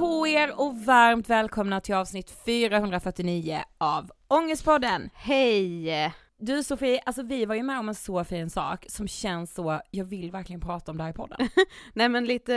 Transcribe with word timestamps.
på 0.00 0.26
er 0.28 0.60
och 0.60 0.76
varmt 0.84 1.28
välkomna 1.28 1.80
till 1.80 1.94
avsnitt 1.94 2.30
449 2.46 3.60
av 3.78 4.10
Ångestpodden. 4.28 5.10
Hej! 5.14 6.12
Du 6.38 6.62
Sofie, 6.62 7.00
alltså 7.06 7.22
vi 7.22 7.44
var 7.46 7.54
ju 7.54 7.62
med 7.62 7.78
om 7.78 7.88
en 7.88 7.94
så 7.94 8.24
fin 8.24 8.50
sak 8.50 8.84
som 8.88 9.08
känns 9.08 9.54
så, 9.54 9.80
jag 9.90 10.04
vill 10.04 10.30
verkligen 10.30 10.60
prata 10.60 10.90
om 10.92 10.96
det 10.98 11.02
här 11.04 11.10
i 11.10 11.14
podden. 11.14 11.48
Nej 11.94 12.08
men 12.08 12.24
lite, 12.24 12.54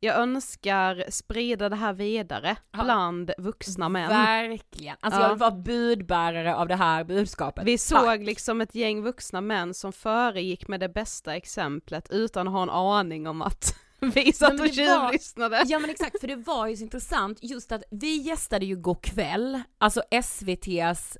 jag 0.00 0.16
önskar 0.16 1.04
sprida 1.10 1.68
det 1.68 1.76
här 1.76 1.92
vidare 1.92 2.56
Ja. 2.72 2.84
bland 2.84 3.30
vuxna 3.38 3.88
män. 3.88 4.08
Verkligen. 4.08 4.96
Alltså 5.00 5.20
Ja. 5.20 5.24
jag 5.24 5.30
vill 5.30 5.38
vara 5.38 5.50
budbärare 5.50 6.54
av 6.56 6.68
det 6.68 6.76
här 6.76 7.04
budskapet. 7.04 7.64
Vi 7.66 7.78
Tack. 7.78 7.80
såg 8.02 8.22
liksom 8.22 8.60
ett 8.60 8.74
gäng 8.74 9.02
vuxna 9.02 9.40
män 9.40 9.74
som 9.74 9.92
föregick 9.92 10.68
med 10.68 10.80
det 10.80 10.88
bästa 10.88 11.36
exemplet 11.36 12.08
utan 12.10 12.48
att 12.48 12.54
ha 12.54 12.62
en 12.62 12.70
aning 12.70 13.26
om 13.26 13.42
att 13.42 13.74
vi 14.14 14.32
satt 14.32 14.52
Men 14.52 14.60
och 14.60 14.74
det 14.74 14.86
var- 14.86 15.04
tjuvlyssnade. 15.10 15.62
Ja 15.66 15.78
men 15.78 15.90
exakt, 15.90 16.20
för 16.20 16.28
det 16.28 16.36
var 16.36 16.66
ju 16.66 16.76
så 16.76 16.82
intressant 16.82 17.38
just 17.42 17.72
att 17.72 17.82
vi 17.90 18.16
gästade 18.16 18.66
ju 18.66 18.76
kväll, 18.94 19.62
alltså 19.78 20.02
SVT's 20.10 21.16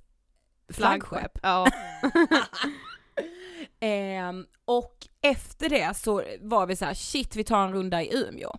flaggskepp. 0.72 1.38
Ja. 1.42 1.66
Ehm, 3.80 4.46
och 4.64 4.94
efter 5.22 5.68
det 5.68 5.96
så 5.96 6.22
var 6.40 6.66
vi 6.66 6.76
så 6.76 6.84
här: 6.84 6.94
shit 6.94 7.36
vi 7.36 7.44
tar 7.44 7.64
en 7.66 7.72
runda 7.72 8.02
i 8.02 8.14
Umeå. 8.16 8.56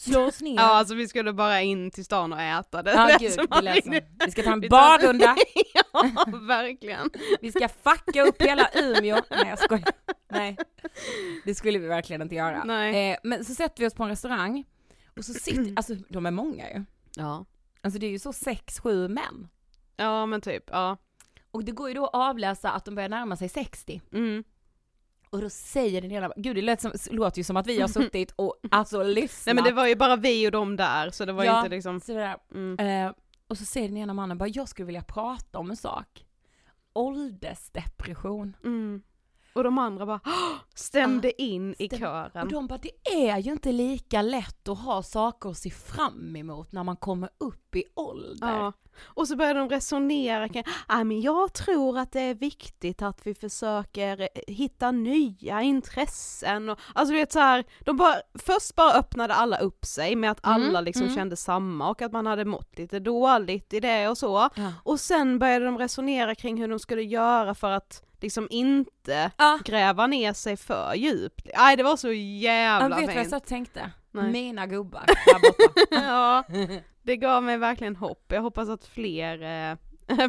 Slå 0.00 0.20
oss 0.26 0.40
ner. 0.40 0.54
ja, 0.56 0.62
alltså 0.62 0.94
vi 0.94 1.08
skulle 1.08 1.32
bara 1.32 1.60
in 1.62 1.90
till 1.90 2.04
stan 2.04 2.32
och 2.32 2.40
äta. 2.40 2.82
Det 2.82 2.90
Ja, 2.92 3.06
lät 3.06 3.20
gud, 3.20 3.48
det 3.50 3.60
lät 3.62 3.84
som- 3.84 3.92
vi- 4.26 4.30
ska 4.30 4.42
ta 4.42 4.52
en 4.52 4.60
vi 4.60 4.68
barrunda. 4.68 5.36
ja, 5.74 6.24
verkligen. 6.42 7.10
Vi 7.40 7.52
ska 7.52 7.68
fucka 7.68 8.22
upp 8.22 8.42
hela 8.42 8.70
Umeå. 8.74 9.22
Nej 9.30 9.46
jag 9.48 9.58
skojar. 9.58 9.88
Nej, 10.28 10.56
det 11.44 11.54
skulle 11.54 11.78
vi 11.78 11.86
verkligen 11.86 12.22
inte 12.22 12.34
göra. 12.34 12.64
Nej. 12.64 13.10
Eh, 13.12 13.16
men 13.22 13.44
så 13.44 13.54
sätter 13.54 13.80
vi 13.80 13.86
oss 13.86 13.94
på 13.94 14.02
en 14.02 14.08
restaurang 14.08 14.64
och 15.16 15.24
så 15.24 15.32
sitter, 15.34 15.72
alltså 15.76 15.94
de 16.08 16.26
är 16.26 16.30
många 16.30 16.70
ju. 16.70 16.84
Ja. 17.16 17.44
Alltså 17.82 18.00
det 18.00 18.06
är 18.06 18.10
ju 18.10 18.18
så 18.18 18.32
sex, 18.32 18.80
sju 18.80 19.08
män. 19.08 19.48
Ja 19.96 20.26
men 20.26 20.40
typ, 20.40 20.64
ja. 20.70 20.96
Och 21.50 21.64
det 21.64 21.72
går 21.72 21.88
ju 21.88 21.94
då 21.94 22.04
att 22.06 22.14
avläsa 22.14 22.70
att 22.70 22.84
de 22.84 22.94
börjar 22.94 23.08
närma 23.08 23.36
sig 23.36 23.48
60. 23.48 24.00
Mm. 24.12 24.44
Och 25.30 25.40
då 25.40 25.50
säger 25.50 26.02
den 26.02 26.12
ena, 26.12 26.32
gud 26.36 26.56
det 26.56 26.62
lät 26.62 26.80
som, 26.80 26.92
låter 27.10 27.38
ju 27.38 27.44
som 27.44 27.56
att 27.56 27.66
vi 27.66 27.80
har 27.80 27.88
suttit 28.00 28.32
och 28.36 28.54
alltså 28.70 29.02
lyssnat. 29.02 29.46
Nej 29.46 29.54
men 29.54 29.64
det 29.64 29.72
var 29.72 29.86
ju 29.86 29.96
bara 29.96 30.16
vi 30.16 30.46
och 30.48 30.52
de 30.52 30.76
där 30.76 31.10
så 31.10 31.24
det 31.24 31.32
var 31.32 31.42
ju 31.44 31.50
Ja. 31.50 31.58
inte 31.58 31.70
liksom, 31.70 32.00
Sådär. 32.00 32.36
mm. 32.54 33.06
Eh, 33.06 33.12
och 33.48 33.58
så 33.58 33.64
säger 33.64 33.88
den 33.88 33.96
ena 33.96 34.14
mannen 34.14 34.38
bara, 34.38 34.48
jag 34.48 34.68
skulle 34.68 34.86
vilja 34.86 35.02
prata 35.02 35.58
om 35.58 35.70
en 35.70 35.76
sak. 35.76 36.24
Åldersdepression. 36.92 38.56
Mm. 38.64 39.02
Och 39.52 39.64
de 39.64 39.78
andra 39.78 40.06
bara 40.06 40.20
stämde 40.74 41.42
in 41.42 41.74
i 41.78 41.88
stäm- 41.88 41.98
kören. 41.98 42.46
Och 42.46 42.52
de 42.52 42.66
bara, 42.66 42.78
det 42.82 43.24
är 43.30 43.38
ju 43.38 43.52
inte 43.52 43.72
lika 43.72 44.22
lätt 44.22 44.68
att 44.68 44.78
ha 44.78 45.02
saker 45.02 45.50
att 45.50 45.56
se 45.58 45.70
fram 45.70 46.36
emot 46.36 46.72
när 46.72 46.84
man 46.84 46.96
kommer 46.96 47.30
upp 47.38 47.76
i 47.76 47.84
ålder. 47.94 48.48
Ja. 48.48 48.72
Och 49.04 49.28
så 49.28 49.36
började 49.36 49.58
de 49.60 49.68
resonera 49.68 50.48
kring, 50.48 50.64
ah, 50.86 51.04
men 51.04 51.20
jag 51.20 51.52
tror 51.52 51.98
att 51.98 52.12
det 52.12 52.20
är 52.20 52.34
viktigt 52.34 53.02
att 53.02 53.26
vi 53.26 53.34
försöker 53.34 54.20
eh, 54.20 54.26
hitta 54.46 54.90
nya 54.90 55.62
intressen 55.62 56.68
och, 56.68 56.78
alltså 56.94 57.12
du 57.12 57.18
vet 57.18 57.32
så 57.32 57.38
här, 57.38 57.64
de 57.84 57.96
bara, 57.96 58.14
först 58.34 58.74
bara 58.74 58.92
öppnade 58.92 59.34
alla 59.34 59.58
upp 59.58 59.84
sig 59.84 60.16
med 60.16 60.30
att 60.30 60.38
alla 60.42 60.68
Mm, 60.70 60.84
liksom 60.84 61.02
mm. 61.02 61.14
kände 61.14 61.36
samma 61.36 61.90
och 61.90 62.02
att 62.02 62.12
man 62.12 62.26
hade 62.26 62.44
mått 62.44 62.78
lite 62.78 62.98
dåligt 63.00 63.72
i 63.72 63.80
det 63.80 64.08
och 64.08 64.18
så. 64.18 64.48
Ja. 64.56 64.72
Och 64.84 65.00
sen 65.00 65.38
började 65.38 65.64
de 65.64 65.78
resonera 65.78 66.34
kring 66.34 66.60
hur 66.60 66.68
de 66.68 66.78
skulle 66.78 67.02
göra 67.02 67.54
för 67.54 67.70
att 67.70 68.02
liksom 68.20 68.46
inte 68.50 69.30
Ja. 69.36 69.58
gräva 69.64 70.06
ner 70.06 70.32
sig 70.32 70.56
för 70.56 70.94
djupt. 70.94 71.46
Nej 71.58 71.76
det 71.76 71.82
var 71.82 71.96
så 71.96 72.08
Jag 72.08 72.16
jävla 72.16 72.96
vet 72.96 73.06
vad 73.06 73.16
jag 73.16 73.30
fint. 73.30 73.46
tänkte? 73.46 73.90
Nej. 74.12 74.30
Mina 74.32 74.66
gubbar 74.66 75.04
där 75.06 75.40
borta. 75.40 76.04
ja, 76.06 76.44
det 77.02 77.16
gav 77.16 77.42
mig 77.42 77.58
verkligen 77.58 77.96
hopp. 77.96 78.24
Jag 78.28 78.42
hoppas 78.42 78.68
att 78.68 78.84
fler, 78.84 79.42
eh, 79.42 79.76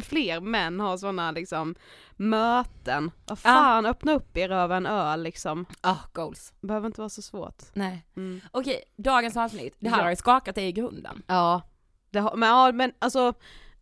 fler 0.02 0.40
män 0.40 0.80
har 0.80 0.96
sådana 0.96 1.30
liksom 1.30 1.74
möten. 2.16 3.10
Vad 3.26 3.38
fan, 3.38 3.86
öppna 3.86 4.12
upp 4.12 4.36
er 4.36 4.50
över 4.50 4.76
en 4.76 4.86
öl 4.86 5.22
liksom. 5.22 5.66
Ah, 5.80 5.96
goals. 6.12 6.52
Behöver 6.60 6.86
inte 6.86 7.00
vara 7.00 7.08
så 7.08 7.22
svårt. 7.22 7.62
Nej. 7.72 8.04
Mm. 8.16 8.40
Okej, 8.50 8.82
dagens 8.96 9.36
avsnitt. 9.36 9.76
Det 9.78 9.88
här 9.88 9.98
Ja. 9.98 10.02
har 10.02 10.10
ju 10.10 10.16
skakat 10.16 10.54
dig 10.54 10.68
i 10.68 10.72
grunden. 10.72 11.22
Ja, 11.26 11.62
det 12.10 12.18
har, 12.18 12.36
men, 12.36 12.48
ja, 12.48 12.72
men 12.72 12.92
alltså 12.98 13.34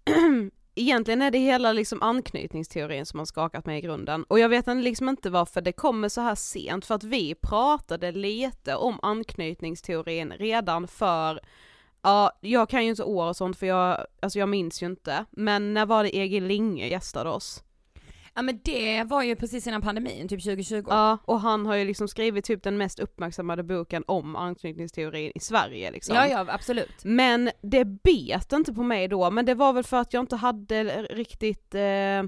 egentligen 0.74 1.22
är 1.22 1.30
det 1.30 1.38
hela 1.38 1.72
liksom 1.72 2.02
anknytningsteorin 2.02 3.06
som 3.06 3.18
har 3.18 3.26
skakat 3.26 3.66
mig 3.66 3.78
i 3.78 3.80
grunden. 3.80 4.24
Och 4.24 4.38
jag 4.38 4.48
vet 4.48 4.66
liksom 4.66 5.08
inte 5.08 5.30
varför 5.30 5.60
det 5.60 5.72
kommer 5.72 6.08
så 6.08 6.20
här 6.20 6.34
sent, 6.34 6.86
för 6.86 6.94
att 6.94 7.04
vi 7.04 7.34
pratade 7.34 8.12
lite 8.12 8.74
om 8.76 8.98
anknytningsteorin 9.02 10.32
redan 10.32 10.88
för 10.88 11.40
Ja, 12.02 12.38
jag 12.40 12.68
kan 12.68 12.84
ju 12.84 12.90
inte 12.90 13.04
år 13.04 13.28
och 13.28 13.36
sånt 13.36 13.56
för 13.56 13.66
jag, 13.66 14.06
alltså 14.22 14.38
jag 14.38 14.48
minns 14.48 14.82
ju 14.82 14.86
inte, 14.86 15.24
men 15.30 15.74
när 15.74 15.86
var 15.86 16.02
det 16.02 16.16
Egil 16.16 16.44
Linge 16.44 16.86
gästade 16.86 17.30
oss? 17.30 17.62
Ja 18.34 18.42
men 18.42 18.60
det 18.64 19.04
var 19.04 19.22
ju 19.22 19.36
precis 19.36 19.66
innan 19.66 19.82
pandemin, 19.82 20.28
typ 20.28 20.44
2020. 20.44 20.84
Ja, 20.88 21.18
och 21.24 21.40
han 21.40 21.66
har 21.66 21.74
ju 21.74 21.84
liksom 21.84 22.08
skrivit 22.08 22.44
typ 22.44 22.62
den 22.62 22.76
mest 22.76 23.00
uppmärksammade 23.00 23.62
boken 23.62 24.04
om 24.06 24.36
anknytningsteorin 24.36 25.32
i 25.34 25.40
Sverige 25.40 25.90
liksom. 25.90 26.16
ja, 26.16 26.26
ja 26.26 26.46
absolut. 26.48 27.04
Men 27.04 27.50
det 27.62 27.84
bet 27.84 28.52
inte 28.52 28.72
på 28.74 28.82
mig 28.82 29.08
då, 29.08 29.30
men 29.30 29.46
det 29.46 29.54
var 29.54 29.72
väl 29.72 29.84
för 29.84 29.96
att 29.96 30.12
jag 30.12 30.22
inte 30.22 30.36
hade 30.36 30.84
riktigt 31.02 31.74
eh, 31.74 32.22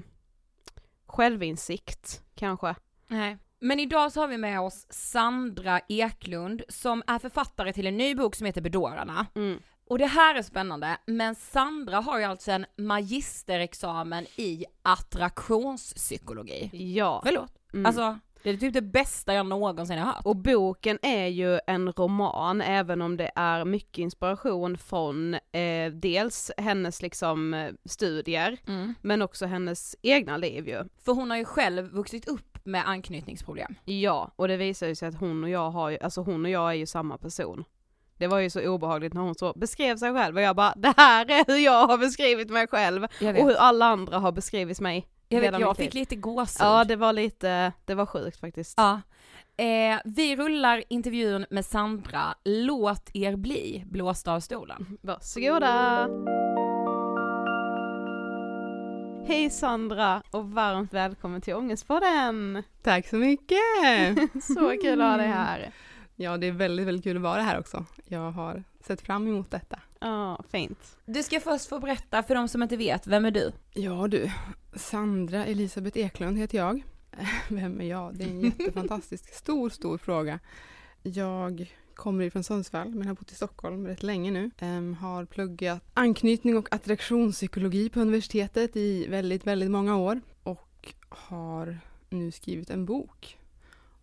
självinsikt 1.07 2.21
kanske. 2.35 2.75
Nej. 3.07 3.37
Men 3.63 3.79
idag 3.79 4.11
så 4.11 4.19
har 4.19 4.27
vi 4.27 4.37
med 4.37 4.61
oss 4.61 4.85
Sandra 4.89 5.79
Eklund 5.89 6.61
som 6.69 7.03
är 7.07 7.19
författare 7.19 7.73
till 7.73 7.87
en 7.87 7.97
ny 7.97 8.15
bok 8.15 8.35
som 8.35 8.45
heter 8.45 8.61
Bedårarna. 8.61 9.27
Mm. 9.35 9.59
Och 9.89 9.97
det 9.97 10.05
här 10.05 10.35
är 10.35 10.41
spännande, 10.41 10.97
men 11.05 11.35
Sandra 11.35 11.97
har 11.97 12.19
ju 12.19 12.25
alltså 12.25 12.51
en 12.51 12.65
magisterexamen 12.77 14.25
i 14.35 14.65
attraktionspsykologi. 14.81 16.69
Ja. 16.95 17.21
Förlåt? 17.25 17.51
Mm. 17.73 17.85
Alltså, 17.85 18.19
det 18.43 18.49
är 18.49 18.57
typ 18.57 18.73
det 18.73 18.81
bästa 18.81 19.33
jag 19.33 19.45
någonsin 19.45 19.97
har 19.99 20.05
hört. 20.05 20.25
Och 20.25 20.35
boken 20.35 20.99
är 21.01 21.27
ju 21.27 21.59
en 21.67 21.91
roman, 21.91 22.61
även 22.61 23.01
om 23.01 23.17
det 23.17 23.31
är 23.35 23.65
mycket 23.65 23.97
inspiration 23.97 24.77
från 24.77 25.33
eh, 25.33 25.91
dels 25.93 26.51
hennes 26.57 27.01
liksom 27.01 27.53
eh, 27.53 27.71
studier, 27.85 28.57
Mm. 28.67 28.93
men 29.01 29.21
också 29.21 29.45
hennes 29.45 29.95
egna 30.01 30.37
liv 30.37 30.67
ju. 30.67 30.83
För 31.05 31.13
hon 31.13 31.29
har 31.29 31.37
ju 31.37 31.45
själv 31.45 31.91
vuxit 31.91 32.27
upp 32.27 32.52
med 32.63 32.89
anknytningsproblem. 32.89 33.75
Ja, 33.85 34.31
och 34.35 34.47
det 34.47 34.57
visar 34.57 34.87
ju 34.87 34.95
sig 34.95 35.07
att 35.07 35.19
hon 35.19 35.43
och 35.43 35.49
jag 35.49 35.69
har 35.69 35.89
ju, 35.89 35.97
alltså 36.01 36.21
hon 36.21 36.45
och 36.45 36.51
jag 36.51 36.69
är 36.69 36.73
ju 36.73 36.85
samma 36.85 37.17
person. 37.17 37.63
Det 38.17 38.27
var 38.27 38.39
ju 38.39 38.49
så 38.49 38.67
obehagligt 38.67 39.13
när 39.13 39.21
hon 39.21 39.35
så 39.35 39.53
beskrev 39.55 39.97
sig 39.97 40.13
själv 40.13 40.35
och 40.35 40.41
jag 40.41 40.55
bara, 40.55 40.73
det 40.75 40.93
här 40.97 41.31
är 41.31 41.45
hur 41.47 41.57
jag 41.57 41.87
har 41.87 41.97
beskrivit 41.97 42.49
mig 42.49 42.67
själv 42.67 43.03
och 43.03 43.09
hur 43.19 43.55
alla 43.55 43.85
andra 43.85 44.19
har 44.19 44.31
beskrivit 44.31 44.79
mig. 44.79 45.07
jag, 45.29 45.41
vet, 45.41 45.59
jag 45.59 45.77
fick 45.77 45.93
lite 45.93 46.15
gåshud. 46.15 46.65
Ja 46.65 46.83
det 46.83 46.95
var 46.95 47.13
lite, 47.13 47.73
det 47.85 47.95
var 47.95 48.05
sjukt 48.05 48.39
faktiskt. 48.39 48.73
Ja. 48.77 49.01
Eh, 49.57 49.99
vi 50.05 50.35
rullar 50.35 50.83
intervjun 50.89 51.45
med 51.49 51.65
Sandra, 51.65 52.35
låt 52.43 53.09
er 53.13 53.35
bli 53.35 53.83
blåsta 53.85 54.33
av 54.33 54.39
stolen. 54.39 54.97
Varsågoda! 55.01 56.09
Hej 59.25 59.49
Sandra 59.49 60.23
och 60.31 60.51
varmt 60.51 60.93
välkommen 60.93 61.41
till 61.41 61.55
Ångestpodden! 61.55 62.63
Tack 62.81 63.07
så 63.07 63.15
mycket! 63.15 63.57
Så 64.43 64.77
kul 64.81 65.01
att 65.01 65.09
ha 65.09 65.17
dig 65.17 65.27
här. 65.27 65.71
Ja, 66.15 66.37
det 66.37 66.47
är 66.47 66.51
väldigt, 66.51 66.87
väldigt 66.87 67.03
kul 67.03 67.17
att 67.17 67.23
vara 67.23 67.41
här 67.41 67.59
också. 67.59 67.85
Jag 68.05 68.31
har 68.31 68.63
sett 68.87 69.01
fram 69.01 69.27
emot 69.27 69.51
detta. 69.51 69.79
Ja, 69.99 70.43
fint. 70.49 70.97
Du 71.05 71.23
ska 71.23 71.39
först 71.39 71.69
få 71.69 71.79
berätta 71.79 72.23
för 72.23 72.35
de 72.35 72.47
som 72.47 72.63
inte 72.63 72.77
vet, 72.77 73.07
vem 73.07 73.25
är 73.25 73.31
du? 73.31 73.51
Ja 73.73 74.07
du, 74.07 74.31
Sandra 74.75 75.45
Elisabeth 75.45 75.97
Eklund 75.97 76.37
heter 76.37 76.57
jag. 76.57 76.83
Vem 77.49 77.81
är 77.81 77.85
jag? 77.85 78.15
Det 78.15 78.23
är 78.23 78.27
en 78.27 78.41
jättefantastisk, 78.59 79.33
stor, 79.33 79.69
stor 79.69 79.97
fråga. 79.97 80.39
Jag 81.03 81.73
kommer 81.95 82.23
ifrån 82.23 82.43
Sundsvall 82.43 82.89
men 82.89 83.07
har 83.07 83.15
bott 83.15 83.31
i 83.31 83.35
Stockholm 83.35 83.87
rätt 83.87 84.03
länge 84.03 84.31
nu. 84.31 84.51
Ehm, 84.59 84.93
har 84.93 85.25
pluggat 85.25 85.83
anknytning 85.93 86.57
och 86.57 86.73
attraktionspsykologi 86.75 87.89
på 87.89 87.99
universitetet 87.99 88.75
i 88.75 89.07
väldigt, 89.07 89.47
väldigt 89.47 89.71
många 89.71 89.97
år 89.97 90.21
och 90.43 90.93
har 91.09 91.79
nu 92.09 92.31
skrivit 92.31 92.69
en 92.69 92.85
bok 92.85 93.37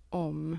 om 0.09 0.59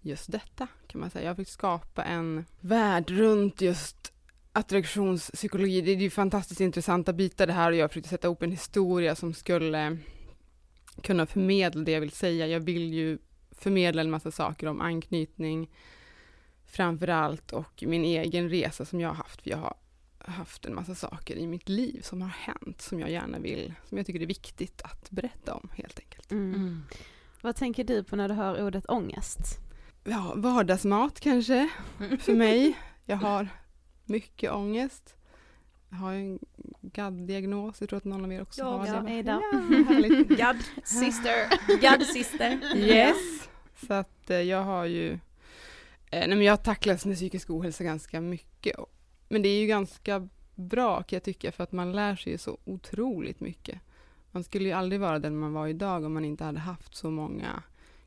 just 0.00 0.32
detta 0.32 0.68
kan 0.86 1.00
man 1.00 1.10
säga. 1.10 1.24
Jag 1.24 1.36
fick 1.36 1.48
skapa 1.48 2.04
en 2.04 2.44
värld 2.60 3.10
runt 3.10 3.60
just 3.60 4.12
attraktionspsykologi. 4.52 5.80
Det 5.80 5.90
är 5.90 5.96
ju 5.96 6.10
fantastiskt 6.10 6.60
intressanta 6.60 7.12
bitar 7.12 7.46
det 7.46 7.52
här 7.52 7.70
och 7.70 7.76
jag 7.76 7.90
försökte 7.90 8.08
sätta 8.08 8.26
ihop 8.26 8.42
en 8.42 8.50
historia 8.50 9.14
som 9.14 9.34
skulle 9.34 9.98
kunna 11.02 11.26
förmedla 11.26 11.84
det 11.84 11.92
jag 11.92 12.00
vill 12.00 12.10
säga. 12.10 12.46
Jag 12.46 12.60
vill 12.60 12.94
ju 12.94 13.18
förmedla 13.50 14.02
en 14.02 14.10
massa 14.10 14.30
saker 14.30 14.66
om 14.66 14.80
anknytning 14.80 15.70
framför 16.72 17.08
allt 17.08 17.52
och 17.52 17.84
min 17.86 18.04
egen 18.04 18.48
resa 18.48 18.84
som 18.84 19.00
jag 19.00 19.08
har 19.08 19.14
haft. 19.14 19.42
För 19.42 19.50
jag 19.50 19.58
har 19.58 19.74
haft 20.18 20.64
en 20.64 20.74
massa 20.74 20.94
saker 20.94 21.36
i 21.36 21.46
mitt 21.46 21.68
liv 21.68 22.00
som 22.02 22.22
har 22.22 22.28
hänt 22.28 22.80
som 22.80 23.00
jag 23.00 23.10
gärna 23.10 23.38
vill, 23.38 23.74
som 23.88 23.98
jag 23.98 24.06
tycker 24.06 24.22
är 24.22 24.26
viktigt 24.26 24.82
att 24.82 25.10
berätta 25.10 25.54
om 25.54 25.68
helt 25.72 25.98
enkelt. 25.98 26.32
Mm. 26.32 26.54
Mm. 26.54 26.82
Vad 27.40 27.56
tänker 27.56 27.84
du 27.84 28.04
på 28.04 28.16
när 28.16 28.28
du 28.28 28.34
hör 28.34 28.66
ordet 28.66 28.84
ångest? 28.88 29.58
Ja, 30.04 30.32
vardagsmat 30.36 31.20
kanske 31.20 31.68
för 32.18 32.34
mig. 32.34 32.78
Jag 33.06 33.16
har 33.16 33.48
mycket 34.04 34.52
ångest. 34.52 35.16
Jag 35.88 35.96
har 35.96 36.12
en 36.12 36.38
GAD-diagnos, 36.80 37.80
jag 37.80 37.88
tror 37.88 37.96
att 37.96 38.04
någon 38.04 38.24
av 38.24 38.32
er 38.32 38.42
också 38.42 38.60
Jag 38.60 38.66
har 38.66 38.80
också, 38.80 39.00
det. 39.00 39.12
Ida. 39.12 39.40
Ja, 39.52 39.58
härligt. 39.88 40.28
God 40.28 40.56
Sister. 40.84 41.48
God 41.80 42.06
sister. 42.14 42.76
Yes. 42.76 43.48
Så 43.86 43.94
att 43.94 44.30
eh, 44.30 44.40
jag 44.40 44.62
har 44.62 44.84
ju, 44.84 45.18
nej 46.12 46.28
men 46.28 46.42
jag 46.42 46.62
tacklas 46.62 47.06
med 47.06 47.16
psykisk 47.16 47.50
ohälsa 47.50 47.84
ganska 47.84 48.20
mycket. 48.20 48.76
Men 49.28 49.42
det 49.42 49.48
är 49.48 49.60
ju 49.60 49.66
ganska 49.66 50.28
bra 50.54 51.02
kan 51.02 51.16
jag 51.16 51.22
tycka 51.22 51.52
för 51.52 51.64
att 51.64 51.72
man 51.72 51.92
lär 51.92 52.16
sig 52.16 52.32
ju 52.32 52.38
så 52.38 52.58
otroligt 52.64 53.40
mycket. 53.40 53.78
Man 54.30 54.44
skulle 54.44 54.68
ju 54.68 54.72
aldrig 54.72 55.00
vara 55.00 55.18
den 55.18 55.36
man 55.36 55.52
var 55.52 55.66
idag 55.66 56.04
om 56.04 56.14
man 56.14 56.24
inte 56.24 56.44
hade 56.44 56.58
haft 56.58 56.94
så 56.94 57.10
många 57.10 57.62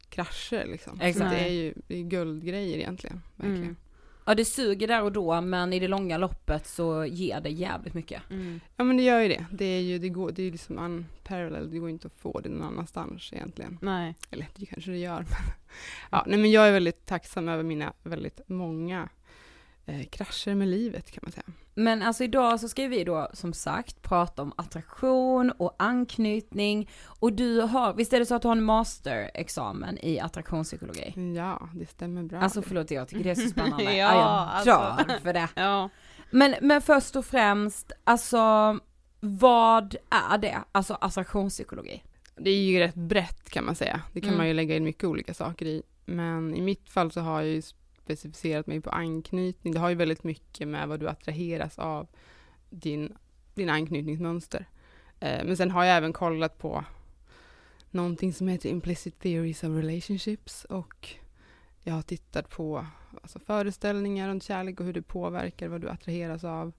krascher 0.10 0.66
liksom. 0.66 0.98
Så 0.98 1.04
Exakt. 1.04 1.32
det 1.32 1.40
är 1.40 1.52
ju 1.52 1.74
det 1.88 1.96
är 1.96 2.04
guldgrejer 2.04 2.78
egentligen. 2.78 3.22
Verkligen. 3.36 3.64
Mm. 3.64 3.76
Ja 4.26 4.36
det 4.36 4.46
suger 4.46 4.88
där 4.88 5.04
och 5.04 5.12
då 5.12 5.42
men 5.42 5.74
i 5.74 5.80
det 5.80 5.88
långa 5.88 6.18
loppet 6.18 6.68
så 6.68 7.06
ger 7.06 7.42
det 7.42 7.50
jävligt 7.50 7.94
mycket. 7.94 8.22
Mm. 8.30 8.60
Ja 8.76 8.84
men 8.84 8.98
det 8.98 9.04
gör 9.04 9.20
ju 9.20 9.28
det. 9.28 9.46
Det 9.52 9.66
är 9.66 9.82
ju 9.82 10.00
det 10.00 10.10
går, 10.10 10.32
det 10.32 10.44
är 10.44 10.52
liksom 10.52 10.78
unparalleled, 10.78 11.70
det 11.70 11.80
går 11.80 11.90
inte 11.90 12.08
att 12.08 12.18
få 12.18 12.40
det 12.40 12.50
någon 12.50 12.64
annanstans 12.64 13.34
egentligen. 13.34 13.78
Nej. 13.82 14.16
Eller 14.32 14.48
det 14.56 14.66
kanske 14.66 14.92
det 14.92 14.98
gör. 14.98 15.20
Men, 15.30 16.20
ja, 16.20 16.24
nej, 16.28 16.40
men 16.40 16.52
jag 16.52 16.68
är 16.68 16.72
väldigt 16.72 17.06
tacksam 17.06 17.50
över 17.50 17.64
mina 17.64 17.94
väldigt 18.04 18.42
många 18.48 19.10
eh, 19.86 20.06
krascher 20.06 20.56
med 20.56 20.68
livet 20.68 21.12
kan 21.12 21.20
man 21.24 21.32
säga. 21.32 21.44
Men 21.78 22.02
alltså 22.02 22.24
idag 22.24 22.60
så 22.60 22.70
ska 22.70 22.88
vi 22.88 23.04
då 23.04 23.30
som 23.34 23.54
sagt 23.54 24.02
prata 24.02 24.42
om 24.42 24.54
attraktion 24.56 25.52
och 25.52 25.76
anknytning 25.80 26.90
och 27.06 27.34
du 27.34 27.62
har, 27.62 27.94
visst 27.94 28.14
är 28.14 28.20
det 28.20 28.26
så 28.26 28.36
att 28.36 28.42
du 28.42 28.48
har 28.48 28.56
en 28.56 28.64
masterexamen 28.64 29.98
i 30.02 30.20
attraktionspsykologi? 30.20 31.34
Ja, 31.36 31.70
det 31.74 31.86
stämmer 31.86 32.24
bra. 32.24 32.40
Alltså 32.40 32.62
förlåt 32.62 32.92
jag 32.92 33.08
tycker 33.08 33.24
det 33.24 33.30
är 33.32 33.36
så 33.36 33.50
spännande. 33.50 33.84
Ja, 33.84 33.92
ja, 33.94 34.16
jag 34.66 34.74
alltså. 34.76 35.06
dör 35.08 35.20
för 35.20 35.34
det. 35.34 35.48
Ja. 35.56 35.90
Men, 36.32 36.56
men 36.62 36.82
först 36.82 37.16
och 37.16 37.26
främst, 37.26 37.92
alltså 38.04 38.80
vad 39.20 39.96
är 40.10 40.38
det? 40.38 40.58
Alltså 40.72 40.94
attraktionspsykologi? 41.02 42.04
det 42.38 42.50
är 42.50 42.62
ju 42.64 42.80
rätt 42.80 42.96
brett 42.96 43.50
kan 43.50 43.66
man 43.66 43.76
säga. 43.76 44.02
Det 44.14 44.22
kan 44.22 44.28
Mm. 44.30 44.38
man 44.38 44.48
ju 44.48 44.54
lägga 44.54 44.76
in 44.76 44.84
mycket 44.84 45.04
olika 45.04 45.34
saker 45.34 45.66
i. 45.66 45.84
Men 46.06 46.56
i 46.56 46.62
mitt 46.62 46.90
fall 46.90 47.12
så 47.12 47.22
har 47.22 47.42
jag 47.42 47.50
ju 47.52 47.62
specificerat 48.06 48.68
mig 48.68 48.82
på 48.82 48.90
anknytning. 48.90 49.74
Det 49.74 49.80
har 49.80 49.90
ju 49.90 49.96
väldigt 49.96 50.24
mycket 50.24 50.68
med 50.68 50.88
vad 50.88 51.00
du 51.00 51.10
attraheras 51.10 51.80
av 51.80 52.08
din, 52.70 53.18
din 53.54 53.70
anknytningsmönster. 53.70 54.66
Eh, 55.20 55.46
men 55.46 55.58
sen 55.58 55.72
har 55.72 55.86
jag 55.86 55.98
även 55.98 56.14
kollat 56.14 56.58
på 56.58 56.84
någonting 57.92 58.34
som 58.34 58.48
heter 58.48 58.70
Implicit 58.70 59.20
Theories 59.20 59.64
of 59.64 59.70
Relationships 59.70 60.66
och 60.66 61.10
jag 61.84 61.94
har 61.94 62.02
tittat 62.02 62.50
på 62.50 62.86
alltså, 63.22 63.40
föreställningar 63.40 64.30
om 64.30 64.42
kärlek 64.42 64.80
och 64.80 64.86
hur 64.86 64.94
det 64.94 65.02
påverkar 65.02 65.68
vad 65.68 65.82
du 65.82 65.90
attraheras 65.90 66.44
av. 66.44 66.74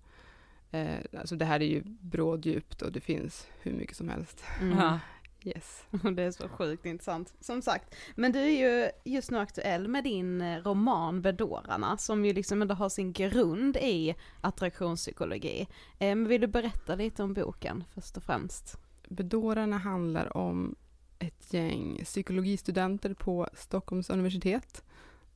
Eh, 0.71 0.99
alltså 1.19 1.37
det 1.37 1.45
här 1.45 1.61
är 1.61 1.67
ju 1.67 1.83
bråddjupt 1.85 2.83
och 2.83 2.93
det 2.93 3.01
finns 3.01 3.47
hur 3.63 3.73
mycket 3.73 3.97
som 3.97 4.09
helst. 4.09 4.45
Mm. 4.61 4.99
Yes. 5.47 5.85
Det 5.91 6.23
är 6.23 6.31
så 6.31 6.49
sjukt 6.49 6.87
intressant. 6.87 7.35
Som 7.41 7.63
sagt, 7.63 7.95
men 8.15 8.33
du 8.33 8.39
är 8.39 8.51
ju 8.51 8.91
just 9.05 9.31
nu 9.31 9.39
aktuell 9.39 9.89
med 9.89 10.05
din 10.05 10.41
eh, 10.41 10.63
roman 10.63 11.23
Bedårarna 11.23 11.97
som 11.97 12.25
ju 12.25 12.33
liksom 12.33 12.63
ändå 12.63 12.75
har 12.75 12.89
sin 12.89 13.13
grund 13.13 13.77
i 13.77 14.15
attraktionspsykologi. 14.41 15.67
Vill 15.99 16.41
du 16.41 16.47
berätta 16.47 16.95
lite 16.95 17.23
om 17.23 17.35
boken 17.35 17.85
först 17.95 18.17
och 18.17 18.23
främst? 18.23 18.79
Bedårarna 19.09 19.79
handlar 19.79 20.37
om 20.37 20.75
ett 21.19 21.53
gäng 21.53 22.01
psykologistudenter 22.05 23.15
på 23.15 23.49
Stockholms 23.55 24.11
universitet, 24.11 24.85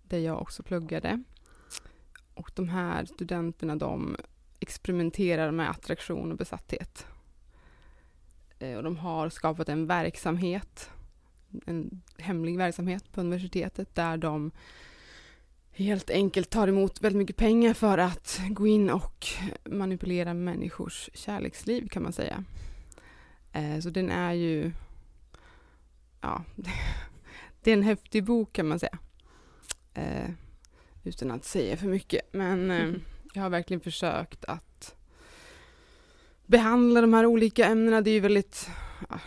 där 0.03 0.19
jag 0.19 0.43
också 0.43 0.63
pluggade. 0.63 1.23
Och 2.35 2.51
de 2.55 2.69
här 2.69 3.05
studenterna 3.05 3.77
de 3.77 4.17
experimenterar 4.61 5.51
med 5.51 5.71
attraktion 5.71 6.33
och 6.33 6.39
besatthet. 6.39 7.07
Eh, 8.61 8.77
Och 8.77 8.83
de 8.83 8.97
har 8.97 9.29
skapat 9.31 9.69
en 9.69 9.87
verksamhet, 9.87 10.91
en 11.67 12.03
hemlig 12.19 12.59
verksamhet 12.59 13.13
på 13.13 13.21
universitetet 13.21 13.95
där 13.95 14.17
de 14.17 14.51
helt 15.73 16.11
enkelt 16.11 16.51
tar 16.51 16.69
emot 16.69 17.01
väldigt 17.01 17.19
mycket 17.19 17.37
pengar 17.37 17.75
för 17.75 17.99
att 17.99 18.41
gå 18.51 18.67
in 18.67 18.91
och 18.91 19.27
manipulera 19.65 20.35
människors 20.35 21.11
kärleksliv 21.15 21.89
kan 21.89 22.03
man 22.03 22.13
säga. 22.13 22.45
Eh, 23.53 23.79
Så 23.81 23.91
den 23.91 24.11
är 24.11 24.33
ju, 24.33 24.73
ja, 26.21 26.45
det 27.63 27.71
är 27.71 27.75
en 27.75 27.83
häftig 27.83 28.25
bok 28.25 28.53
kan 28.53 28.69
man 28.69 28.79
säga. 28.79 28.99
Eh, 29.95 30.31
Utan 31.05 31.31
att 31.31 31.45
säga 31.45 31.77
för 31.77 31.87
mycket. 31.87 32.33
Men 32.33 32.71
jag 33.35 33.43
har 33.43 33.51
verkligen 33.51 33.81
försökt 33.81 34.45
att 34.45 34.70
behandla 36.51 37.01
de 37.01 37.15
här 37.15 37.27
olika 37.27 37.67
ämnena. 37.67 38.01
Det 38.01 38.11
är 38.11 38.15
ju 38.15 38.21
väldigt 38.21 38.71
ja, 39.09 39.21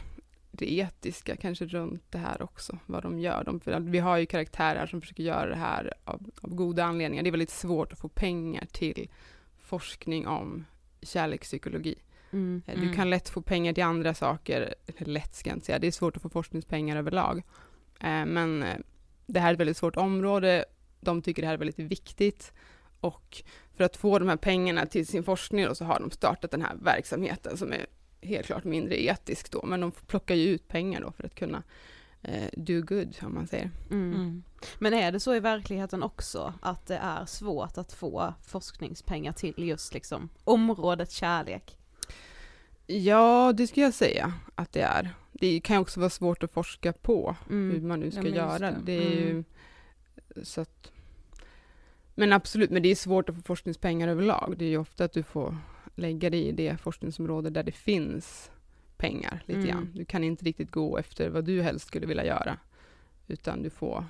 det 0.52 0.74
etiska 0.74 1.36
kanske 1.36 1.66
runt 1.66 2.04
det 2.10 2.18
här 2.18 2.42
också, 2.42 2.80
vad 2.86 3.04
de 3.04 3.20
gör. 3.20 3.44
De, 3.44 3.60
för 3.60 3.80
vi 3.80 4.00
har 4.00 4.18
ju 4.18 4.26
karaktärer 4.26 4.88
som 4.88 5.02
försöker 5.02 5.24
göra 5.24 5.50
det 5.50 5.56
här 5.56 5.94
av, 6.04 6.32
av 6.42 6.56
goda 6.56 6.84
anledningar. 6.84 7.24
Det 7.24 7.30
är 7.30 7.32
väldigt 7.32 7.50
svårt 7.50 7.94
att 7.94 8.00
få 8.00 8.08
pengar 8.08 8.66
till 8.72 9.10
forskning 9.62 10.28
om 10.28 10.66
kärlekspsykologi. 11.02 11.96
Mm. 12.32 12.62
Eh, 12.68 12.80
Du 12.80 12.94
kan 12.94 13.10
lätt 13.10 13.30
få 13.30 13.42
pengar 13.42 13.74
till 13.74 13.84
andra 13.84 14.14
saker, 14.14 14.76
eller 14.98 15.12
lätt 15.12 15.36
ska 15.36 15.50
jag 15.50 15.58
inte 15.58 15.66
säga, 15.66 15.80
det 15.80 15.88
är 15.88 15.92
svårt 15.92 16.16
att 16.16 16.22
få 16.22 16.30
forskningspengar 16.30 16.98
överlag. 16.98 17.38
Eh, 18.00 18.26
Men 18.26 18.64
eh, 18.64 18.78
det 19.26 19.40
här 19.40 19.50
är 19.50 19.54
ett 19.54 19.60
väldigt 19.60 19.78
svårt 19.78 19.96
område, 19.96 20.66
de 21.00 21.22
tycker 21.22 21.42
det 21.42 21.48
här 21.48 21.54
är 21.54 21.58
väldigt 21.58 21.80
viktigt 21.80 22.54
och 23.00 23.44
för 23.76 23.84
att 23.84 23.98
få 23.98 24.20
de 24.20 24.30
här 24.30 24.38
pengarna 24.38 24.86
till 24.86 25.08
sin 25.08 25.24
forskning 25.24 25.66
då, 25.66 25.76
så 25.76 25.86
har 25.86 26.00
de 26.00 26.12
startat 26.12 26.52
den 26.52 26.62
här 26.62 26.76
verksamheten 26.82 27.58
som 27.58 27.74
är 27.74 27.86
helt 28.22 28.46
klart 28.46 28.64
mindre 28.64 29.04
etisk 29.04 29.52
då, 29.52 29.66
men 29.66 29.80
de 29.82 29.92
plockar 29.92 30.36
ju 30.36 30.48
ut 30.50 30.68
pengar 30.68 31.02
då 31.02 31.12
för 31.12 31.24
att 31.26 31.36
kunna 31.36 31.64
eh, 32.22 32.48
do 32.58 32.82
good, 32.82 33.16
om 33.22 33.34
man 33.34 33.48
säger. 33.48 33.72
Mm. 33.92 34.44
Men 34.80 34.94
är 34.94 35.12
det 35.12 35.20
så 35.20 35.36
i 35.36 35.40
verkligheten 35.40 36.04
också 36.04 36.54
att 36.62 36.86
det 36.88 36.98
är 36.98 37.26
svårt 37.26 37.78
att 37.78 37.94
få 37.94 38.34
forskningspengar 38.44 39.32
till 39.34 39.54
just 39.58 39.94
liksom 39.94 40.30
området 40.44 41.12
kärlek? 41.12 41.78
Ja, 42.88 43.54
det 43.58 43.68
skulle 43.68 43.86
jag 43.86 43.94
säga 43.94 44.34
att 44.56 44.72
det 44.74 44.82
är. 44.82 45.10
Det 45.32 45.60
kan 45.60 45.78
också 45.78 46.00
vara 46.00 46.10
svårt 46.10 46.44
att 46.44 46.52
forska 46.54 46.94
på 46.94 47.36
hur 47.50 47.70
Mm. 47.76 47.88
man 47.88 48.00
nu 48.00 48.12
ska 48.12 48.22
Ja, 48.28 48.36
göra. 48.36 48.72
det. 48.72 48.78
Det. 48.86 48.94
är 49.08 49.12
ju 49.12 49.44
så 50.44 50.62
att, 50.62 50.92
men 52.16 52.34
absolut, 52.34 52.70
men 52.70 52.84
det 52.84 52.90
är 52.92 52.96
svårt 52.96 53.30
att 53.30 53.36
få 53.36 53.42
forskningspengar 53.42 54.08
överlag. 54.08 54.56
Det 54.58 54.66
är 54.66 54.70
ju 54.70 54.78
ofta 54.78 55.06
att 55.06 55.14
du 55.14 55.24
får 55.24 55.58
lägga 55.96 56.30
dig 56.30 56.48
i 56.48 56.52
det 56.52 56.78
forskningsområde 56.82 57.50
där 57.50 57.64
det 57.64 57.72
finns 57.72 58.52
pengar 58.98 59.44
lite 59.46 59.60
Mm. 59.60 59.70
grann. 59.72 59.90
Du 59.94 60.06
kan 60.06 60.24
inte 60.24 60.46
riktigt 60.46 60.72
gå 60.72 60.98
efter 60.98 61.30
vad 61.30 61.46
du 61.46 61.62
helst 61.62 61.88
skulle 61.88 62.06
vilja 62.06 62.26
göra, 62.26 62.58
utan 63.28 63.62
du 63.64 63.70
får, 63.70 64.06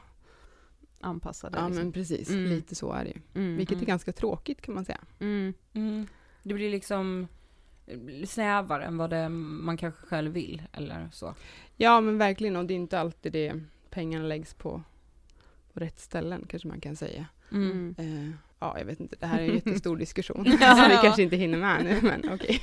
Anpassade 1.00 1.58
ja 1.58 1.68
liksom. 1.68 1.84
men 1.84 1.92
precis, 1.94 2.30
Mm. 2.30 2.44
lite 2.44 2.76
så 2.76 2.92
är 2.94 3.04
det 3.04 3.10
ju. 3.10 3.22
Mm. 3.42 3.58
Vilket 3.58 3.76
är 3.76 3.80
Mm. 3.80 3.86
ganska 3.88 4.12
tråkigt 4.12 4.62
kan 4.62 4.76
man 4.76 4.86
säga. 4.86 5.02
Mm. 5.20 5.54
Mm. 5.74 6.08
Det 6.44 6.54
blir 6.54 6.72
liksom 6.72 7.28
snävare 8.26 8.84
än 8.86 8.98
vad 8.98 9.10
det 9.10 9.30
man 9.30 9.78
kanske 9.78 10.06
själv 10.08 10.32
vill 10.32 10.62
eller 10.74 11.10
så. 11.14 11.36
Ja 11.78 12.02
men 12.02 12.18
verkligen, 12.18 12.56
och 12.56 12.66
det 12.66 12.74
är 12.74 12.76
inte 12.76 13.00
alltid 13.00 13.32
det 13.34 13.54
pengarna 13.90 14.26
läggs 14.28 14.54
på, 14.54 14.84
på 15.74 15.80
rätt 15.80 16.00
ställen 16.00 16.46
kanske 16.50 16.68
man 16.68 16.80
kan 16.82 16.96
säga. 16.96 17.26
Mm. 17.54 17.96
Eh, 17.98 18.36
ja, 18.60 18.76
jag 18.78 18.86
vet 18.86 19.00
inte, 19.00 19.16
det 19.20 19.26
här 19.26 19.40
är 19.40 19.48
en 19.48 19.56
jättestor 19.56 19.98
diskussion. 19.98 20.58
Ja. 20.62 20.76
som 20.76 20.90
vi 20.90 20.98
kanske 21.02 21.22
inte 21.22 21.36
hinner 21.36 21.58
med 21.58 21.84
nu, 21.84 22.00
men 22.02 22.34
okej. 22.34 22.62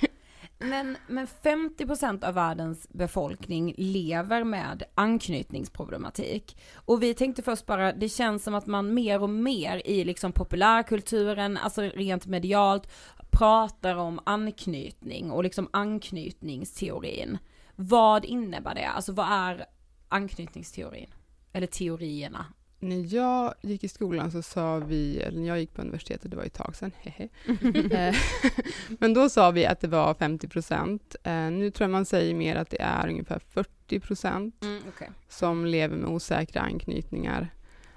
Men, 0.62 0.96
men 1.06 1.26
50% 1.26 2.24
av 2.24 2.34
världens 2.34 2.88
befolkning 2.88 3.74
lever 3.76 4.44
med 4.44 4.82
anknytningsproblematik. 4.94 6.56
Och 6.74 7.02
vi 7.02 7.14
tänkte 7.14 7.42
först 7.42 7.66
bara, 7.66 7.92
det 7.92 8.08
känns 8.08 8.44
som 8.44 8.54
att 8.54 8.66
man 8.66 8.94
mer 8.94 9.22
och 9.22 9.30
mer 9.30 9.82
i 9.84 10.04
liksom 10.04 10.32
populärkulturen, 10.32 11.56
alltså 11.56 11.82
rent 11.82 12.26
medialt, 12.26 12.90
pratar 13.30 13.96
om 13.96 14.20
anknytning 14.24 15.30
och 15.30 15.44
liksom 15.44 15.68
anknytningsteorin. 15.70 17.38
Vad 17.76 18.24
innebär 18.24 18.74
det? 18.74 18.88
Alltså 18.88 19.12
vad 19.12 19.26
är 19.30 19.64
anknytningsteorin? 20.08 21.10
Eller 21.52 21.66
teorierna? 21.66 22.46
När 22.82 23.14
jag 23.14 23.54
gick 23.60 23.84
i 23.84 23.88
skolan 23.88 24.30
så 24.32 24.42
sa 24.42 24.78
vi, 24.78 25.18
eller 25.20 25.40
när 25.40 25.48
jag 25.48 25.60
gick 25.60 25.74
på 25.74 25.82
universitetet, 25.82 26.30
det 26.30 26.36
var 26.36 26.44
ett 26.44 26.54
tag 26.54 26.76
sedan, 26.76 26.92
hehe. 26.98 27.28
Eh, 28.08 28.16
Men 28.98 29.14
då 29.14 29.28
sa 29.28 29.50
vi 29.50 29.66
att 29.66 29.80
det 29.80 29.88
var 29.88 30.14
50 30.14 30.48
procent. 30.48 31.16
Eh, 31.22 31.32
Nu 31.50 31.70
tror 31.70 31.84
jag 31.84 31.90
man 31.90 32.04
säger 32.04 32.34
mer 32.34 32.56
att 32.56 32.70
det 32.70 32.80
är 32.82 33.08
ungefär 33.08 33.38
40 33.48 34.00
procent 34.00 34.64
Mm, 34.64 34.82
okay. 34.88 35.08
som 35.28 35.66
lever 35.66 35.96
med 35.96 36.10
osäkra 36.10 36.60
anknytningar. 36.62 37.48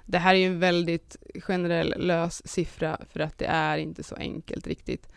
Det 0.06 0.18
här 0.18 0.34
är 0.34 0.38
ju 0.38 0.46
en 0.46 0.60
väldigt 0.60 1.16
generell 1.34 1.94
lös 1.98 2.48
siffra 2.48 3.00
för 3.10 3.20
att 3.20 3.38
det 3.38 3.46
är 3.46 3.78
inte 3.78 4.02
så 4.02 4.14
enkelt 4.14 4.66
riktigt. 4.66 5.08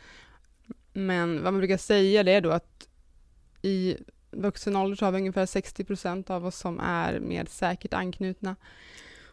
Men 0.94 1.44
vad 1.44 1.54
man 1.54 1.58
brukar 1.60 1.78
säga 1.78 2.24
det 2.24 2.32
är 2.32 2.42
då 2.42 2.52
att 2.52 2.88
i 3.62 3.98
vuxen 4.32 4.76
ålder 4.76 4.96
så 4.96 5.06
har 5.06 5.12
vi 5.12 5.18
ungefär 5.18 5.46
60 5.46 5.84
procent 5.84 6.30
av 6.30 6.46
oss 6.46 6.58
som 6.58 6.80
är 6.80 7.20
med 7.20 7.50
säkert 7.50 7.94
anknutna. 7.94 8.56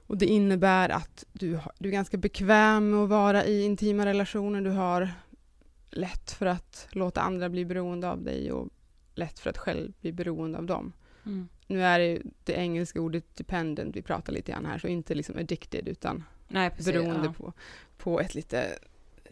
Och 0.06 0.18
det 0.18 0.26
innebär 0.26 0.88
att 0.88 1.24
du, 1.32 1.58
du 1.78 1.88
är 1.88 1.92
ganska 1.92 2.16
bekväm 2.16 2.90
med 2.90 3.00
att 3.00 3.08
vara 3.08 3.44
i 3.44 3.62
intima 3.62 4.06
relationer. 4.06 4.60
Du 4.60 4.70
har 4.70 5.10
lätt 5.90 6.30
för 6.30 6.46
att 6.46 6.86
låta 6.90 7.20
andra 7.20 7.48
bli 7.48 7.64
beroende 7.64 8.10
av 8.10 8.22
dig 8.22 8.52
och 8.52 8.68
lätt 9.14 9.38
för 9.38 9.50
att 9.50 9.58
själv 9.58 9.92
bli 10.00 10.12
beroende 10.12 10.58
av 10.58 10.66
dem. 10.66 10.92
Mm. 11.26 11.48
Nu 11.66 11.82
är 11.84 11.98
det 11.98 12.22
det 12.44 12.52
engelska 12.52 13.00
ordet 13.00 13.36
dependent 13.36 13.96
vi 13.96 14.02
pratar 14.02 14.32
lite 14.32 14.52
grann 14.52 14.66
här, 14.66 14.78
så 14.78 14.88
inte 14.88 15.14
liksom 15.14 15.38
addicted 15.38 15.88
utan 15.88 16.24
Nej, 16.48 16.70
precis. 16.70 16.86
beroende 16.86 17.26
ja. 17.26 17.32
på, 17.32 17.52
på 17.96 18.20
ett 18.20 18.34
lite 18.34 18.78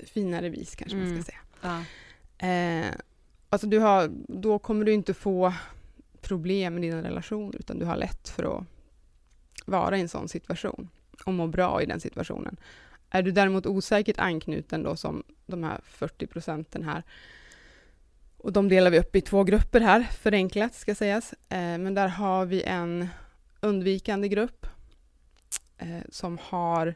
finare 0.05 0.49
vis 0.49 0.75
kanske 0.75 0.97
man 0.97 1.07
Mm. 1.07 1.23
ska 1.23 1.33
säga. 1.33 1.41
Ja. 1.61 1.85
Eh, 2.49 2.95
alltså 3.49 3.67
du 3.67 3.79
har, 3.79 4.11
då 4.29 4.59
kommer 4.59 4.85
du 4.85 4.93
inte 4.93 5.15
få 5.15 5.55
problem 6.21 6.75
med 6.75 6.83
dina 6.83 7.03
relationer 7.03 7.57
utan 7.59 7.79
du 7.79 7.85
har 7.85 7.97
lätt 7.97 8.29
för 8.29 8.59
att 8.59 8.65
vara 9.67 9.99
i 9.99 10.01
en 10.01 10.09
sån 10.09 10.29
situation 10.29 10.89
och 11.27 11.33
må 11.33 11.47
bra 11.47 11.83
i 11.83 11.87
den 11.87 12.01
situationen. 12.01 12.57
Är 13.11 13.23
du 13.23 13.31
däremot 13.31 13.67
osäkert 13.67 14.19
anknuten 14.19 14.83
då 14.83 14.97
som 14.97 15.23
de 15.47 15.63
här 15.63 15.81
40 15.85 16.27
procenten 16.27 16.83
här 16.83 17.03
och 18.43 18.53
de 18.53 18.69
delar 18.69 18.91
vi 18.91 18.99
upp 18.99 19.17
i 19.17 19.21
två 19.21 19.45
grupper 19.45 19.81
här, 19.81 20.03
förenklat 20.03 20.75
ska 20.75 20.95
sägas. 20.95 21.33
Eh, 21.33 21.59
men 21.59 21.95
där 21.95 22.09
har 22.09 22.47
vi 22.47 22.63
en 22.63 23.09
undvikande 23.61 24.29
grupp 24.29 24.67
eh, 25.79 26.01
som 26.09 26.39
har 26.43 26.95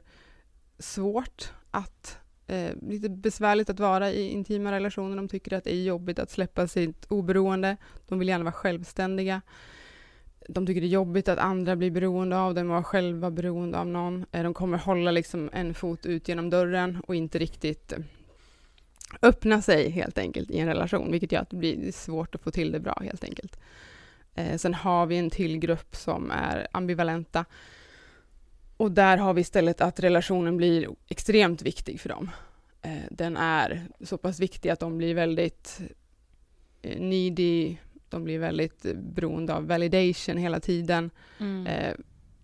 svårt 0.78 1.52
att 1.70 2.18
eh, 2.46 2.70
lite 2.82 3.08
besvärligt 3.08 3.70
att 3.70 3.80
vara 3.80 4.10
i 4.10 4.28
intima 4.28 4.72
relationer. 4.72 5.16
De 5.16 5.28
tycker 5.28 5.56
att 5.56 5.64
det 5.64 5.74
är 5.74 5.82
jobbigt 5.82 6.18
att 6.18 6.30
släppa 6.30 6.68
sitt 6.68 7.06
oberoende. 7.08 7.76
De 8.08 8.18
vill 8.18 8.28
gärna 8.28 8.44
vara 8.44 8.52
självständiga. 8.52 9.42
De 10.48 10.66
tycker 10.66 10.80
det 10.80 10.86
är 10.86 10.88
jobbigt 10.88 11.28
att 11.28 11.38
andra 11.38 11.76
blir 11.76 11.90
beroende 11.90 12.38
av 12.38 12.54
dem 12.54 12.70
och 12.70 12.86
själva 12.86 13.30
beroende 13.30 13.78
av 13.78 13.86
någon. 13.86 14.26
Eh, 14.32 14.42
de 14.42 14.54
kommer 14.54 14.78
hålla 14.78 15.10
liksom 15.10 15.50
en 15.52 15.74
fot 15.74 16.06
ut 16.06 16.28
genom 16.28 16.50
dörren 16.50 17.02
och 17.06 17.14
inte 17.14 17.38
riktigt 17.38 17.92
eh, 17.92 17.98
öppna 19.22 19.62
sig 19.62 19.90
helt 19.90 20.18
enkelt 20.18 20.50
i 20.50 20.58
en 20.58 20.68
relation, 20.68 21.10
vilket 21.10 21.32
gör 21.32 21.40
att 21.40 21.50
det 21.50 21.56
blir 21.56 21.92
svårt 21.92 22.34
att 22.34 22.42
få 22.42 22.50
till 22.50 22.72
det 22.72 22.80
bra 22.80 22.98
helt 23.04 23.24
enkelt. 23.24 23.60
Eh, 24.34 24.56
sen 24.56 24.74
har 24.74 25.06
vi 25.06 25.16
en 25.16 25.30
till 25.30 25.58
grupp 25.58 25.96
som 25.96 26.30
är 26.30 26.68
ambivalenta 26.72 27.44
och 28.76 28.92
där 28.92 29.16
har 29.16 29.34
vi 29.34 29.40
istället 29.40 29.80
att 29.80 30.00
relationen 30.00 30.56
blir 30.56 30.88
extremt 31.08 31.62
viktig 31.62 32.00
för 32.00 32.08
dem. 32.08 32.30
Den 33.10 33.36
är 33.36 33.86
så 34.00 34.18
pass 34.18 34.40
viktig 34.40 34.68
att 34.68 34.80
de 34.80 34.98
blir 34.98 35.14
väldigt 35.14 35.80
needy, 36.82 37.76
de 38.08 38.24
blir 38.24 38.38
väldigt 38.38 38.82
beroende 38.94 39.54
av 39.54 39.66
validation 39.66 40.36
hela 40.36 40.60
tiden. 40.60 41.10
Mm. 41.38 41.66
Eh, 41.66 41.94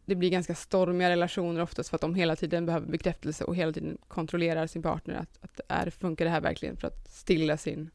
det 0.04 0.14
blir 0.14 0.30
ganska 0.30 0.54
stormiga 0.54 1.10
relationer 1.10 1.60
oftast 1.60 1.88
för 1.90 1.96
att 1.96 2.00
de 2.00 2.14
hela 2.14 2.36
tiden 2.36 2.66
behöver 2.66 2.86
bekräftelse 2.86 3.44
och 3.44 3.56
hela 3.56 3.72
tiden 3.72 3.98
kontrollerar 4.08 4.66
sin 4.66 4.82
partner 4.82 5.14
att, 5.14 5.38
att 5.40 5.60
är, 5.68 5.90
funkar 5.90 6.24
det 6.24 6.30
här 6.30 6.40
verkligen 6.40 6.76
för 6.76 6.86
att 6.88 7.10
stilla 7.10 7.56
sin 7.56 7.90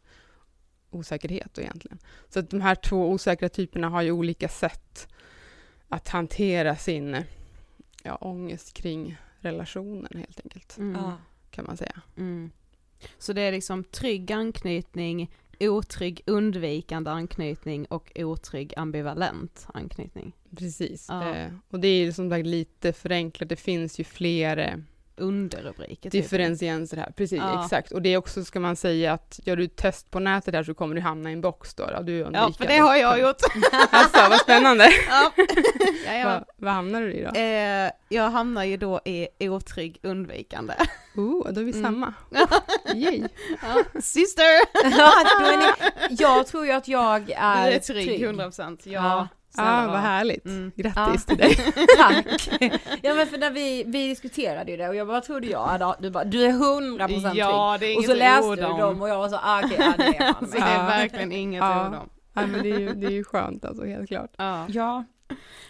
osäkerhet 0.89 1.53
då 1.53 1.61
egentligen. 1.61 1.99
Så 2.29 2.39
att 2.39 2.49
de 2.49 2.61
här 2.61 2.75
två 2.75 3.09
osäkra 3.09 3.49
typerna 3.49 3.89
har 3.89 4.01
ju 4.01 4.11
olika 4.11 4.49
sätt 4.49 5.07
att 5.87 6.07
hantera 6.07 6.75
sin 6.75 7.23
ja, 8.03 8.15
ångest 8.15 8.73
kring 8.73 9.17
relationen 9.39 10.17
helt 10.17 10.39
enkelt, 10.43 10.77
Mm. 10.77 11.11
Kan 11.51 11.65
man 11.65 11.77
säga. 11.77 12.01
Mm. 12.17 12.51
Så 13.17 13.33
det 13.33 13.41
är 13.41 13.51
liksom 13.51 13.83
trygg 13.83 14.31
anknytning, 14.31 15.31
otrygg 15.59 16.21
undvikande 16.25 17.11
anknytning 17.11 17.85
och 17.85 18.11
otrygg 18.15 18.73
ambivalent 18.77 19.67
anknytning. 19.73 20.33
Precis. 20.57 21.05
Ja. 21.09 21.35
Eh, 21.35 21.51
och 21.69 21.79
det 21.79 21.87
är 21.87 22.05
ju 22.05 22.13
som 22.13 22.29
sagt 22.29 22.45
lite 22.45 22.93
förenklat, 22.93 23.49
det 23.49 23.55
finns 23.55 23.99
ju 23.99 24.03
fler 24.03 24.83
Underrubriker. 25.17 26.09
typ. 26.09 26.11
differentienser 26.23 26.97
här. 26.97 27.11
Precis, 27.15 27.37
Ja. 27.39 27.63
exakt. 27.63 27.91
Och 27.91 28.01
det 28.01 28.09
är 28.13 28.17
också, 28.17 28.45
ska 28.45 28.59
man 28.59 28.75
säga, 28.75 29.13
att 29.13 29.39
gör 29.43 29.55
du 29.55 29.67
test 29.67 30.11
på 30.11 30.19
nätet 30.19 30.53
här 30.55 30.63
så 30.63 30.73
kommer 30.73 30.95
du 30.95 31.01
hamna 31.01 31.29
i 31.29 31.33
en 31.33 31.41
box 31.41 31.73
då. 31.73 31.85
då. 31.85 32.01
Du 32.01 32.17
Ja, 32.33 32.51
för 32.57 32.65
det 32.67 32.77
har 32.77 32.95
jag 32.95 33.19
gjort. 33.19 33.37
Alltså, 33.91 34.29
vad 34.29 34.39
spännande. 34.39 34.89
ja. 35.09 35.31
Jajamän. 36.05 36.33
vad, 36.33 36.65
vad 36.65 36.73
hamnar 36.73 37.01
du 37.01 37.13
i 37.13 37.23
då? 37.23 37.39
Eh, 37.39 37.91
jag 38.09 38.29
hamnar 38.29 38.63
ju 38.63 38.77
då 38.77 38.99
i 39.05 39.27
otrygg 39.49 39.99
undvikande. 40.03 40.73
Oh, 41.15 41.51
då 41.51 41.61
är 41.61 41.65
vi 41.65 41.71
Mm. 41.71 41.83
samma. 41.83 42.13
Yay. 42.95 43.23
Ja. 43.61 44.01
Sister! 44.01 44.43
Ja, 44.97 45.11
då 45.39 45.45
är 45.45 45.57
ni, 45.57 45.65
jag 46.19 46.47
tror 46.47 46.65
ju 46.65 46.71
att 46.71 46.87
jag 46.87 47.31
är, 47.35 47.69
du 47.69 47.75
är 47.75 47.79
trygg, 47.79 48.25
100%. 48.27 48.79
Ja, 48.83 49.27
Ja. 49.57 49.83
Ah, 49.83 49.87
vad 49.87 49.99
härligt. 49.99 50.45
Mm. 50.45 50.71
Grattis 50.75 51.25
Ja. 51.27 51.35
till 51.35 51.37
dig. 51.37 51.55
Tack! 51.97 52.49
Ja 53.01 53.13
men 53.15 53.27
för 53.27 53.37
när 53.37 53.51
vi, 53.51 53.83
vi 53.87 54.07
diskuterade 54.07 54.71
ju 54.71 54.77
det 54.77 54.87
och 54.89 54.95
jag 54.95 55.07
bara 55.07 55.21
trodde 55.21 55.47
jag, 55.47 55.77
ja, 55.79 55.95
du 55.99 56.09
bara, 56.09 56.23
du 56.23 56.43
är 56.45 56.51
100% 56.51 57.07
trygg. 57.07 57.35
Ja, 57.35 57.77
det 57.79 57.85
är 57.85 57.89
och 57.97 58.03
inget 58.03 58.09
så 58.09 58.15
läste 58.15 58.55
du 58.55 58.65
om. 58.65 58.79
dem 58.79 59.01
och 59.01 59.09
jag 59.09 59.17
var 59.17 59.29
så, 59.29 59.39
ah, 59.43 59.61
okej, 59.65 59.77
ja 59.79 59.93
det 59.97 60.03
är 60.03 60.33
fan 60.33 60.47
Så 60.51 60.57
det 60.57 60.63
är 60.63 60.85
verkligen 60.87 61.31
inget 61.31 61.59
Ja. 61.59 61.87
ord 61.87 61.93
om. 61.95 62.09
Ja, 62.33 62.47
men 62.47 62.63
det, 62.63 62.69
är 62.71 62.79
ju, 62.79 62.93
det 62.93 63.07
är 63.07 63.11
ju 63.11 63.23
skönt 63.23 63.65
alltså, 63.65 63.85
helt 63.85 64.07
klart. 64.07 64.31
Ja. 64.37 64.65
Ja. 64.69 65.03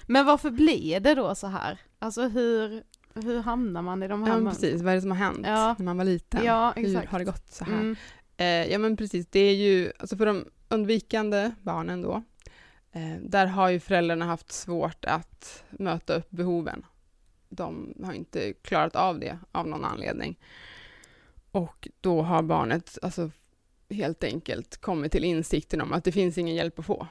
Men 0.08 0.26
varför 0.26 0.50
blir 0.52 1.00
det 1.00 1.15
då 1.15 1.36
så 1.36 1.47
här? 1.47 1.78
Alltså 2.00 2.21
hur, 2.28 2.84
hur 3.15 3.41
hamnar 3.41 3.82
man 3.82 4.04
i 4.04 4.08
de 4.08 4.23
här 4.23 4.34
Ja, 4.34 4.39
men 4.39 4.54
precis. 4.54 4.82
Vad 4.82 4.91
är 4.91 4.95
det 4.95 5.02
som 5.02 5.12
har 5.12 5.17
hänt 5.17 5.39
Ja. 5.43 5.76
när 5.78 5.86
man 5.86 5.97
var 5.97 6.06
liten? 6.06 6.43
Ja, 6.45 6.73
Hur 6.76 6.86
exakt. 6.88 7.12
har 7.12 7.19
det 7.19 7.26
gått 7.26 7.47
så 7.52 7.63
här? 7.65 7.73
Mm. 7.73 7.95
Eh, 8.38 8.71
ja 8.71 8.78
men 8.80 8.97
precis, 8.97 9.28
det 9.28 9.39
är 9.39 9.56
ju, 9.56 9.91
alltså 10.00 10.17
för 10.17 10.26
de 10.26 10.45
undvikande 10.69 11.52
barnen 11.62 12.02
då, 12.02 12.23
Eh, 12.91 13.15
där 13.21 13.45
har 13.45 13.69
ju 13.69 13.80
föräldrarna 13.80 14.26
haft 14.26 14.52
svårt 14.52 15.06
att 15.06 15.63
möta 15.69 16.15
upp 16.15 16.30
behoven. 16.30 16.86
De 17.50 17.93
har 18.04 18.13
inte 18.13 18.54
klarat 18.54 18.95
av 18.95 19.19
det 19.19 19.39
av 19.52 19.67
någon 19.67 19.86
anledning. 19.86 20.39
Och 21.52 21.88
då 22.02 22.21
har 22.21 22.43
barnet 22.43 22.97
alltså 23.02 23.32
helt 23.89 24.23
enkelt 24.23 24.78
kommit 24.78 25.12
till 25.12 25.23
insikten 25.23 25.82
om 25.82 25.93
att 25.93 26.04
det 26.04 26.12
finns 26.12 26.38
ingen 26.38 26.56
hjälp 26.56 26.80
att 26.80 26.86
få 26.86 27.08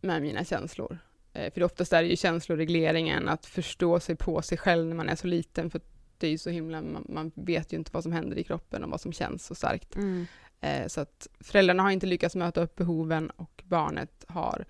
med 0.00 0.22
mina 0.22 0.44
känslor. 0.44 0.98
Eh, 1.32 1.52
för 1.52 1.62
oftast 1.62 1.92
är 1.92 2.02
det 2.02 2.08
ju 2.08 2.16
känsloregleringen, 2.16 3.28
att 3.28 3.46
förstå 3.46 4.00
sig 4.00 4.16
på 4.16 4.42
sig 4.42 4.58
själv 4.58 4.86
när 4.86 4.96
man 4.96 5.08
är 5.08 5.16
så 5.16 5.26
liten, 5.26 5.70
för 5.70 5.80
det 6.18 6.26
är 6.26 6.30
ju 6.30 6.38
så 6.38 6.50
himla, 6.50 6.82
man, 6.82 7.06
man 7.08 7.32
vet 7.34 7.72
ju 7.72 7.76
inte 7.76 7.90
vad 7.94 8.02
som 8.02 8.12
händer 8.12 8.38
i 8.38 8.44
kroppen 8.44 8.84
och 8.84 8.90
vad 8.90 9.00
som 9.00 9.12
känns 9.12 9.46
så 9.46 9.54
starkt. 9.54 9.96
Mm. 9.96 10.26
Eh, 10.60 10.86
Så 10.86 11.00
att 11.00 11.28
föräldrarna 11.40 11.82
har 11.82 11.90
inte 11.90 12.06
lyckats 12.06 12.36
möta 12.36 12.60
upp 12.60 12.76
behoven 12.76 13.30
och 13.30 13.62
barnet 13.66 14.24
har 14.28 14.64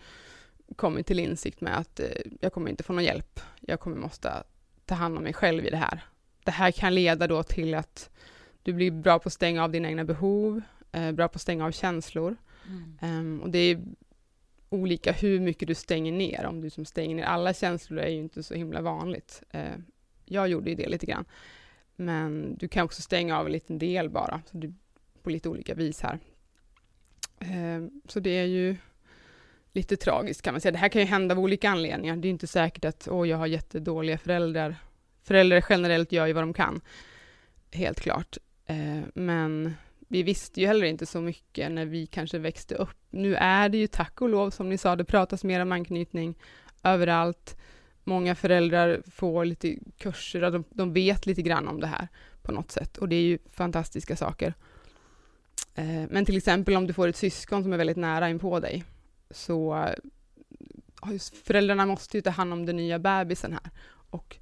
kommit 0.76 1.07
till 1.07 1.18
insikt 1.18 1.61
med 1.61 1.79
att 1.79 2.00
eh, 2.00 2.07
jag 2.40 2.53
kommer 2.53 2.70
inte 2.70 2.83
få 2.83 2.92
någon 2.92 3.05
hjälp. 3.05 3.40
Jag 3.61 3.81
kommer 3.81 3.96
måste 3.96 4.42
ta 4.87 4.94
hand 4.94 5.16
om 5.16 5.22
mig 5.22 5.33
själv 5.33 5.64
i 5.66 5.70
det 5.70 5.76
här. 5.76 6.05
Det 6.44 6.50
här 6.50 6.70
kan 6.70 6.94
leda 6.94 7.26
då 7.26 7.42
till 7.42 7.74
att 7.74 8.11
du 8.62 8.72
blir 8.72 8.90
bra 8.90 9.18
på 9.18 9.26
att 9.26 9.33
stänga 9.33 9.64
av 9.64 9.70
dina 9.70 9.88
egna 9.88 10.05
behov, 10.05 10.62
eh, 10.92 11.12
bra 11.12 11.29
på 11.29 11.37
att 11.37 11.42
stänga 11.42 11.66
av 11.66 11.70
känslor. 11.70 12.37
Mm. 12.66 12.98
Ehm, 13.00 13.40
och 13.42 13.50
det 13.50 13.59
är 13.59 13.81
olika 14.68 15.12
hur 15.12 15.40
mycket 15.40 15.68
du 15.68 15.74
stänger 15.74 16.12
ner. 16.12 16.46
Om 16.46 16.61
du 16.61 16.70
som 16.70 16.85
stänger 16.85 17.16
ner 17.16 17.24
alla 17.24 17.55
känslor 17.55 18.00
är 18.00 18.09
ju 18.09 18.18
inte 18.18 18.42
så 18.42 18.55
himla 18.55 18.81
vanligt. 18.81 19.42
Jag 20.24 20.48
gjorde 20.48 20.70
ju 20.70 20.76
det 20.76 20.88
lite 20.88 21.07
grann. 21.07 21.24
Men 21.96 22.57
du 22.57 22.68
kan 22.68 22.85
också 22.85 23.03
stänga 23.03 23.38
av 23.38 23.46
en 23.46 23.53
liten 23.53 23.79
del 23.79 24.11
bara, 24.11 24.42
så 24.50 24.57
du, 24.57 24.74
på 25.22 25.30
lite 25.30 25.48
olika 25.48 25.74
vis 25.74 26.00
här. 26.00 26.18
Ehm, 27.38 27.90
så 28.09 28.20
det 28.20 28.30
är 28.30 28.44
ju 28.44 28.76
lite 29.72 29.96
tragiskt 29.96 30.42
kan 30.42 30.54
man 30.54 30.61
säga. 30.61 30.72
Det 30.72 30.78
här 30.78 30.88
kan 30.88 31.02
ju 31.02 31.06
hända 31.06 31.35
av 31.35 31.38
olika 31.40 31.70
anledningar. 31.70 32.16
Det 32.16 32.28
är 32.28 32.30
inte 32.30 32.46
säkert 32.46 32.85
att 32.85 33.09
åh, 33.11 33.28
jag 33.28 33.37
har 33.37 33.46
jättedåliga 33.46 34.18
föräldrar. 34.18 34.76
Föräldrar 35.22 35.64
generellt 35.68 36.12
gör 36.12 36.26
ju 36.26 36.33
vad 36.33 36.42
de 36.42 36.52
kan, 36.52 36.80
helt 37.72 38.00
klart. 38.00 38.37
Ehm, 38.66 39.02
men 39.14 39.74
vi 40.09 40.22
visste 40.22 40.61
ju 40.61 40.66
heller 40.66 40.87
inte 40.87 41.06
så 41.06 41.20
mycket 41.20 41.72
när 41.72 41.85
vi 41.85 42.06
kanske 42.06 42.38
växte 42.38 42.74
upp. 42.74 42.96
Nu 43.11 43.35
är 43.35 43.68
det 43.68 43.78
ju 43.78 43.87
tack 43.87 44.20
och 44.20 44.28
lov, 44.28 44.50
som 44.50 44.68
ni 44.68 44.78
sa, 44.78 44.96
det 44.96 45.04
pratas 45.04 45.44
mer 45.44 45.61
om 45.61 45.72
anknytning 45.72 46.35
överallt. 46.83 47.56
Många 48.04 48.35
föräldrar 48.35 49.02
får 49.11 49.44
lite 49.44 49.76
kurser, 49.98 50.50
de, 50.50 50.64
de 50.70 50.92
vet 50.92 51.26
lite 51.26 51.42
grann 51.42 51.68
om 51.68 51.80
det 51.80 51.87
här 51.87 52.09
på 52.42 52.52
något 52.52 52.70
sätt 52.70 52.96
och 52.96 53.09
det 53.09 53.16
är 53.16 53.22
ju 53.22 53.38
fantastiska 53.52 54.16
saker. 54.16 54.54
Eh, 55.74 56.04
men 56.10 56.24
till 56.24 56.36
exempel 56.36 56.76
om 56.76 56.86
du 56.86 56.92
får 56.92 57.08
ett 57.08 57.16
syskon 57.16 57.62
som 57.62 57.72
är 57.72 57.76
väldigt 57.76 57.96
nära 57.96 58.28
in 58.28 58.38
på 58.38 58.60
dig, 58.60 58.84
så 59.30 59.76
eh, 59.76 59.94
föräldrarna 61.44 61.86
måste 61.86 62.16
ju 62.16 62.22
ta 62.22 62.30
hand 62.30 62.52
om 62.52 62.66
den 62.66 62.76
nya 62.76 62.98
bebisen 62.98 63.52
här. 63.52 63.70
Och 64.10 64.36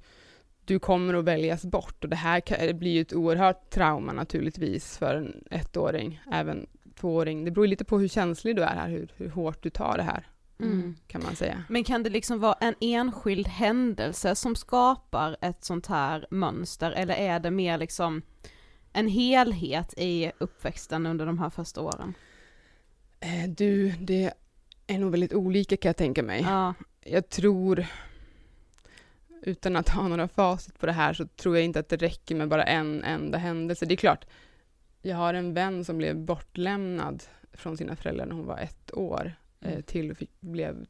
du 0.65 0.79
kommer 0.79 1.13
att 1.13 1.25
väljas 1.25 1.65
bort 1.65 2.03
och 2.03 2.09
det 2.09 2.15
här 2.15 2.73
blir 2.73 2.91
ju 2.91 3.01
ett 3.01 3.13
oerhört 3.13 3.69
trauma 3.69 4.13
naturligtvis 4.13 4.97
för 4.97 5.15
en 5.15 5.43
ettåring, 5.51 6.21
även 6.31 6.67
tvååring. 6.99 7.45
Det 7.45 7.51
beror 7.51 7.67
lite 7.67 7.85
på 7.85 7.99
hur 7.99 8.07
känslig 8.07 8.55
du 8.55 8.63
är 8.63 8.75
här, 8.75 8.89
hur, 8.89 9.11
hur 9.15 9.29
hårt 9.29 9.63
du 9.63 9.69
tar 9.69 9.97
det 9.97 10.03
här. 10.03 10.27
Mm. 10.59 10.95
Kan 11.07 11.23
man 11.23 11.35
säga. 11.35 11.63
Men 11.69 11.83
kan 11.83 12.03
det 12.03 12.09
liksom 12.09 12.39
vara 12.39 12.53
en 12.59 12.75
enskild 12.79 13.47
händelse 13.47 14.35
som 14.35 14.55
skapar 14.55 15.37
ett 15.41 15.63
sånt 15.63 15.87
här 15.87 16.27
mönster 16.29 16.91
eller 16.91 17.15
är 17.15 17.39
det 17.39 17.51
mer 17.51 17.77
liksom 17.77 18.21
en 18.93 19.07
helhet 19.07 19.93
i 19.97 20.31
uppväxten 20.37 21.05
under 21.05 21.25
de 21.25 21.39
här 21.39 21.49
första 21.49 21.81
åren? 21.81 22.13
Eh, 23.19 23.49
du, 23.49 23.91
det 23.91 24.33
är 24.87 24.99
nog 24.99 25.11
väldigt 25.11 25.33
olika 25.33 25.77
kan 25.77 25.89
jag 25.89 25.97
tänka 25.97 26.23
mig. 26.23 26.41
Ja. 26.41 26.73
Jag 27.03 27.29
tror, 27.29 27.85
utan 29.41 29.75
att 29.75 29.89
ha 29.89 30.07
några 30.07 30.27
facit 30.27 30.79
på 30.79 30.85
det 30.85 30.91
här, 30.91 31.13
så 31.13 31.27
tror 31.27 31.55
jag 31.55 31.65
inte 31.65 31.79
att 31.79 31.89
det 31.89 31.97
räcker 31.97 32.35
med 32.35 32.47
bara 32.47 32.63
en 32.63 33.03
enda 33.03 33.37
händelse. 33.37 33.85
Det 33.85 33.93
är 33.93 33.97
klart, 33.97 34.25
jag 35.01 35.17
har 35.17 35.33
en 35.33 35.53
vän 35.53 35.85
som 35.85 35.97
blev 35.97 36.17
bortlämnad 36.17 37.23
från 37.53 37.77
sina 37.77 37.95
föräldrar 37.95 38.25
när 38.25 38.35
hon 38.35 38.45
var 38.45 38.57
ett 38.57 38.93
år, 38.93 39.33
eh, 39.61 39.71
mm. 39.71 39.83
till 39.83 40.15
fick, 40.15 40.31
blev 40.39 40.85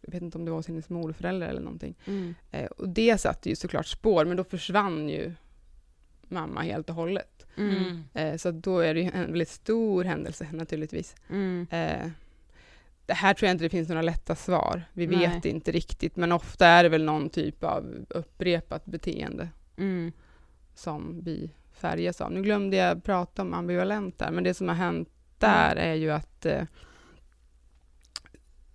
jag 0.00 0.12
vet 0.12 0.22
inte 0.22 0.38
om 0.38 0.44
det 0.44 0.50
var 0.50 0.68
hennes 0.68 0.88
morföräldrar 0.88 1.48
eller 1.48 1.60
någonting. 1.60 1.94
Mm. 2.06 2.34
Eh, 2.50 2.66
och 2.66 2.88
det 2.88 3.20
satte 3.20 3.48
ju 3.48 3.56
såklart 3.56 3.86
spår, 3.86 4.24
men 4.24 4.36
då 4.36 4.44
försvann 4.44 5.08
ju 5.08 5.32
mamma 6.28 6.62
helt 6.62 6.88
och 6.88 6.94
hållet. 6.94 7.46
Mm. 7.56 8.04
Eh, 8.14 8.36
så 8.36 8.50
då 8.50 8.78
är 8.78 8.94
det 8.94 9.00
ju 9.00 9.10
en 9.14 9.26
väldigt 9.26 9.48
stor 9.48 10.04
händelse 10.04 10.48
naturligtvis. 10.52 11.14
Mm. 11.30 11.66
Eh, 11.70 12.10
det 13.06 13.14
här 13.14 13.34
tror 13.34 13.46
jag 13.46 13.54
inte 13.54 13.64
det 13.64 13.70
finns 13.70 13.88
några 13.88 14.02
lätta 14.02 14.34
svar. 14.34 14.82
Vi 14.92 15.06
Nej. 15.06 15.18
vet 15.18 15.44
inte 15.44 15.72
riktigt, 15.72 16.16
men 16.16 16.32
ofta 16.32 16.66
är 16.66 16.82
det 16.82 16.88
väl 16.88 17.04
någon 17.04 17.30
typ 17.30 17.64
av 17.64 18.06
upprepat 18.08 18.84
beteende 18.84 19.48
mm. 19.76 20.12
som 20.74 21.20
vi 21.22 21.50
färgas 21.72 22.20
av. 22.20 22.32
Nu 22.32 22.42
glömde 22.42 22.76
jag 22.76 23.04
prata 23.04 23.42
om 23.42 23.54
ambivalent 23.54 24.18
där, 24.18 24.30
men 24.30 24.44
det 24.44 24.54
som 24.54 24.68
har 24.68 24.74
hänt 24.74 25.08
där 25.38 25.72
mm. 25.72 25.90
är 25.90 25.94
ju 25.94 26.10
att 26.10 26.46
eh, 26.46 26.62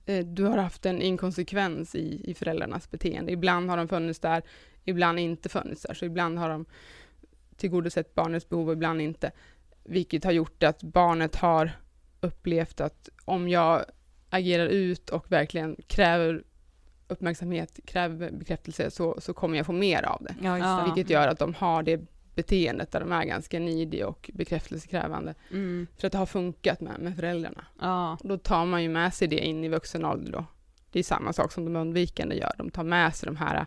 eh, 0.06 0.26
du 0.26 0.44
har 0.44 0.58
haft 0.58 0.86
en 0.86 1.02
inkonsekvens 1.02 1.96
i, 1.96 2.32
i 2.32 2.34
föräldrarnas 2.34 2.92
beteende. 2.92 3.32
Ibland 3.32 3.70
har 3.70 3.78
de 3.78 3.88
funnits 3.88 4.20
där, 4.20 4.44
ibland 4.84 5.20
inte 5.20 5.50
funnits 5.50 5.82
där. 5.82 5.94
Så 5.94 6.06
ibland 6.06 6.40
har 6.40 6.50
de 6.50 6.66
tillgodosett 7.60 8.16
barnets 8.16 8.50
behov 8.50 8.68
och 8.68 8.74
ibland 8.74 9.02
inte. 9.02 9.32
Vilket 9.84 10.24
har 10.24 10.32
gjort 10.32 10.64
att 10.64 10.84
barnet 10.84 11.36
har 11.36 11.72
upplevt 12.22 12.82
att 12.82 13.10
om 13.26 13.50
jag 13.50 13.86
agerar 14.30 14.68
ut 14.68 15.10
och 15.10 15.32
verkligen 15.32 15.76
kräver 15.88 16.44
uppmärksamhet, 17.08 17.80
kräver 17.86 18.32
bekräftelse, 18.32 18.92
så, 18.92 19.22
så 19.22 19.34
kommer 19.34 19.58
jag 19.58 19.66
få 19.66 19.72
mer 19.72 20.04
av 20.04 20.24
det. 20.24 20.36
Ja, 20.42 20.84
Vilket 20.86 21.10
gör 21.10 21.28
att 21.28 21.40
de 21.40 21.54
har 21.54 21.84
det 21.84 22.02
beteendet 22.36 22.92
där 22.92 23.00
de 23.00 23.12
är 23.12 23.26
ganska 23.26 23.60
nidiga 23.60 24.08
och 24.08 24.30
bekräftelsekrävande. 24.34 25.36
Mm. 25.52 25.88
För 25.98 26.08
att 26.08 26.12
det 26.12 26.18
har 26.18 26.26
funkat 26.26 26.82
med, 26.82 27.00
med 27.00 27.16
föräldrarna. 27.16 27.66
Ja. 27.80 28.18
då 28.24 28.38
tar 28.38 28.66
man 28.66 28.84
ju 28.84 28.90
med 28.90 29.14
sig 29.14 29.28
det 29.28 29.40
in 29.40 29.64
i 29.64 29.70
vuxen 29.70 30.06
ålder 30.06 30.32
då. 30.32 30.46
Det 30.92 31.00
är 31.00 31.04
samma 31.04 31.34
sak 31.34 31.52
som 31.52 31.66
de 31.66 31.76
undvikande 31.76 32.36
gör. 32.36 32.52
De 32.58 32.70
tar 32.70 32.84
med 32.84 33.16
sig 33.16 33.28
de 33.28 33.36
här 33.36 33.66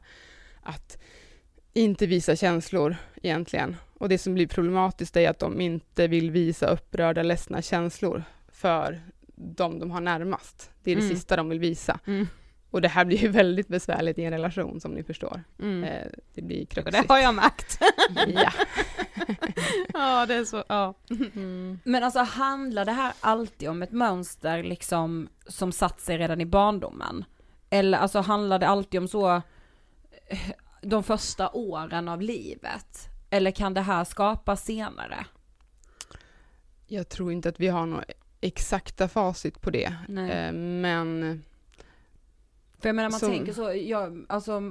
att 0.63 0.99
inte 1.73 2.07
visa 2.07 2.37
känslor 2.37 2.97
egentligen. 3.23 3.77
Och 3.95 4.09
det 4.09 4.19
som 4.19 4.35
blir 4.35 4.47
problematiskt 4.47 5.17
är 5.17 5.31
att 5.31 5.39
de 5.39 5.61
inte 5.61 6.09
vill 6.09 6.31
visa 6.31 6.67
upprörda, 6.67 7.23
ledsna 7.23 7.63
känslor 7.63 8.25
för 8.49 9.01
de 9.35 9.79
de 9.79 9.91
har 9.91 10.01
närmast. 10.01 10.71
Det 10.83 10.91
är 10.91 10.97
det 10.97 11.03
mm. 11.03 11.15
sista 11.15 11.37
de 11.37 11.49
vill 11.49 11.59
visa. 11.59 11.99
Mm. 12.07 12.27
Och 12.71 12.81
det 12.81 12.89
här 12.89 13.05
blir 13.05 13.19
ju 13.19 13.29
väldigt 13.43 13.69
besvärligt 13.69 14.19
i 14.19 14.25
en 14.25 14.33
relation 14.33 14.81
som 14.81 14.91
ni 14.91 15.03
förstår. 15.03 15.45
Mm. 15.59 15.85
Eh, 15.85 16.07
det 16.35 16.43
blir 16.43 16.67
kruxigt. 16.67 17.09
Det 17.09 17.15
har 17.15 17.21
jag 17.21 17.35
märkt. 17.35 17.79
ja. 18.27 18.53
ja, 19.95 20.27
det 20.27 20.35
är 20.35 20.45
så, 20.45 20.65
ja. 20.69 20.95
Mm. 21.11 21.79
Men 21.85 22.05
alltså 22.05 22.21
handlar 22.21 22.85
det 22.85 22.93
här 22.93 23.13
alltid 23.21 23.69
om 23.69 23.83
ett 23.83 23.93
mönster 23.93 24.63
liksom 24.63 25.29
som 25.47 25.73
satt 25.73 26.01
sig 26.01 26.19
redan 26.19 26.41
i 26.41 26.47
barndomen? 26.47 27.25
Eller 27.71 27.99
alltså 27.99 28.21
handlar 28.21 28.59
det 28.59 28.69
alltid 28.69 29.01
om 29.01 29.09
så 29.09 29.35
eh, 30.27 30.39
de 30.83 31.03
första 31.03 31.51
åren 31.51 32.09
av 32.09 32.23
livet? 32.23 33.12
Eller 33.33 33.51
kan 33.51 33.75
det 33.75 33.81
här 33.81 34.05
skapas 34.05 34.65
senare? 34.65 35.27
Jag 36.87 37.09
tror 37.09 37.33
inte 37.33 37.49
att 37.49 37.61
vi 37.61 37.69
har 37.69 37.87
några 37.87 38.05
exakta 38.41 39.09
facit 39.09 39.61
på 39.61 39.71
det. 39.71 39.95
Eh, 40.09 40.53
men... 40.53 41.43
För 42.79 42.89
jag 42.89 42.97
menar 42.97 43.11
man 43.11 43.21
som, 43.21 43.31
tänker 43.31 43.53
så, 43.53 43.73
ja, 43.73 44.11
alltså 44.29 44.63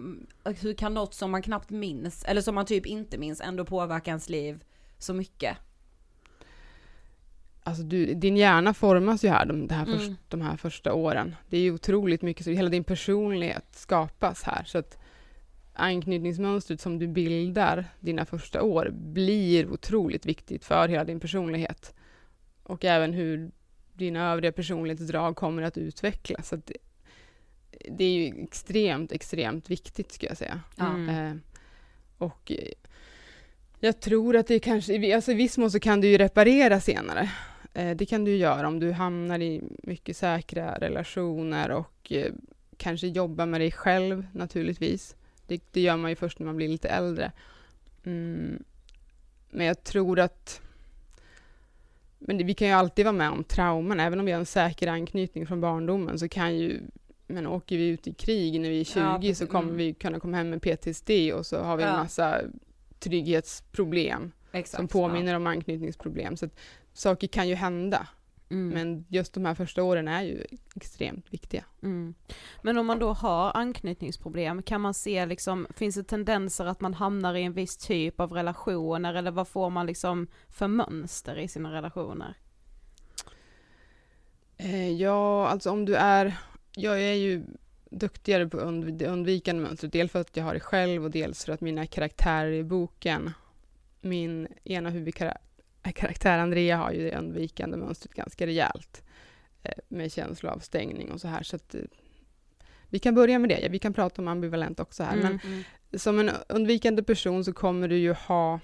hur 0.43 0.73
kan 0.73 0.93
något 0.93 1.13
som 1.13 1.31
man 1.31 1.41
knappt 1.41 1.69
minns, 1.69 2.23
eller 2.23 2.41
som 2.41 2.55
man 2.55 2.65
typ 2.65 2.85
inte 2.85 3.17
minns, 3.17 3.41
ändå 3.41 3.65
påverka 3.65 4.11
ens 4.11 4.29
liv 4.29 4.63
så 4.97 5.13
mycket? 5.13 5.57
Alltså 7.63 7.83
du, 7.83 8.13
din 8.13 8.37
hjärna 8.37 8.73
formas 8.73 9.23
ju 9.23 9.29
här, 9.29 9.45
de, 9.45 9.69
här 9.69 9.85
mm. 9.85 9.99
först, 9.99 10.11
de 10.27 10.41
här 10.41 10.57
första 10.57 10.93
åren. 10.93 11.35
Det 11.49 11.57
är 11.57 11.61
ju 11.61 11.73
otroligt 11.73 12.21
mycket, 12.21 12.43
så 12.43 12.51
hela 12.51 12.69
din 12.69 12.83
personlighet 12.83 13.65
skapas 13.71 14.43
här. 14.43 14.63
Så 14.63 14.77
att 14.77 15.00
anknytningsmönstret 15.81 16.81
som 16.81 16.99
du 16.99 17.07
bildar 17.07 17.85
dina 17.99 18.25
första 18.25 18.63
år 18.63 18.89
blir 18.93 19.69
otroligt 19.69 20.25
viktigt 20.25 20.65
för 20.65 20.87
hela 20.87 21.03
din 21.03 21.19
personlighet. 21.19 21.93
Och 22.63 22.85
även 22.85 23.13
hur 23.13 23.51
dina 23.93 24.31
övriga 24.31 24.51
personlighetsdrag 24.51 25.35
kommer 25.35 25.61
att 25.61 25.77
utvecklas. 25.77 26.47
Så 26.47 26.55
att 26.55 26.65
det, 26.65 26.77
det, 27.89 28.03
är 28.03 28.11
ju 28.11 28.43
extremt, 28.43 29.11
extremt 29.11 29.69
viktigt, 29.69 30.11
skulle 30.11 30.29
jag 30.29 30.37
säga. 30.37 30.61
Mm. 30.79 31.09
Eh, 31.09 31.35
och 32.17 32.51
jag 33.79 33.99
tror 33.99 34.35
att 34.35 34.47
det 34.47 34.59
kanske, 34.59 35.15
alltså 35.15 35.31
i 35.31 35.35
viss 35.35 35.57
mån 35.57 35.71
så 35.71 35.79
kan 35.79 36.01
du 36.01 36.07
ju 36.07 36.17
reparera 36.17 36.79
senare. 36.79 37.31
Eh, 37.73 37.95
det 37.95 38.05
kan 38.05 38.25
du 38.25 38.35
göra 38.35 38.67
om 38.67 38.79
du 38.79 38.91
hamnar 38.91 39.39
i 39.39 39.61
mycket 39.83 40.17
säkra 40.17 40.75
relationer 40.75 41.71
och 41.71 42.11
eh, 42.11 42.33
kanske 42.77 43.07
jobbar 43.07 43.45
med 43.45 43.61
dig 43.61 43.71
själv 43.71 44.27
naturligtvis. 44.33 45.15
Det, 45.51 45.63
det, 45.71 45.81
gör 45.81 45.97
man 45.97 46.11
ju 46.11 46.15
först 46.15 46.39
när 46.39 46.45
man 46.45 46.55
blir 46.55 46.67
lite 46.67 46.89
äldre. 46.89 47.31
Mm. 48.03 48.63
Men 49.49 49.65
jag 49.65 49.83
tror 49.83 50.19
att 50.19 50.61
men 52.19 52.37
det, 52.37 52.43
vi 52.43 52.53
kan 52.53 52.67
ju 52.67 52.73
alltid 52.73 53.05
vara 53.05 53.13
med 53.13 53.29
om 53.29 53.43
trauman, 53.43 53.99
även 53.99 54.19
om 54.19 54.25
vi 54.25 54.31
har 54.31 54.39
en 54.39 54.45
säker 54.45 54.87
anknytning 54.87 55.47
från 55.47 55.61
barndomen 55.61 56.19
så 56.19 56.29
kan 56.29 56.57
ju 56.57 56.79
men 57.27 57.47
åker 57.47 57.77
vi 57.77 57.87
ut 57.87 58.07
i 58.07 58.13
krig 58.13 58.61
när 58.61 58.69
vi 58.69 58.79
är 58.79 58.83
20 58.83 59.27
ja, 59.27 59.35
så 59.35 59.47
kommer 59.47 59.63
mm. 59.63 59.77
vi 59.77 59.93
kunna 59.93 60.19
komma 60.19 60.37
hem 60.37 60.49
med 60.49 60.61
PTSD 60.61 61.09
och 61.33 61.45
så 61.45 61.59
har 61.63 61.77
vi 61.77 61.83
en 61.83 61.95
massa 61.95 62.41
trygghetsproblem 62.99 64.31
Exakt, 64.51 64.77
som 64.77 64.87
påminner 64.87 65.31
ja. 65.31 65.37
om 65.37 65.47
anknytningsproblem. 65.47 66.37
Så 66.37 66.45
att 66.45 66.59
saker 66.93 67.27
kan 67.27 67.49
ju 67.49 67.55
hända. 67.55 68.07
Mm. 68.51 68.69
Men 68.69 69.05
just 69.09 69.33
de 69.33 69.45
här 69.45 69.55
första 69.55 69.83
åren 69.83 70.07
är 70.07 70.23
ju 70.23 70.45
extremt 70.75 71.33
viktiga. 71.33 71.65
Mm. 71.83 72.13
Men 72.61 72.77
om 72.77 72.85
man 72.85 72.99
då 72.99 73.13
har 73.13 73.51
anknytningsproblem, 73.57 74.61
kan 74.61 74.81
man 74.81 74.93
se 74.93 75.25
liksom, 75.25 75.67
finns 75.75 75.95
det 75.95 76.03
tendenser 76.03 76.65
att 76.65 76.81
man 76.81 76.93
hamnar 76.93 77.35
i 77.35 77.43
en 77.43 77.53
viss 77.53 77.77
typ 77.77 78.19
av 78.19 78.31
relationer 78.31 79.13
eller 79.13 79.31
vad 79.31 79.47
får 79.47 79.69
man 79.69 79.85
liksom 79.85 80.27
för 80.49 80.67
mönster 80.67 81.39
i 81.39 81.47
sina 81.47 81.73
relationer? 81.73 82.37
Eh, 84.57 84.91
ja, 84.91 85.47
alltså 85.47 85.71
om 85.71 85.85
du 85.85 85.95
är, 85.95 86.37
jag 86.75 87.01
är 87.01 87.13
ju 87.13 87.43
duktigare 87.89 88.47
på 88.47 88.57
det 88.91 89.07
undvikande 89.07 89.63
mönstret, 89.63 89.93
dels 89.93 90.11
för 90.11 90.21
att 90.21 90.37
jag 90.37 90.43
har 90.43 90.53
det 90.53 90.59
själv 90.59 91.03
och 91.03 91.11
dels 91.11 91.45
för 91.45 91.53
att 91.53 91.61
mina 91.61 91.85
karaktärer 91.85 92.51
i 92.51 92.63
boken, 92.63 93.31
min 94.01 94.47
ena 94.63 94.89
huvudkaraktär 94.89 95.41
karaktär 95.89 96.37
Andrea 96.37 96.77
har 96.77 96.91
ju 96.91 97.09
det 97.09 97.17
undvikande 97.17 97.77
mönstret 97.77 98.13
ganska 98.13 98.47
rejält 98.47 99.03
eh, 99.63 99.73
med 99.87 100.11
känsloavstängning 100.11 101.11
och 101.11 101.21
så 101.21 101.27
här. 101.27 101.43
Så 101.43 101.55
att, 101.55 101.75
eh, 101.75 101.81
vi 102.89 102.99
kan 102.99 103.15
börja 103.15 103.39
med 103.39 103.49
det. 103.49 103.67
Vi 103.69 103.79
kan 103.79 103.93
prata 103.93 104.21
om 104.21 104.27
ambivalent 104.27 104.79
också 104.79 105.03
här. 105.03 105.13
Mm, 105.13 105.23
men 105.23 105.39
mm. 105.53 105.63
som 105.93 106.19
en 106.19 106.31
undvikande 106.49 107.03
person 107.03 107.45
så 107.45 107.53
kommer 107.53 107.87
du 107.87 107.97
ju 107.97 108.13
ha... 108.13 108.59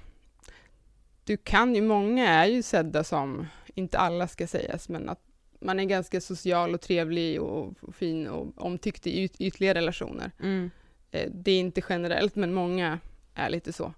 Du 1.24 1.38
kan 1.38 1.76
ju, 1.76 1.82
många 1.82 2.28
är 2.28 2.46
ju 2.46 2.64
sedda 2.64 3.04
som, 3.04 3.48
inte 3.76 3.98
alla 3.98 4.28
ska 4.28 4.48
sägas, 4.48 4.90
men 4.90 5.10
att 5.10 5.22
man 5.60 5.80
är 5.80 5.84
ganska 5.84 6.22
social 6.22 6.74
och 6.74 6.82
trevlig 6.82 7.42
och, 7.42 7.74
fin 7.96 8.28
och 8.28 8.66
omtyckt 8.66 9.08
i 9.08 9.24
yt, 9.24 9.42
ytliga 9.42 9.74
relationer. 9.74 10.32
Mm. 10.40 10.72
Eh, 11.12 11.32
det 11.32 11.52
är 11.52 11.60
inte 11.60 11.82
generellt, 11.90 12.36
men 12.36 12.54
många 12.54 13.00
är 13.34 13.50
lite 13.50 13.74
så 13.74 13.94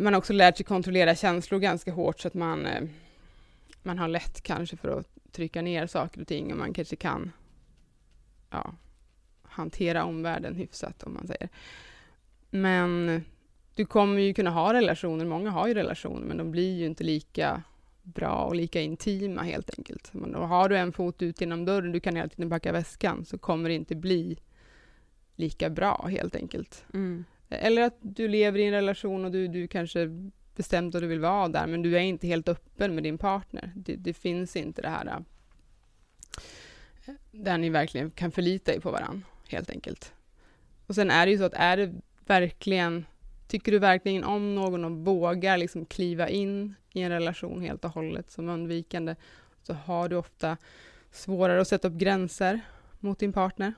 man 0.00 0.12
har 0.12 0.18
också 0.18 0.32
lärt 0.32 0.56
sig 0.56 0.66
kontrollera 0.66 1.14
känslor 1.14 1.58
ganska 1.60 1.92
hårt 1.92 2.20
så 2.20 2.28
att 2.28 2.34
man, 2.34 2.66
eh, 2.66 2.82
man 3.82 3.98
har 3.98 4.08
lätt 4.08 4.40
kanske 4.42 4.76
för 4.76 4.98
att 4.98 5.06
trycka 5.32 5.62
ner 5.62 5.86
saker 5.86 6.20
och 6.20 6.26
ting 6.26 6.52
och 6.52 6.58
man 6.58 6.72
kanske 6.72 6.96
kan 6.96 7.32
ja, 8.50 8.74
hantera 9.42 10.04
omvärlden 10.04 10.54
hyfsat 10.54 11.02
om 11.02 11.14
man 11.14 11.26
säger. 11.26 11.48
Men 12.50 13.22
du 13.74 13.86
kommer 13.86 14.20
ju 14.20 14.34
kunna 14.34 14.50
ha 14.50 14.72
relationer, 14.72 15.24
många 15.24 15.50
har 15.50 15.68
ju 15.68 15.74
relationer 15.74 16.26
men 16.26 16.36
de 16.36 16.50
blir 16.50 16.78
ju 16.78 16.86
inte 16.86 17.04
lika 17.04 17.62
bra 18.02 18.44
och 18.44 18.54
lika 18.54 18.80
intima 18.80 19.42
helt 19.42 19.78
enkelt. 19.78 20.10
Men 20.12 20.32
då 20.32 20.38
har 20.38 20.68
du 20.68 20.76
en 20.76 20.92
fot 20.92 21.22
ut 21.22 21.40
genom 21.40 21.64
dörren, 21.64 21.92
du 21.92 22.00
kan 22.00 22.16
hela 22.16 22.28
tiden 22.28 22.50
packa 22.50 22.72
väskan, 22.72 23.24
så 23.24 23.38
kommer 23.38 23.68
det 23.68 23.74
inte 23.74 23.94
bli 23.94 24.38
lika 25.36 25.70
bra 25.70 26.06
helt 26.10 26.36
enkelt. 26.36 26.84
Mm. 26.94 27.24
Eller 27.48 27.82
att 27.82 27.96
du 28.00 28.28
lever 28.28 28.58
i 28.58 28.64
en 28.64 28.72
relation 28.72 29.24
och 29.24 29.30
du, 29.30 29.48
du 29.48 29.68
kanske 29.68 30.08
bestämt 30.56 30.94
att 30.94 31.00
du 31.00 31.06
vill 31.06 31.20
vara 31.20 31.48
där, 31.48 31.66
men 31.66 31.82
du 31.82 31.96
är 31.96 32.00
inte 32.00 32.26
helt 32.26 32.48
öppen 32.48 32.94
med 32.94 33.04
din 33.04 33.18
partner. 33.18 33.72
Det, 33.76 33.96
det 33.96 34.14
finns 34.14 34.56
inte 34.56 34.82
det 34.82 34.88
här 34.88 35.06
äh, 35.06 35.18
där 37.30 37.58
ni 37.58 37.70
verkligen 37.70 38.10
kan 38.10 38.30
förlita 38.30 38.74
er 38.74 38.80
på 38.80 38.90
varandra, 38.90 39.26
helt 39.48 39.70
enkelt. 39.70 40.12
Och 40.86 40.94
sen 40.94 41.10
är 41.10 41.26
det 41.26 41.32
ju 41.32 41.38
så 41.38 41.44
att 41.44 41.54
är 41.54 41.76
det 41.76 41.94
verkligen, 42.26 43.06
tycker 43.48 43.72
du 43.72 43.78
verkligen 43.78 44.24
om 44.24 44.54
någon 44.54 44.84
och 44.84 44.92
vågar 44.92 45.58
liksom 45.58 45.86
kliva 45.86 46.28
in 46.28 46.74
i 46.92 47.02
en 47.02 47.10
relation 47.10 47.62
helt 47.62 47.84
och 47.84 47.90
hållet 47.90 48.30
som 48.30 48.48
undvikande, 48.48 49.14
så 49.62 49.72
har 49.72 50.08
du 50.08 50.16
ofta 50.16 50.56
svårare 51.10 51.60
att 51.60 51.68
sätta 51.68 51.88
upp 51.88 51.94
gränser 51.94 52.60
mot 53.00 53.18
din 53.18 53.32
partner. 53.32 53.74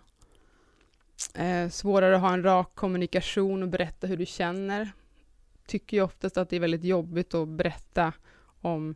Eh, 1.34 1.68
svårare 1.68 2.14
att 2.16 2.20
ha 2.20 2.32
en 2.32 2.42
rak 2.42 2.74
kommunikation 2.74 3.62
och 3.62 3.68
berätta 3.68 4.06
hur 4.06 4.16
du 4.16 4.26
känner. 4.26 4.92
Tycker 5.66 5.96
ju 5.96 6.02
oftast 6.02 6.36
att 6.36 6.50
det 6.50 6.56
är 6.56 6.60
väldigt 6.60 6.84
jobbigt 6.84 7.34
att 7.34 7.48
berätta 7.48 8.12
om 8.60 8.94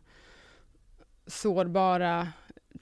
sårbara 1.27 2.27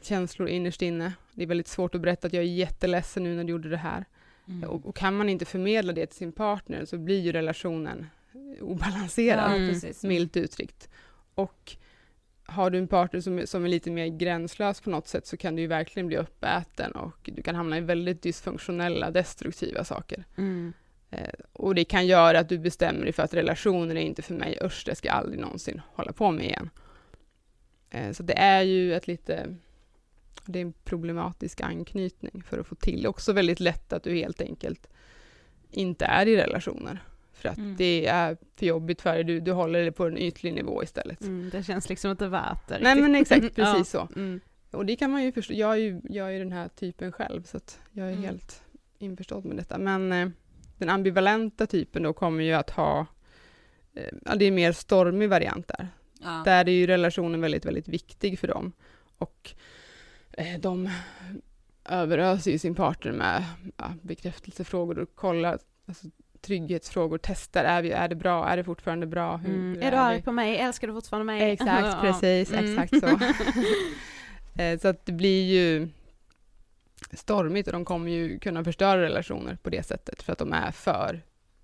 känslor 0.02 0.48
innerst 0.50 0.82
inne. 0.82 1.14
Det 1.34 1.44
är 1.44 1.48
väldigt 1.48 1.68
svårt 1.68 1.96
att 1.96 2.02
berätta 2.02 2.28
att 2.28 2.34
jag 2.34 2.44
är 2.44 2.48
jätteledsen 2.48 3.24
nu 3.24 3.36
när 3.36 3.44
du 3.44 3.52
gjorde 3.52 3.70
det 3.70 3.78
här. 3.78 4.06
Mm. 4.48 4.70
Och, 4.70 4.86
och, 4.86 4.96
kan 4.96 5.18
man 5.18 5.30
inte 5.30 5.46
förmedla 5.46 5.94
det 5.94 6.06
till 6.06 6.18
sin 6.18 6.32
partner 6.32 6.86
så 6.86 6.98
blir 6.98 7.20
ju 7.20 7.32
relationen 7.32 8.06
obalanserad, 8.62 9.52
Ja, 9.52 9.56
Mm. 9.56 9.80
milt 10.04 10.38
uttryckt. 10.38 10.90
Och 11.36 11.76
har 12.46 12.70
du 12.70 12.78
en 12.78 12.88
partner 12.88 13.22
som, 13.22 13.40
är- 13.40 13.46
som 13.46 13.66
är 13.66 13.70
lite 13.70 13.92
mer 13.92 14.08
gränslös 14.08 14.82
på 14.82 14.90
något 14.90 15.08
sätt 15.08 15.28
så 15.28 15.38
kan 15.38 15.56
du 15.56 15.62
ju 15.62 15.68
verkligen 15.68 16.08
bli 16.08 16.18
uppäten 16.18 16.92
och 16.92 17.30
du 17.36 17.42
kan 17.42 17.56
hamna 17.56 17.78
i 17.78 17.82
väldigt 17.82 18.22
dysfunktionella, 18.22 19.12
destruktiva 19.12 19.84
saker. 19.84 20.24
Mm. 20.38 20.74
Eh, 21.12 21.30
och 21.54 21.76
det 21.76 21.84
kan 21.86 22.08
göra 22.08 22.40
att 22.40 22.50
du 22.50 22.58
bestämmer 22.60 23.04
dig 23.04 23.14
för 23.14 23.24
att 23.24 23.34
relationer 23.34 23.96
är 23.96 24.02
inte 24.02 24.22
för 24.22 24.34
mig, 24.34 24.58
usch, 24.64 24.84
det 24.86 24.96
ska 24.96 25.08
jag 25.08 25.18
aldrig 25.18 25.40
någonsin 25.40 25.82
hålla 25.94 26.12
på 26.14 26.32
med 26.32 26.46
igen. 26.46 26.70
Eh, 27.90 28.12
så 28.12 28.24
det 28.24 28.38
är 28.38 28.62
ju 28.62 28.94
ett 28.96 29.08
lite, 29.08 29.56
det 30.46 30.60
är 30.60 30.64
en 30.64 30.74
problematisk 30.84 31.62
anknytning 31.62 32.44
för 32.50 32.60
att 32.60 32.68
få 32.68 32.76
till. 32.76 33.08
Också 33.08 33.34
väldigt 33.34 33.60
lätt 33.60 33.94
att 33.94 34.04
du 34.04 34.16
helt 34.16 34.42
enkelt 34.42 34.88
inte 35.72 36.06
är 36.06 36.26
i 36.28 36.38
relationer. 36.38 37.04
För 37.44 37.50
att 37.50 37.58
Mm. 37.58 37.76
det 37.78 38.06
är 38.08 38.38
för 38.56 38.66
jobbigt 38.66 39.02
för 39.02 39.14
dig, 39.14 39.24
du, 39.24 39.40
du 39.40 39.52
håller 39.52 39.84
det 39.86 39.92
på 39.92 40.06
en 40.06 40.18
ytlig 40.18 40.54
nivå 40.54 40.84
istället. 40.84 41.22
Mm, 41.22 41.50
det 41.50 41.64
känns 41.64 41.90
liksom 41.90 42.12
inte 42.12 42.28
värt 42.28 42.68
det 42.68 42.80
Nej 42.82 43.02
men 43.02 43.16
exakt, 43.16 43.42
precis 43.56 43.94
Ja. 43.94 44.08
så. 44.14 44.20
Mm. 44.20 44.40
Och 44.72 44.86
det 44.86 44.96
kan 44.96 45.12
man 45.12 45.24
ju 45.24 45.32
förstå, 45.32 45.54
jag 45.54 45.72
är 45.72 45.76
ju, 45.78 46.02
jag 46.10 46.28
är 46.28 46.32
ju 46.32 46.40
den 46.40 46.52
här 46.52 46.68
typen 46.68 47.12
själv 47.12 47.44
så 47.44 47.58
att 47.58 47.80
jag 47.92 48.08
är 48.08 48.12
Mm. 48.12 48.24
helt 48.24 48.64
införstådd 48.98 49.46
med 49.46 49.58
detta. 49.58 49.78
Men 49.78 50.12
eh, 50.12 50.30
den 50.78 50.90
ambivalenta 50.90 51.68
typen 51.68 52.04
då 52.04 52.14
kommer 52.14 52.44
ju 52.44 52.54
att 52.54 52.70
ha, 52.70 53.06
eh, 53.96 54.14
ja 54.26 54.36
det 54.36 54.46
är 54.46 54.52
mer 54.52 54.72
stormig 54.72 55.30
variant 55.30 55.68
där. 55.68 55.88
Ja. 56.22 56.42
Där 56.46 56.70
är 56.70 56.74
ju 56.74 56.88
relationen 56.88 57.42
väldigt, 57.42 57.66
väldigt 57.66 57.88
viktig 57.88 58.40
för 58.40 58.48
dem. 58.48 58.72
Och 59.18 59.54
eh, 60.32 60.60
de 60.60 60.90
överöser 61.86 62.52
ju 62.52 62.58
sin 62.60 62.76
partner 62.76 63.12
med 63.12 63.44
ja, 63.78 63.94
bekräftelsefrågor 64.02 65.00
och 65.00 65.16
kollar, 65.16 65.60
alltså, 65.86 66.08
trygghetsfrågor, 66.44 67.20
testar, 67.24 67.64
är, 67.64 67.82
vi, 67.82 67.92
är 67.92 68.08
det 68.08 68.16
bra, 68.16 68.48
är 68.48 68.58
det 68.58 68.64
fortfarande 68.64 69.06
bra? 69.08 69.38
Hur, 69.38 69.50
Mm. 69.54 69.74
hur 69.76 69.84
Är 69.84 69.92
du 69.92 69.98
arg 69.98 70.22
på 70.22 70.32
mig? 70.32 70.58
Älskar 70.58 70.88
du 70.88 70.94
fortfarande 70.94 71.26
mig? 71.26 71.52
Exakt, 71.52 72.02
precis, 72.02 72.52
Mm. 72.54 72.80
exakt 72.80 73.00
så. 73.10 73.20
Eh, 74.62 74.80
så 74.80 74.88
att 74.88 75.06
det 75.06 75.12
blir 75.12 75.44
ju 75.54 75.88
stormigt 77.14 77.68
och 77.68 77.74
de 77.74 77.86
kommer 77.86 78.12
ju 78.12 78.40
kunna 78.40 78.64
förstöra 78.64 79.02
relationer 79.02 79.58
på 79.64 79.70
det 79.70 79.84
sättet 79.84 80.24
för 80.24 80.32
att 80.32 80.38
de 80.40 80.54
är 80.54 80.72
för 80.72 81.22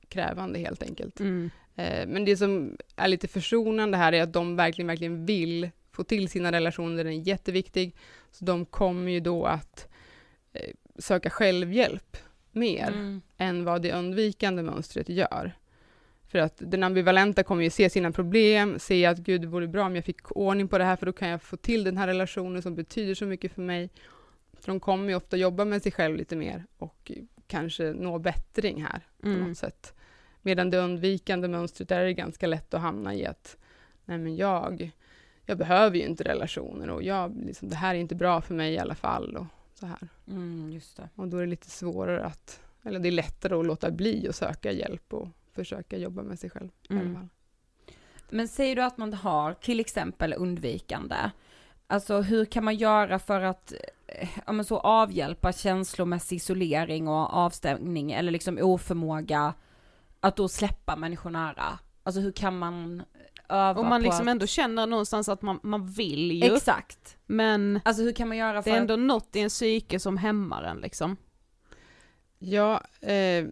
krävande 0.07 0.59
helt 0.59 0.83
enkelt. 0.83 1.19
Mm. 1.19 1.49
Eh, 1.75 2.07
Men 2.07 2.25
det 2.25 2.37
som 2.37 2.77
är 2.95 3.07
lite 3.07 3.27
försonande 3.27 3.97
här 3.97 4.13
är 4.13 4.23
att 4.23 4.33
de 4.33 4.55
verkligen, 4.55 4.87
verkligen 4.87 5.25
vill 5.25 5.69
få 5.91 6.03
till 6.03 6.29
sina 6.29 6.51
relationer, 6.51 7.03
den 7.03 7.13
är 7.13 7.27
jätteviktig. 7.27 7.95
Så 8.31 8.45
de 8.45 8.65
kommer 8.65 9.11
ju 9.11 9.19
då 9.19 9.45
att 9.45 9.87
eh, 10.53 10.69
söka 10.99 11.29
självhjälp 11.29 12.17
mer 12.51 12.87
Mm. 12.87 13.21
än 13.37 13.65
vad 13.65 13.81
det 13.81 13.93
undvikande 13.93 14.63
mönstret 14.63 15.09
gör. 15.09 15.51
För 16.27 16.39
att 16.39 16.53
den 16.65 16.83
ambivalenta 16.83 17.43
kommer 17.43 17.63
ju 17.63 17.69
se 17.69 17.89
sina 17.89 18.11
problem, 18.11 18.79
se 18.79 19.05
att 19.05 19.17
gud, 19.17 19.41
det 19.41 19.47
vore 19.47 19.67
bra 19.67 19.85
om 19.85 19.95
jag 19.95 20.05
fick 20.05 20.31
ordning 20.37 20.67
på 20.67 20.77
det 20.77 20.83
här, 20.83 20.95
för 20.95 21.05
då 21.05 21.13
kan 21.13 21.29
jag 21.29 21.41
få 21.41 21.57
till 21.57 21.83
den 21.83 21.97
här 21.97 22.07
relationen 22.07 22.61
som 22.61 22.75
betyder 22.75 23.15
så 23.15 23.25
mycket 23.25 23.51
för 23.51 23.61
mig. 23.61 23.89
Så 24.59 24.71
de 24.71 24.79
kommer 24.79 25.09
ju 25.09 25.15
ofta 25.15 25.37
jobba 25.37 25.65
med 25.65 25.83
sig 25.83 25.91
själv 25.91 26.15
lite 26.15 26.35
mer 26.35 26.65
och 26.77 27.11
kanske 27.47 27.83
nå 27.93 28.19
bättring 28.19 28.83
här 28.83 29.01
på 29.21 29.27
Mm. 29.27 29.39
något 29.47 29.57
sätt. 29.57 29.93
Medan 30.41 30.69
det 30.69 30.77
undvikande 30.77 31.47
mönstret 31.47 31.89
där 31.89 31.99
är 31.99 32.05
det 32.05 32.13
ganska 32.13 32.47
lätt 32.47 32.73
att 32.73 32.81
hamna 32.81 33.15
i 33.15 33.25
att 33.25 33.57
nej 34.05 34.17
men 34.17 34.35
jag, 34.35 34.91
jag 35.45 35.57
behöver 35.57 35.97
ju 35.97 36.03
inte 36.05 36.23
relationer 36.23 36.89
och 36.89 37.03
jag, 37.03 37.35
liksom, 37.45 37.69
det 37.69 37.75
här 37.75 37.95
är 37.95 37.99
inte 37.99 38.15
bra 38.15 38.41
för 38.41 38.53
mig 38.55 38.73
i 38.73 38.79
alla 38.79 38.95
fall 38.95 39.35
och 39.37 39.45
så 39.79 39.85
här. 39.85 40.07
Mm, 40.27 40.71
just 40.71 40.97
det. 40.97 41.09
Och 41.15 41.27
då 41.27 41.37
är 41.37 41.41
det 41.41 41.47
lite 41.47 41.69
svårare 41.69 42.25
att, 42.25 42.61
eller 42.83 42.99
det 42.99 43.09
är 43.09 43.11
lättare 43.11 43.55
att 43.55 43.65
låta 43.65 43.91
bli 43.91 44.29
och 44.29 44.35
söka 44.35 44.71
hjälp 44.71 45.13
och 45.13 45.27
försöka 45.53 45.97
jobba 45.97 46.23
med 46.23 46.39
sig 46.39 46.49
själv 46.49 46.69
Mm. 46.89 47.29
Men 48.29 48.47
säger 48.47 48.75
du 48.75 48.83
att 48.83 48.97
man 48.97 49.13
har 49.13 49.53
till 49.53 49.79
exempel 49.79 50.33
undvikande, 50.37 51.15
alltså 51.87 52.21
hur 52.21 52.45
kan 52.45 52.63
man 52.63 52.75
göra 52.75 53.19
för 53.19 53.41
att 53.41 53.73
eh, 54.07 54.29
ja, 54.45 54.51
men 54.51 54.65
så 54.65 54.77
avhjälpa 54.77 55.53
känslomässig 55.53 56.35
isolering 56.35 57.07
och 57.07 57.33
avstängning 57.33 58.11
eller 58.11 58.31
liksom 58.31 58.57
oförmåga 58.61 59.53
att 60.19 60.35
då 60.35 60.47
släppa 60.47 60.95
människor 60.95 61.29
nära? 61.29 61.79
Alltså 62.03 62.21
hur 62.21 62.31
kan 62.31 62.57
man 62.57 63.03
öva 63.49 63.79
Och 63.79 63.85
man 63.85 64.01
på 64.01 64.05
liksom 64.05 64.27
att... 64.27 64.31
ändå 64.31 64.47
känner 64.47 64.87
någonstans 64.87 65.29
att 65.29 65.41
man, 65.41 65.59
man 65.63 65.87
vill 65.87 66.31
ju, 66.31 66.55
Exakt. 66.55 67.17
men 67.25 67.79
Alltså 67.85 68.03
hur 68.03 68.11
kan 68.11 68.27
man 68.27 68.37
göra 68.37 68.63
för 68.63 68.71
det 68.71 68.77
är 68.77 68.81
ändå 68.81 68.95
något 68.95 69.35
i 69.35 69.39
en 69.39 69.49
psyke 69.49 69.99
som 69.99 70.17
hämmar 70.17 70.63
en 70.63 70.77
liksom. 70.77 71.17
Ja, 72.39 72.81
eh, 73.01 73.45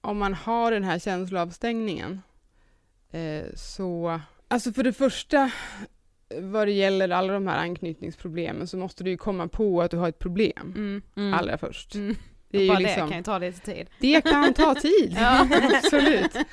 om 0.00 0.18
man 0.18 0.34
har 0.34 0.70
den 0.70 0.84
här 0.84 0.98
känsloavstängningen 0.98 2.22
eh, 3.10 3.44
så, 3.54 4.20
alltså 4.48 4.72
för 4.72 4.82
det 4.84 4.92
första 4.92 5.50
vad 6.40 6.66
det 6.66 6.72
gäller 6.72 7.08
alla 7.08 7.32
de 7.32 7.46
här 7.46 7.58
anknytningsproblemen 7.58 8.66
så 8.66 8.76
måste 8.76 9.04
du 9.04 9.10
ju 9.10 9.16
komma 9.16 9.48
på 9.48 9.82
att 9.82 9.90
du 9.90 9.96
har 9.96 10.08
ett 10.08 10.18
problem 10.18 10.72
Mm. 10.76 11.02
Mm. 11.16 11.34
allra 11.34 11.58
först. 11.58 11.94
Mm. 11.94 12.16
Det 12.52 12.58
är 12.58 12.68
Bara 12.68 12.80
ju 12.80 12.84
det 12.84 12.90
liksom, 12.90 13.08
kan 13.08 13.18
ju 13.18 13.22
ta 13.24 13.38
lite 13.38 13.60
tid. 13.60 13.90
Det 13.98 14.20
kan 14.20 14.54
ta 14.54 14.74
tid, 14.74 15.16
Ja. 15.20 15.48
absolut. 15.74 16.36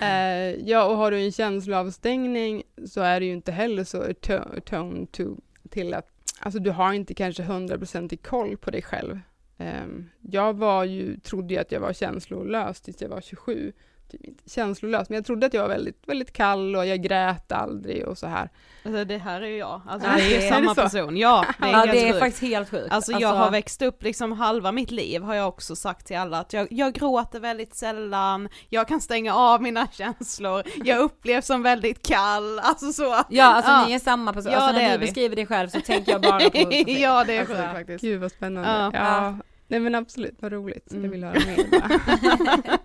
Eh, 0.00 0.68
ja, 0.68 0.84
och 0.84 0.96
har 0.96 1.10
du 1.10 1.18
en 1.18 1.32
känsloavstängning 1.32 2.62
så 2.86 3.00
är 3.00 3.20
det 3.20 3.26
ju 3.26 3.32
inte 3.32 3.52
heller 3.52 3.84
så 3.84 4.02
atone 4.02 5.06
to, 5.06 5.24
till 5.70 5.94
att, 5.94 6.06
alltså 6.40 6.58
du 6.60 6.70
har 6.70 6.92
inte 6.92 7.14
kanske 7.14 7.42
100% 7.42 8.14
i 8.14 8.16
koll 8.16 8.56
på 8.56 8.70
dig 8.70 8.82
själv. 8.82 9.20
Ehm, 9.58 10.08
jag 10.20 10.56
var 10.56 10.84
ju, 10.84 11.16
trodde 11.20 11.54
ju 11.54 11.60
att 11.60 11.72
jag 11.72 11.80
var 11.80 11.92
känslolös 11.92 12.80
tills 12.80 13.02
jag 13.02 13.08
var 13.08 13.20
27. 13.20 13.72
Typ 14.10 14.24
inte 14.24 14.50
känslolös, 14.50 15.08
men 15.08 15.16
jag 15.16 15.24
trodde 15.24 15.46
att 15.46 15.54
jag 15.54 15.62
var 15.62 15.68
väldigt, 15.68 16.02
väldigt 16.06 16.32
kall 16.32 16.76
och 16.76 16.86
jag 16.86 17.02
grät 17.02 17.52
aldrig 17.52 18.06
och 18.08 18.18
så 18.18 18.26
här. 18.26 18.48
Alltså 18.84 19.04
det 19.04 19.18
här 19.18 19.40
är 19.40 19.46
ju 19.46 19.56
jag, 19.56 19.80
alltså 19.88 20.08
Ja, 20.08 20.14
det 20.16 20.22
är 20.22 20.28
ju 20.28 20.34
är 20.34 20.40
det 20.40 20.48
samma 20.48 20.74
så? 20.74 20.80
person, 20.82 21.16
ja 21.16 21.44
det 21.58 21.66
är 21.66 21.70
Ja 21.72 21.78
helt 21.78 21.92
det 21.92 22.08
är 22.08 22.18
faktiskt 22.18 22.42
helt 22.42 22.70
sjukt. 22.70 22.86
Alltså 22.92 23.12
jag 23.12 23.28
har 23.28 23.50
växt 23.50 23.82
upp 23.82 24.02
liksom 24.02 24.32
halva 24.32 24.72
mitt 24.72 24.90
liv 24.90 25.22
har 25.22 25.34
jag 25.34 25.48
också 25.48 25.76
sagt 25.76 26.06
till 26.06 26.16
alla 26.16 26.38
att 26.38 26.52
jag, 26.52 26.66
jag 26.70 26.92
gråter 26.92 27.40
väldigt 27.40 27.74
sällan, 27.74 28.48
jag 28.68 28.88
kan 28.88 29.00
stänga 29.00 29.34
av 29.34 29.62
mina 29.62 29.86
känslor, 29.92 30.62
jag 30.84 30.98
upplevs 30.98 31.46
som 31.46 31.62
väldigt 31.62 32.06
kall, 32.08 32.58
alltså 32.58 32.92
så. 32.92 33.16
Ja 33.28 33.44
alltså 33.44 33.70
Ja. 33.70 33.84
ni 33.86 33.92
är 33.92 33.98
samma 33.98 34.32
person, 34.32 34.52
Ja, 34.52 34.58
alltså 34.58 34.80
det 34.80 34.88
när 34.88 34.98
vi. 34.98 35.06
beskriver 35.06 35.36
det 35.36 35.46
själv 35.46 35.68
så 35.68 35.80
tänker 35.80 36.12
jag 36.12 36.20
bara 36.20 36.38
på 36.40 36.44
Sofie. 36.62 36.98
ja 36.98 37.24
det 37.24 37.36
är 37.36 37.40
Alltså, 37.40 37.54
sjukt 37.56 37.72
faktiskt. 37.72 38.00
Gud 38.00 38.20
vad 38.20 38.32
spännande. 38.32 38.70
Ja. 38.70 38.90
Ja. 39.22 39.36
Nej 39.70 39.80
men 39.80 39.94
absolut, 39.94 40.36
vad 40.40 40.52
roligt. 40.52 40.84
Jag 40.90 40.98
Mm. 40.98 41.10
vill 41.10 41.24
höra 41.24 41.34
mer 41.34 41.66
bara. 41.70 42.78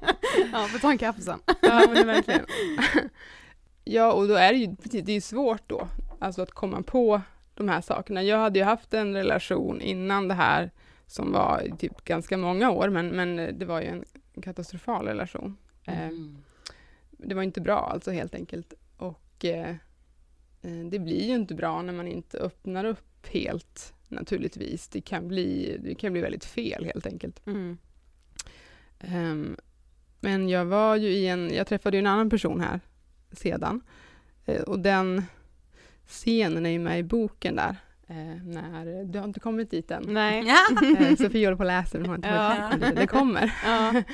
Ja, 0.52 0.68
får 0.68 0.80
ta 0.80 0.92
en 0.92 0.98
kaffe 0.98 1.22
sen. 1.22 1.40
Ja, 1.62 1.86
men 1.94 2.08
verkligen. 2.08 2.46
ja, 3.84 4.14
och 4.14 4.28
då 4.28 4.34
är 4.34 4.54
det 4.54 4.60
ju 4.60 5.02
det 5.02 5.14
är 5.14 5.22
svårt 5.22 5.62
då, 5.68 5.88
alltså 6.20 6.42
att 6.42 6.52
komma 6.52 6.82
på 6.82 7.22
de 7.56 7.70
här 7.70 7.82
sakerna. 7.82 8.24
Jag 8.24 8.38
hade 8.38 8.60
ju 8.60 8.66
haft 8.66 8.94
en 8.94 9.14
relation 9.14 9.82
innan 9.82 10.28
det 10.28 10.34
här 10.34 10.72
som 11.08 11.32
var 11.32 11.68
typ 11.80 12.04
ganska 12.04 12.38
många 12.38 12.72
år, 12.72 12.90
men, 12.90 13.08
men 13.08 13.60
det 13.60 13.66
var 13.66 13.82
ju 13.82 13.88
en 13.88 14.06
katastrofal 14.42 15.06
relation. 15.08 15.58
Eh, 15.88 16.08
Mm. 16.08 16.38
det 17.12 17.36
var 17.36 17.44
inte 17.44 17.62
bra 17.62 17.90
alltså 17.94 18.12
helt 18.12 18.36
enkelt. 18.36 18.74
Och 18.98 19.46
eh, 19.46 19.70
eh, 20.62 20.86
det 20.92 21.00
blir 21.00 21.28
ju 21.28 21.36
inte 21.36 21.56
bra 21.56 21.82
när 21.82 21.94
man 21.94 22.08
inte 22.08 22.38
öppnar 22.38 22.86
upp 22.86 23.28
helt 23.28 23.94
naturligtvis. 24.08 24.88
Det 24.88 25.02
kan 25.02 25.28
bli, 25.28 25.78
det 25.84 25.96
kan 25.96 26.14
bli 26.14 26.22
väldigt 26.22 26.46
fel 26.46 26.86
helt 26.86 27.06
enkelt. 27.08 27.48
Mm. 27.48 27.78
Ehm, 29.00 29.58
men 30.24 30.50
jag 30.50 30.66
var 30.66 30.96
ju 30.96 31.08
i 31.10 31.28
en, 31.28 31.54
jag 31.54 31.68
träffade 31.68 31.98
ju 31.98 32.00
en 32.00 32.08
annan 32.08 32.30
person 32.30 32.62
här 32.62 32.80
sedan. 33.32 33.82
Eh, 34.46 34.62
och 34.62 34.80
den 34.80 35.24
scenen 36.08 36.66
är 36.66 36.70
ju 36.70 36.80
med 36.80 37.00
i 37.00 37.04
boken 37.04 37.56
där. 37.56 37.76
Eh, 38.08 38.44
när, 38.46 39.04
du 39.04 39.20
har 39.20 39.26
inte 39.26 39.40
kommit 39.40 39.72
dit 39.72 39.92
än. 39.92 40.04
Nej. 40.08 40.44
Eh, 41.00 41.16
Sofie 41.16 41.46
håller 41.48 41.58
på 41.58 41.62
och 41.64 41.68
läser, 41.68 42.00
men 42.00 42.10
har 42.10 42.16
inte 42.16 42.28
Ja. 42.28 42.70
kommit. 42.72 42.96
Det 42.96 43.08
kommer. 43.08 43.54
Ja. 43.66 44.04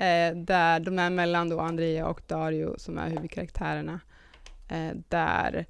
Eh, 0.00 0.36
där 0.36 0.80
de 0.80 0.98
är 0.98 1.10
mellan 1.10 1.48
då 1.48 1.60
Andrea 1.60 2.06
och 2.06 2.20
Dario 2.26 2.74
som 2.78 2.98
är 2.98 3.10
huvudkaraktärerna. 3.10 4.00
Där 5.08 5.66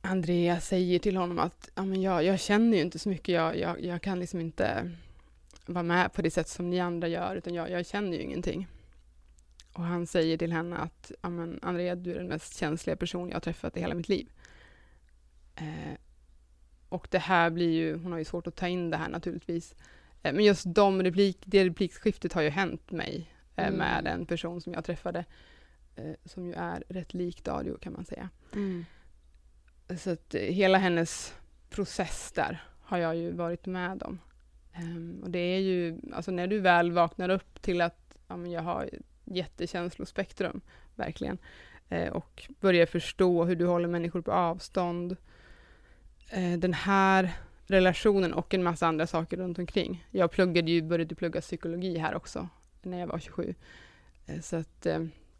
Andrea 0.00 0.60
säger 0.60 0.98
till 0.98 1.16
honom 1.16 1.38
att 1.38 1.70
ja, 1.74 1.84
men 1.84 2.02
jag, 2.02 2.24
jag 2.24 2.40
känner 2.40 2.76
ju 2.76 2.82
inte 2.82 2.98
så 2.98 3.08
mycket, 3.08 3.28
jag, 3.34 3.58
jag, 3.58 3.84
jag 3.84 4.02
kan 4.02 4.20
liksom 4.20 4.40
inte 4.40 4.90
vara 5.66 5.82
med 5.82 6.12
på 6.12 6.22
det 6.22 6.30
sätt 6.30 6.48
som 6.48 6.70
ni 6.70 6.80
andra 6.80 7.08
gör, 7.08 7.36
utan 7.36 7.54
jag, 7.54 7.70
jag 7.70 7.86
känner 7.86 8.12
ju 8.16 8.22
ingenting. 8.22 8.68
Och 9.72 9.82
han 9.82 10.06
säger 10.06 10.38
till 10.38 10.52
henne 10.52 10.76
att 10.76 11.12
Andrea, 11.62 11.94
du 11.94 12.10
är 12.10 12.14
den 12.18 12.28
mest 12.28 12.56
känsliga 12.58 12.96
person 12.96 13.28
jag 13.28 13.34
har 13.36 13.40
träffat 13.40 13.76
i 13.76 13.80
hela 13.80 13.94
mitt 13.94 14.08
liv. 14.08 14.28
Eh, 15.56 15.98
och 16.88 17.08
det 17.10 17.18
här 17.18 17.50
blir 17.50 17.70
ju, 17.70 17.96
hon 17.98 18.12
har 18.12 18.18
ju 18.18 18.24
svårt 18.24 18.46
att 18.46 18.56
ta 18.56 18.68
in 18.68 18.90
det 18.90 18.96
här 18.96 19.08
naturligtvis. 19.08 19.74
Eh, 20.22 20.32
men 20.32 20.44
just 20.44 20.64
de 20.74 21.02
replik, 21.02 21.38
det 21.44 21.64
replikskiftet 21.64 22.32
har 22.32 22.42
ju 22.42 22.48
hänt 22.50 22.90
mig 22.90 23.30
eh, 23.56 23.66
Mm. 23.66 23.78
med 23.78 24.06
en 24.06 24.26
person 24.26 24.60
som 24.60 24.72
jag 24.72 24.84
träffade, 24.84 25.24
eh, 25.96 26.14
som 26.24 26.46
ju 26.46 26.52
är 26.52 26.84
rätt 26.88 27.14
lik 27.14 27.44
Dario 27.44 27.78
kan 27.78 27.92
man 27.92 28.04
säga. 28.04 28.28
Mm. 28.54 28.84
Så 29.98 30.10
att 30.10 30.34
eh, 30.34 30.40
hela 30.40 30.78
hennes 30.78 31.34
process 31.70 32.32
där 32.34 32.62
har 32.80 32.98
jag 32.98 33.16
ju 33.16 33.32
varit 33.32 33.66
med 33.66 34.02
om. 34.02 34.18
Um, 34.80 35.20
och 35.22 35.30
det 35.30 35.38
är 35.38 35.58
ju, 35.58 35.98
alltså 36.12 36.30
när 36.30 36.46
du 36.46 36.58
väl 36.58 36.92
vaknar 36.92 37.28
upp 37.28 37.62
till 37.62 37.80
att 37.80 38.16
ja, 38.28 38.36
men 38.36 38.50
jag 38.50 38.62
har 38.62 38.90
jättekänslospektrum, 39.24 40.60
verkligen, 40.94 41.38
eh, 41.88 42.12
och 42.12 42.48
börjar 42.60 42.86
förstå 42.86 43.44
hur 43.44 43.56
du 43.56 43.66
håller 43.66 43.88
människor 43.88 44.20
på 44.22 44.32
avstånd. 44.32 45.16
Eh, 46.30 46.58
den 46.58 46.74
här 46.74 47.32
relationen 47.66 48.34
och 48.34 48.54
en 48.54 48.62
massa 48.62 48.86
andra 48.86 49.06
saker 49.06 49.36
runt 49.36 49.58
omkring. 49.58 50.06
Jag 50.10 50.30
pluggade 50.30 50.70
ju, 50.70 50.82
började 50.82 51.14
plugga 51.14 51.40
psykologi 51.40 51.98
här 51.98 52.14
också, 52.14 52.48
när 52.82 53.00
jag 53.00 53.06
var 53.06 53.18
27. 53.18 53.54
Eh, 54.26 54.40
så 54.40 54.56
att 54.56 54.86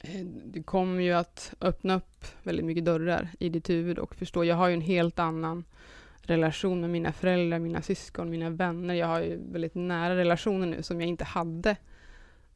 Eh, 0.01 0.25
det 0.45 0.63
kommer 0.63 1.03
ju 1.03 1.13
att 1.13 1.55
öppna 1.61 1.95
upp 1.95 2.25
väldigt 2.43 2.67
mycket 2.67 2.85
dörrar 2.85 3.29
i 3.39 3.49
ditt 3.49 3.71
huvud 3.71 3.99
och 3.99 4.15
förstå. 4.15 4.45
Jag 4.45 4.57
har 4.57 4.69
ju 4.69 4.75
en 4.75 4.81
helt 4.81 5.19
annan 5.19 5.65
relation 6.27 6.81
med 6.81 6.91
mina 6.91 7.13
föräldrar, 7.13 7.59
mina 7.59 7.83
syskon, 7.83 8.31
mina 8.31 8.51
vänner. 8.51 8.95
Jag 8.95 9.07
har 9.07 9.21
ju 9.21 9.53
väldigt 9.53 9.75
nära 9.75 10.17
relationer 10.17 10.67
nu 10.67 10.83
som 10.83 11.01
jag 11.01 11.09
inte 11.09 11.25
hade 11.25 11.77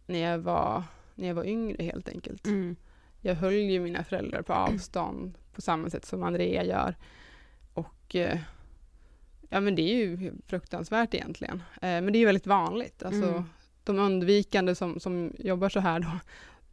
när 0.06 0.18
jag 0.18 0.38
var, 0.38 0.83
när 1.14 1.28
jag 1.28 1.35
var 1.35 1.44
yngre 1.44 1.85
helt 1.85 2.09
enkelt. 2.09 2.46
Mm. 2.46 2.76
Jag 3.20 3.35
höll 3.35 3.54
ju 3.54 3.80
mina 3.80 4.04
föräldrar 4.04 4.42
på 4.42 4.52
avstånd 4.52 5.38
på 5.54 5.61
samma 5.61 5.90
sätt 5.90 6.04
som 6.04 6.22
Andrea 6.22 6.64
gör. 6.64 6.94
Och 7.74 8.16
eh, 8.16 8.38
ja, 9.48 9.61
men 9.61 9.74
det 9.74 9.83
är 9.83 9.96
ju 9.96 10.33
fruktansvärt 10.46 11.14
egentligen. 11.14 11.62
Eh, 11.74 11.80
men 11.80 12.12
det 12.12 12.18
är 12.18 12.20
ju 12.20 12.26
väldigt 12.26 12.46
vanligt. 12.46 13.02
Alltså, 13.02 13.28
Mm. 13.28 13.44
De 13.85 13.98
undvikande 13.98 14.74
som, 14.74 15.00
som 15.00 15.33
jobbar 15.38 15.68
så 15.68 15.80
här 15.80 16.00
då, 16.00 16.11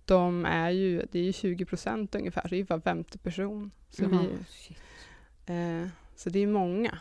de 0.05 0.45
är 0.45 0.69
ju, 0.69 1.05
det 1.12 1.19
är 1.19 1.23
ju 1.23 1.33
20 1.33 1.65
procent 1.65 2.15
ungefär, 2.15 2.41
så 2.41 2.47
det 2.47 2.55
är 2.55 2.57
ju 2.57 2.63
var 2.63 2.79
femte 2.79 3.17
person. 3.17 3.71
Så, 3.89 4.03
Jaha. 4.03 4.25
vi, 5.47 5.53
eh, 5.53 5.88
så 6.19 6.30
det 6.30 6.39
är 6.39 6.47
många. 6.47 6.99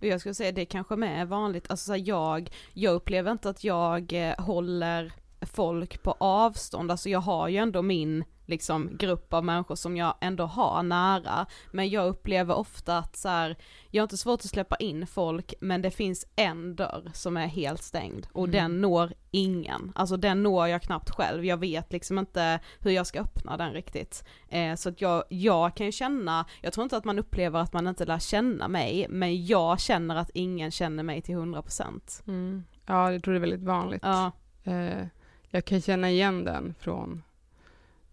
Och 0.00 0.06
jag 0.06 0.20
skulle 0.20 0.34
säga 0.34 0.52
det 0.52 0.64
kanske 0.64 0.96
med 0.96 1.20
är 1.20 1.24
vanligt, 1.24 1.70
alltså 1.70 1.84
så 1.84 1.92
här, 1.92 2.02
jag, 2.08 2.50
jag 2.72 2.94
upplever 2.94 3.32
inte 3.32 3.50
att 3.50 3.64
jag 3.64 4.12
eh, 4.12 4.38
håller 4.38 5.12
folk 5.40 6.02
på 6.02 6.16
avstånd, 6.20 6.90
alltså 6.90 7.08
jag 7.08 7.20
har 7.20 7.48
ju 7.48 7.56
ändå 7.56 7.82
min 7.82 8.24
liksom 8.46 8.96
grupp 8.96 9.32
av 9.34 9.44
människor 9.44 9.74
som 9.74 9.96
jag 9.96 10.14
ändå 10.20 10.44
har 10.44 10.82
nära, 10.82 11.46
men 11.72 11.88
jag 11.88 12.08
upplever 12.08 12.54
ofta 12.54 12.98
att 12.98 13.16
så 13.16 13.28
här, 13.28 13.56
jag 13.90 14.02
har 14.02 14.04
inte 14.04 14.16
svårt 14.16 14.40
att 14.40 14.50
släppa 14.50 14.76
in 14.76 15.06
folk, 15.06 15.54
men 15.60 15.82
det 15.82 15.90
finns 15.90 16.26
en 16.36 16.76
dörr 16.76 17.10
som 17.14 17.36
är 17.36 17.46
helt 17.46 17.82
stängd 17.82 18.26
och 18.32 18.44
Mm. 18.44 18.50
den 18.52 18.80
når 18.80 19.12
ingen, 19.30 19.92
alltså 19.94 20.16
den 20.16 20.42
når 20.42 20.68
jag 20.68 20.82
knappt 20.82 21.10
själv, 21.10 21.44
jag 21.44 21.56
vet 21.56 21.92
liksom 21.92 22.18
inte 22.18 22.60
hur 22.80 22.90
jag 22.90 23.06
ska 23.06 23.20
öppna 23.20 23.56
den 23.56 23.72
riktigt. 23.72 24.24
Eh, 24.48 24.74
så 24.74 24.88
att 24.88 25.00
jag, 25.00 25.24
jag 25.28 25.76
kan 25.76 25.86
ju 25.86 25.92
känna, 25.92 26.44
jag 26.62 26.72
tror 26.72 26.82
inte 26.82 26.96
att 26.96 27.04
man 27.04 27.18
upplever 27.18 27.60
att 27.60 27.72
man 27.72 27.86
inte 27.86 28.04
lär 28.04 28.18
känna 28.18 28.68
mig, 28.68 29.06
men 29.08 29.46
jag 29.46 29.80
känner 29.80 30.16
att 30.16 30.30
ingen 30.34 30.70
känner 30.70 31.02
mig 31.02 31.22
till 31.22 31.34
100%. 31.34 32.22
Mm. 32.26 32.64
Ja, 32.86 33.12
jag 33.12 33.22
tror 33.22 33.34
det 33.34 33.38
är 33.38 33.40
väldigt 33.40 33.62
vanligt. 33.64 34.02
Ja. 34.04 34.32
Eh, 34.64 35.06
jag 35.50 35.64
kan 35.64 35.80
känna 35.80 36.10
igen 36.10 36.44
den 36.44 36.74
från 36.80 37.22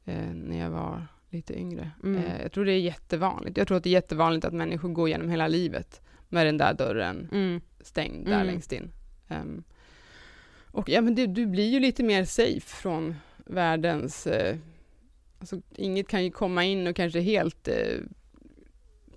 eh, 0.05 0.33
när 0.33 0.59
jag 0.59 0.69
var 0.69 1.07
lite 1.29 1.59
yngre. 1.59 1.91
Mm. 2.03 2.23
Eh, 2.23 2.41
jag 2.41 2.51
tror 2.51 2.65
det 2.65 2.71
är 2.73 2.79
jättevanligt. 2.79 3.57
Jag 3.57 3.67
tror 3.67 3.77
att 3.77 3.83
det 3.83 3.89
är 3.89 3.91
jättevanligt 3.91 4.45
att 4.45 4.53
människor 4.53 4.89
går 4.89 5.09
genom 5.09 5.29
hela 5.29 5.47
livet 5.47 6.01
med 6.29 6.45
den 6.45 6.57
där 6.57 6.73
dörren 6.73 7.29
Mm. 7.31 7.61
stängd 7.81 8.25
där 8.25 8.33
Mm. 8.33 8.47
längst 8.47 8.71
in. 8.71 8.91
Ehm, 9.27 9.63
och 10.71 10.89
ja, 10.89 11.01
men 11.01 11.15
du, 11.15 11.27
du 11.27 11.45
blir 11.45 11.69
ju 11.69 11.79
lite 11.79 12.03
mer 12.03 12.25
safe 12.25 12.59
från 12.75 13.15
världens... 13.45 14.27
Eh, 14.27 14.57
alltså, 15.39 15.61
inget 15.75 16.07
kan 16.07 16.23
ju 16.23 16.31
komma 16.31 16.63
in 16.63 16.87
och 16.87 16.95
kanske 16.95 17.19
helt 17.19 17.67
eh, 17.67 17.75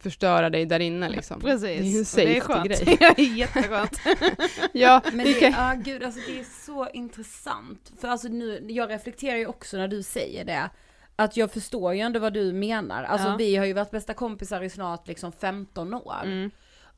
förstöra 0.03 0.51
dig 0.51 0.67
där 0.67 0.81
inne 0.81 1.09
liksom. 1.09 1.41
Precis, 1.41 2.13
Det 2.15 2.23
är 2.23 2.29
ju 2.29 2.37
en 2.37 2.43
och 2.61 2.69
det 2.69 3.03
är 3.05 3.21
jätteskönt. 3.37 4.01
ja, 4.73 5.03
Men 5.13 5.27
det 5.27 5.35
kan, 5.35 5.53
ja 5.53 5.75
gud 5.85 6.03
alltså 6.03 6.21
det 6.27 6.41
är 6.41 6.45
så 6.67 6.89
intressant. 6.93 7.93
För 8.01 8.09
alltså 8.09 8.29
nu, 8.29 8.65
jag 8.69 8.91
reflekterar 8.91 9.37
ju 9.37 9.47
också 9.47 9.77
när 9.77 9.89
du 9.89 10.03
säger 10.03 10.45
det. 10.45 10.71
Att 11.17 11.37
jag 11.37 11.53
förstår 11.53 11.95
ju 11.95 12.01
ändå 12.01 12.21
vad 12.21 12.33
du 12.33 12.53
menar. 12.53 13.05
Alltså 13.05 13.29
Ja. 13.29 13.37
vi 13.37 13.57
har 13.57 13.65
ju 13.65 13.73
varit 13.73 13.91
bästa 13.91 14.15
kompisar 14.15 14.63
i 14.63 14.71
snart 14.71 15.09
liksom 15.09 15.33
15 15.33 15.95
år. 15.95 16.21
Mm. 16.25 16.51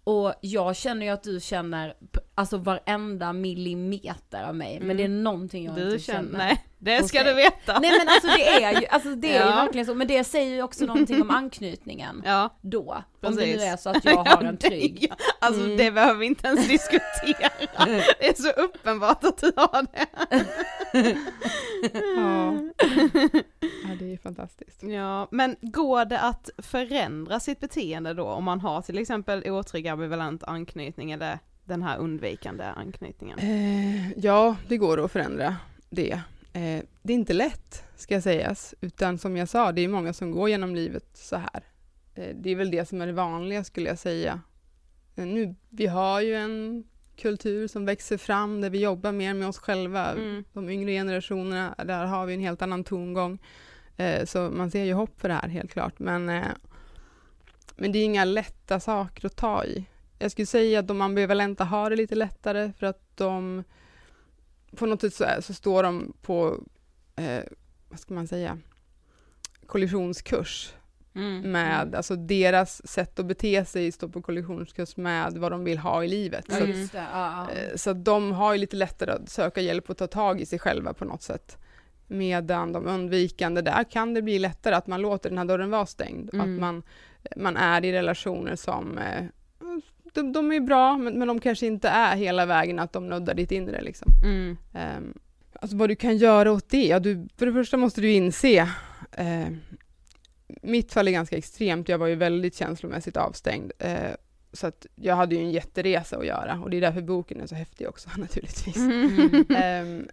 Och 0.08 0.34
jag 0.40 0.76
känner 0.76 1.06
ju 1.06 1.12
att 1.12 1.22
du 1.22 1.40
känner, 1.40 1.94
alltså 2.34 2.56
varenda 2.56 3.32
millimeter 3.32 4.42
av 4.48 4.54
mig. 4.54 4.78
Men 4.80 4.84
Mm. 4.90 4.96
det 4.96 5.02
är 5.02 5.08
någonting 5.08 5.64
jag 5.64 5.74
Du 5.74 5.84
inte 5.84 5.98
känner, 5.98 6.38
nej, 6.38 6.64
det 6.78 7.08
ska 7.08 7.20
Okej. 7.20 7.30
du 7.30 7.36
veta. 7.36 7.78
Nej 7.78 7.90
men 7.98 8.08
alltså 8.08 8.26
det 8.26 8.62
är 8.64 8.80
ju, 8.80 8.86
alltså 8.86 9.08
det 9.14 9.36
är 9.36 9.44
ju 9.46 9.50
verkligen 9.54 9.86
så. 9.86 9.94
Men 9.94 10.06
det 10.06 10.24
säger 10.24 10.54
ju 10.54 10.62
också 10.62 10.84
någonting 10.84 11.22
om 11.22 11.30
anknytningen. 11.40 12.22
Ja, 12.24 12.58
Då. 12.60 13.02
Om 13.22 13.36
det 13.36 13.46
nu 13.46 13.52
Precis. 13.52 13.62
är 13.72 13.76
så 13.76 13.90
att 13.90 14.04
jag 14.04 14.16
har 14.24 14.44
en 14.44 14.56
trygg. 14.58 15.06
Ja, 15.10 15.16
alltså 15.40 15.62
Mm. 15.64 15.76
det 15.76 15.90
behöver 15.90 16.14
vi 16.20 16.26
inte 16.26 16.46
ens 16.48 16.68
diskutera. 16.68 17.50
Det 18.18 18.28
är 18.28 18.42
så 18.42 18.50
uppenbart 18.50 19.24
att 19.24 19.38
du 19.38 19.52
har 19.56 19.86
det. 19.92 20.06
ja. 22.16 22.54
Är 24.12 24.18
fantastiskt. 24.18 24.82
Ja, 24.82 25.28
men 25.30 25.56
går 25.60 26.04
det 26.04 26.20
att 26.20 26.50
förändra 26.58 27.40
sitt 27.40 27.60
beteende 27.60 28.14
då 28.14 28.24
om 28.24 28.44
man 28.44 28.60
har 28.60 28.82
till 28.82 28.98
exempel 28.98 29.50
otrygg 29.50 29.88
ambivalent 29.88 30.44
anknytning 30.44 31.10
eller 31.10 31.38
den 31.64 31.82
här 31.82 31.98
undvikande 31.98 32.64
anknytningen? 32.64 33.38
Eh, 33.38 34.18
ja, 34.18 34.56
det 34.68 34.76
går 34.76 35.04
att 35.04 35.12
förändra 35.12 35.56
det. 35.90 36.12
Eh, 36.52 36.82
det 37.02 37.12
är 37.12 37.14
inte 37.14 37.32
lätt, 37.32 37.84
ska 37.96 38.20
sägas, 38.20 38.74
utan 38.80 39.18
som 39.18 39.36
jag 39.36 39.48
sa, 39.48 39.72
det 39.72 39.84
är 39.84 39.88
många 39.88 40.12
som 40.12 40.30
går 40.30 40.48
genom 40.48 40.74
livet 40.74 41.10
så 41.14 41.36
här. 41.36 41.62
Eh, 42.14 42.36
det 42.36 42.50
är 42.50 42.56
väl 42.56 42.70
det 42.70 42.88
som 42.88 43.00
är 43.00 43.06
det 43.06 43.12
vanliga, 43.12 43.64
skulle 43.64 43.88
jag 43.88 43.98
säga. 43.98 44.40
Eh, 45.16 45.26
nu, 45.26 45.54
vi 45.68 45.86
har 45.86 46.20
ju 46.20 46.34
en 46.34 46.84
kultur 47.16 47.68
som 47.68 47.84
växer 47.84 48.16
fram 48.16 48.60
där 48.60 48.70
vi 48.70 48.80
jobbar 48.80 49.12
mer 49.12 49.34
med 49.34 49.48
oss 49.48 49.58
själva. 49.58 50.12
Mm. 50.12 50.44
De 50.52 50.68
yngre 50.68 50.92
generationerna, 50.92 51.74
där 51.84 52.06
har 52.06 52.26
vi 52.26 52.34
en 52.34 52.40
helt 52.40 52.62
annan 52.62 52.84
tongång. 52.84 53.38
Eh, 53.98 54.24
så 54.24 54.50
man 54.50 54.70
ser 54.70 54.84
ju 54.84 54.92
hopp 54.92 55.20
för 55.20 55.28
det 55.28 55.34
här, 55.34 55.48
helt 55.48 55.72
klart. 55.72 55.98
Men, 55.98 56.28
eh, 56.28 56.44
men 57.76 57.92
det 57.92 57.98
är 57.98 58.04
inga 58.04 58.24
lätta 58.24 58.80
saker 58.80 59.26
att 59.26 59.37
ta 59.37 59.64
i. 59.64 59.84
Jag 60.18 60.30
skulle 60.30 60.46
säga 60.46 60.78
att 60.78 60.87
de 60.87 61.00
ambivalenta 61.00 61.64
har 61.64 61.90
det 61.90 61.96
lite 61.96 62.14
lättare 62.14 62.72
för 62.78 62.87
att 62.87 63.02
de 63.14 63.64
på 64.76 64.87
något 64.87 65.00
sätt 65.00 65.14
så, 65.14 65.24
är, 65.24 65.40
så 65.40 65.54
står 65.54 65.82
de 65.82 66.12
på, 66.22 66.64
eh, 67.16 67.42
vad 67.88 68.00
ska 68.00 68.14
man 68.14 68.28
säga, 68.28 68.58
kollisionskurs 69.66 70.72
Mm. 71.14 71.52
med, 71.52 71.94
alltså 71.94 72.16
deras 72.16 72.88
sätt 72.88 73.18
att 73.18 73.26
bete 73.26 73.64
sig 73.64 73.92
står 73.92 74.09
på 74.09 74.22
kollisionskurs 74.22 74.96
med 74.96 75.32
vad 75.38 75.53
de 75.53 75.64
vill 75.64 75.78
ha 75.78 76.05
i 76.05 76.09
livet. 76.09 76.44
Ja 76.49 76.57
Så, 76.57 76.62
att, 76.62 76.68
det, 76.70 76.88
ja, 76.94 77.03
ja. 77.12 77.51
eh, 77.51 77.76
så 77.76 77.92
de 77.92 78.32
har 78.32 78.53
ju 78.53 78.59
lite 78.59 78.76
lättare 78.76 79.11
att 79.11 79.28
söka 79.28 79.61
hjälp 79.61 79.90
och 79.90 79.96
ta 79.96 80.07
tag 80.07 80.40
i 80.40 80.46
sig 80.46 80.59
själva 80.59 80.94
på 80.94 81.05
något 81.05 81.22
sätt. 81.22 81.59
Medan 82.09 82.72
de 82.72 82.86
undvikande, 82.86 83.61
där 83.61 83.84
kan 83.84 84.14
det 84.14 84.22
bli 84.22 84.38
lättare 84.38 84.74
att 84.74 84.86
man 84.86 85.00
låter 85.00 85.28
den 85.28 85.38
här 85.38 85.44
dörren 85.44 85.70
vara 85.70 85.86
stängd. 85.86 86.30
Mm. 86.32 86.40
Att 86.54 86.61
man, 86.61 86.82
man 87.36 87.56
är 87.56 87.84
i 87.84 87.92
relationer 87.92 88.56
som 88.56 88.98
eh, 88.98 89.24
de, 90.12 90.32
de 90.32 90.52
är 90.52 90.61
bra, 90.61 90.96
men, 90.96 91.18
men 91.18 91.28
de 91.28 91.40
kanske 91.40 91.66
inte 91.66 91.88
är 91.88 92.16
hela 92.16 92.46
vägen 92.46 92.78
att 92.78 92.92
de 92.92 93.09
nuddar 93.09 93.34
ditt 93.34 93.52
inre. 93.52 93.80
Liksom. 93.80 94.12
Mm. 94.24 94.56
Um, 94.96 95.18
alltså 95.61 95.76
vad 95.76 95.88
du 95.88 95.96
kan 95.96 96.16
göra 96.16 96.52
åt 96.52 96.68
det? 96.70 96.86
Ja, 96.86 96.98
du, 96.98 97.28
för 97.36 97.46
det 97.46 97.52
första 97.52 97.76
måste 97.76 98.00
du 98.00 98.11
inse 98.12 98.68
eh, 99.12 99.48
mitt 100.62 100.92
fall 100.92 101.09
är 101.09 101.12
ganska 101.12 101.36
extremt. 101.36 101.88
Jag 101.88 101.98
var 101.98 102.06
ju 102.06 102.14
väldigt 102.14 102.56
känslomässigt 102.56 103.16
avstängd. 103.16 103.72
Eh, 103.78 104.11
så 104.52 104.66
att 104.66 104.86
jag 104.94 105.16
hade 105.16 105.34
ju 105.34 105.40
en 105.40 105.50
jätteresa 105.50 106.16
att 106.16 106.26
göra 106.26 106.61
och 106.64 106.70
det 106.70 106.76
är 106.76 106.80
därför 106.80 107.02
boken 107.02 107.40
är 107.40 107.46
så 107.46 107.54
häftig 107.54 107.88
också 107.88 108.09
naturligtvis. 108.16 108.76
Mm. 108.76 109.44
Ehm, 109.56 110.09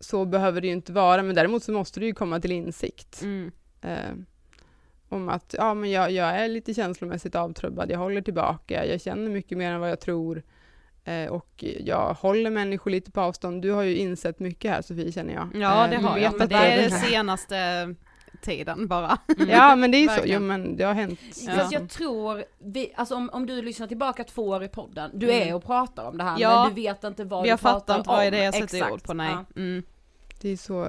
så 0.00 0.24
behöver 0.24 0.60
det 0.60 0.66
ju 0.66 0.72
inte 0.72 0.92
vara, 0.92 1.22
men 1.22 1.34
däremot 1.34 1.62
så 1.62 1.72
måste 1.72 2.00
du 2.00 2.06
ju 2.06 2.14
komma 2.14 2.40
till 2.40 2.52
insikt. 2.52 3.22
Mm. 3.22 3.52
Ehm, 3.82 4.26
om 5.08 5.28
att 5.28 5.54
ja, 5.58 5.74
men 5.74 5.90
jag, 5.90 6.10
jag 6.10 6.28
är 6.28 6.48
lite 6.48 6.74
känslomässigt 6.74 7.34
avtrubbad, 7.34 7.90
jag 7.90 7.98
håller 7.98 8.22
tillbaka, 8.22 8.86
jag 8.86 9.00
känner 9.00 9.30
mycket 9.30 9.58
mer 9.58 9.72
än 9.72 9.80
vad 9.80 9.90
jag 9.90 10.00
tror. 10.00 10.42
Eh, 11.04 11.26
och 11.26 11.64
jag 11.80 12.14
håller 12.14 12.50
människor 12.50 12.90
lite 12.90 13.10
på 13.10 13.20
avstånd. 13.20 13.62
Du 13.62 13.70
har 13.70 13.82
ju 13.82 13.96
insett 13.96 14.38
mycket 14.38 14.70
här 14.70 14.82
Sofie, 14.82 15.12
känner 15.12 15.34
jag. 15.34 15.48
Ja 15.54 15.84
Eh, 15.84 15.90
det 15.90 15.96
du 15.96 16.02
har 16.02 16.18
jag, 16.18 16.38
men 16.38 16.48
det 16.48 16.54
är 16.54 16.82
det 16.82 16.90
senaste 16.90 17.94
tiden 18.40 18.88
bara. 18.88 19.18
Ja 19.48 19.76
men 19.76 19.90
det 19.90 20.04
är 20.04 20.08
så, 20.08 20.22
jo 20.26 20.40
men 20.40 20.76
det 20.76 20.84
har 20.84 20.94
hänt. 20.94 21.20
Fast 21.56 21.72
jag 21.72 21.88
tror, 21.90 22.44
vi, 22.58 22.92
alltså 22.96 23.14
om, 23.14 23.30
om 23.32 23.46
du 23.46 23.62
lyssnar 23.62 23.86
tillbaka 23.86 24.24
två 24.24 24.42
år 24.48 24.64
i 24.64 24.68
podden, 24.68 25.10
du 25.14 25.30
Mm. 25.30 25.48
är 25.48 25.54
och 25.54 25.64
pratar 25.64 26.04
om 26.04 26.18
det 26.18 26.24
här 26.24 26.36
Ja. 26.38 26.62
men 26.64 26.74
du 26.74 26.82
vet 26.82 27.04
inte 27.04 27.24
vad 27.24 27.46
Jag 27.46 27.58
du 27.58 27.62
pratar 27.62 27.78
fattar 27.80 27.96
inte 27.98 28.08
vad 28.08 28.24
om. 28.24 28.30
det 28.30 28.38
är 28.38 28.44
jag 28.44 28.54
sätter 28.54 28.64
Exakt. 28.76 28.92
ord 28.92 29.02
på, 29.02 29.14
nej. 29.14 29.30
Ja, 29.32 29.44
Mm. 29.56 29.82
Det 30.40 30.48
är 30.48 30.56
så 30.56 30.88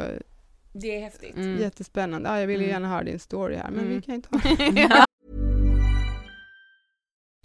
det 0.74 0.98
är 0.98 1.02
häftigt. 1.02 1.36
Mm. 1.36 1.62
jättespännande. 1.62 2.30
Ja, 2.30 2.40
jag 2.40 2.48
vill 2.48 2.58
ju 2.62 2.64
Mm. 2.70 2.74
gärna 2.74 2.88
höra 2.96 3.04
din 3.04 3.20
story 3.20 3.56
här, 3.56 3.70
men 3.72 3.80
Mm. 3.80 3.96
vi 3.96 4.02
kan 4.02 4.16
ju 4.16 4.22
ta 4.22 4.30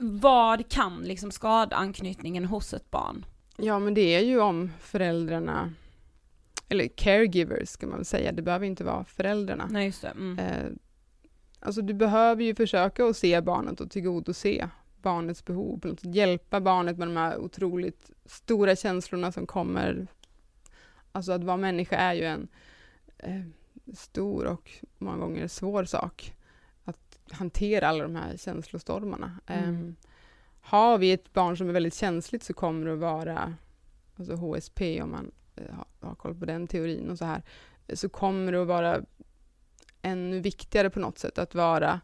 vad 0.00 0.68
kan 0.68 1.02
liksom 1.02 1.30
skada 1.30 1.76
anknytningen 1.76 2.44
hos 2.44 2.74
ett 2.74 2.90
barn? 2.90 3.26
Ja, 3.56 3.78
men 3.78 3.94
det 3.94 4.14
är 4.14 4.20
ju 4.20 4.40
om 4.40 4.70
föräldrarna, 4.80 5.72
eller 6.68 6.88
caregivers 6.88 7.68
ska 7.68 7.86
man 7.86 8.04
säga, 8.04 8.32
det 8.32 8.42
behöver 8.42 8.66
inte 8.66 8.84
vara 8.84 9.04
föräldrarna. 9.04 9.68
Nej 9.70 9.86
just 9.86 10.02
det. 10.02 10.08
Mm. 10.08 10.38
Eh, 10.38 10.72
alltså 11.60 11.82
du 11.82 11.94
behöver 11.94 12.44
ju 12.44 12.54
försöka 12.54 13.04
att 13.04 13.16
se 13.16 13.40
barnet 13.40 13.80
och 13.80 13.90
tillgodose 13.90 14.68
barnets 15.02 15.44
behov, 15.44 15.96
hjälpa 16.00 16.60
barnet 16.60 16.98
med 16.98 17.08
de 17.08 17.16
här 17.16 17.38
otroligt 17.38 18.10
stora 18.24 18.76
känslorna 18.76 19.32
som 19.32 19.46
kommer. 19.46 20.06
Alltså 21.12 21.32
att 21.32 21.44
vara 21.44 21.56
människa 21.56 21.96
är 21.96 22.14
ju 22.14 22.24
en 22.24 22.48
eh, 23.18 23.42
stor 23.94 24.46
och 24.46 24.70
många 24.98 25.16
gånger 25.16 25.48
svår 25.48 25.84
sak. 25.84 26.34
Hantera 27.30 27.88
alla 27.88 28.02
de 28.02 28.16
här 28.16 28.36
känslostormarna. 28.36 29.40
Mm. 29.46 29.88
Eh, 29.88 30.08
har 30.60 30.98
vi 30.98 31.12
ett 31.12 31.32
barn 31.32 31.56
som 31.56 31.68
är 31.68 31.72
väldigt 31.72 31.94
känsligt 31.94 32.42
så 32.42 32.52
kommer 32.52 32.86
det 32.86 32.92
att 32.92 32.98
vara 32.98 33.54
alltså 34.16 34.34
HSP 34.34 35.02
om 35.02 35.10
man 35.10 35.30
eh, 35.56 35.74
har, 35.74 36.08
har 36.08 36.14
koll 36.14 36.34
på 36.34 36.44
den 36.44 36.66
teorin 36.66 37.10
och 37.10 37.18
så 37.18 37.24
här, 37.24 37.42
så 37.94 38.08
kommer 38.08 38.52
det 38.52 38.62
att 38.62 38.68
vara 38.68 39.00
ännu 40.02 40.40
viktigare 40.40 40.90
på 40.90 41.00
något 41.00 41.18
sätt 41.18 41.38
att 41.38 41.54
vara 41.54 42.00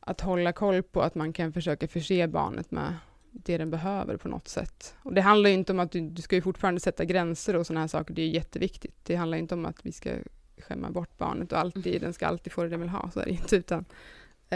att 0.00 0.20
hålla 0.20 0.52
koll 0.52 0.82
på 0.82 1.02
att 1.02 1.14
man 1.14 1.32
kan 1.32 1.52
försöka 1.52 1.88
förse 1.88 2.28
barnet 2.28 2.70
med 2.70 2.94
det 3.30 3.58
den 3.58 3.70
behöver 3.70 4.16
på 4.16 4.28
något 4.28 4.48
sätt. 4.48 4.94
Och 5.02 5.14
det 5.14 5.20
handlar 5.20 5.50
ju 5.50 5.54
inte 5.54 5.72
om 5.72 5.80
att 5.80 5.92
du, 5.92 6.00
du 6.00 6.22
ska 6.22 6.36
ju 6.36 6.42
fortfarande 6.42 6.80
sätta 6.80 7.04
gränser 7.04 7.56
och 7.56 7.66
sådana 7.66 7.80
här 7.80 7.88
saker, 7.88 8.14
det 8.14 8.22
är 8.22 8.26
ju 8.26 8.32
jätteviktigt. 8.32 8.94
Det 9.02 9.16
handlar 9.16 9.38
inte 9.38 9.54
om 9.54 9.66
att 9.66 9.86
vi 9.86 9.92
ska 9.92 10.10
skämma 10.58 10.90
bort 10.90 11.18
barnet 11.18 11.52
och 11.52 11.58
alltid, 11.58 12.00
den 12.00 12.12
ska 12.12 12.26
alltid 12.26 12.52
få 12.52 12.62
det 12.62 12.68
den 12.68 12.80
vill 12.80 12.88
ha, 12.88 13.10
så 13.10 13.20
är 13.20 13.24
det 13.24 13.30
inte, 13.30 13.56
utan 13.56 13.84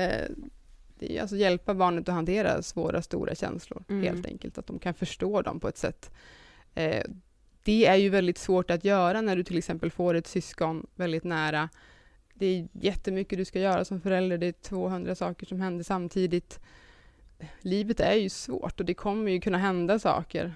eh, 0.00 1.20
alltså 1.20 1.36
hjälpa 1.36 1.74
barnet 1.74 2.08
att 2.08 2.14
hantera 2.14 2.62
svåra, 2.62 3.02
stora 3.02 3.34
känslor, 3.34 3.84
Mm. 3.88 4.02
helt 4.02 4.26
enkelt, 4.26 4.58
att 4.58 4.66
de 4.66 4.78
kan 4.78 4.94
förstå 4.94 5.42
dem 5.42 5.60
på 5.60 5.68
ett 5.68 5.78
sätt. 5.78 6.10
Eh, 6.74 7.04
det 7.64 7.86
är 7.86 7.96
ju 7.96 8.08
väldigt 8.08 8.38
svårt 8.38 8.70
att 8.70 8.84
göra 8.84 9.20
när 9.20 9.36
du 9.36 9.44
till 9.44 9.58
exempel 9.58 9.90
får 9.90 10.14
ett 10.14 10.26
syskon 10.26 10.86
väldigt 10.94 11.24
nära. 11.24 11.68
Det 12.34 12.46
är 12.46 12.68
jättemycket 12.72 13.38
du 13.38 13.44
ska 13.44 13.60
göra 13.60 13.84
som 13.84 14.00
förälder, 14.00 14.38
det 14.38 14.46
är 14.46 14.52
200 14.52 15.14
saker 15.14 15.46
som 15.46 15.60
händer 15.60 15.84
samtidigt. 15.84 16.60
Livet 17.60 18.00
är 18.00 18.14
ju 18.14 18.28
svårt 18.28 18.80
och 18.80 18.86
det 18.86 18.94
kommer 18.94 19.30
ju 19.32 19.40
kunna 19.40 19.58
hända 19.58 19.98
saker 19.98 20.54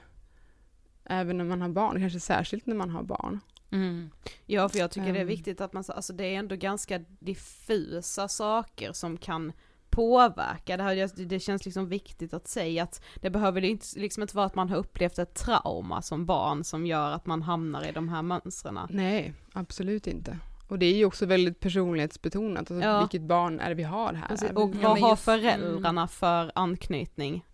även 1.05 1.39
när 1.39 1.45
man 1.45 1.61
har 1.63 1.69
barn, 1.69 2.01
kanske 2.01 2.21
särskilt 2.21 2.67
när 2.67 2.75
man 2.77 2.91
har 2.91 3.03
barn. 3.03 3.41
Mm. 3.73 4.11
Ja, 4.47 4.69
för 4.69 4.79
jag 4.79 4.91
tycker 4.91 5.13
det 5.13 5.19
är 5.19 5.23
Ehm. 5.23 5.29
viktigt 5.29 5.61
att 5.61 5.73
man, 5.73 5.85
alltså 5.89 6.13
det 6.13 6.25
är 6.35 6.39
ändå 6.39 6.57
ganska 6.57 6.99
diffusa 7.21 8.29
saker 8.29 8.93
som 8.93 9.17
kan 9.17 9.53
påverka. 9.91 10.77
Det, 10.77 10.83
här, 10.83 11.25
det 11.27 11.41
känns 11.41 11.65
liksom 11.65 11.89
viktigt 11.89 12.35
att 12.35 12.49
säga 12.49 12.83
att 12.83 13.03
det 13.21 13.31
behöver 13.31 13.65
inte, 13.65 13.87
liksom 13.97 14.23
inte 14.23 14.37
vara 14.37 14.47
att 14.47 14.55
man 14.55 14.69
har 14.69 14.77
upplevt 14.77 15.19
ett 15.19 15.35
trauma 15.35 16.03
som 16.03 16.27
barn 16.27 16.65
som 16.65 16.87
gör 16.87 17.11
att 17.13 17.27
man 17.27 17.43
hamnar 17.43 17.89
i 17.89 17.93
de 17.93 18.09
här 18.09 18.23
mönstren. 18.23 18.79
Nej, 18.91 19.33
absolut 19.53 20.07
inte. 20.07 20.39
Och 20.69 20.79
det 20.79 20.87
är 20.87 20.95
ju 20.97 21.05
också 21.05 21.27
väldigt 21.27 21.61
personlighetsbetonat, 21.61 22.59
alltså 22.71 22.89
Ja. 22.89 23.01
vilket 23.01 23.23
barn 23.23 23.61
är 23.61 23.69
det 23.69 23.75
vi 23.75 23.83
har 23.83 24.13
här? 24.13 24.29
Precis, 24.29 24.51
Och 24.51 24.75
vad 24.75 24.99
har 24.99 25.11
just- 25.11 25.23
föräldrarna 25.23 26.09
för 26.09 26.53
anknytning? 26.55 27.45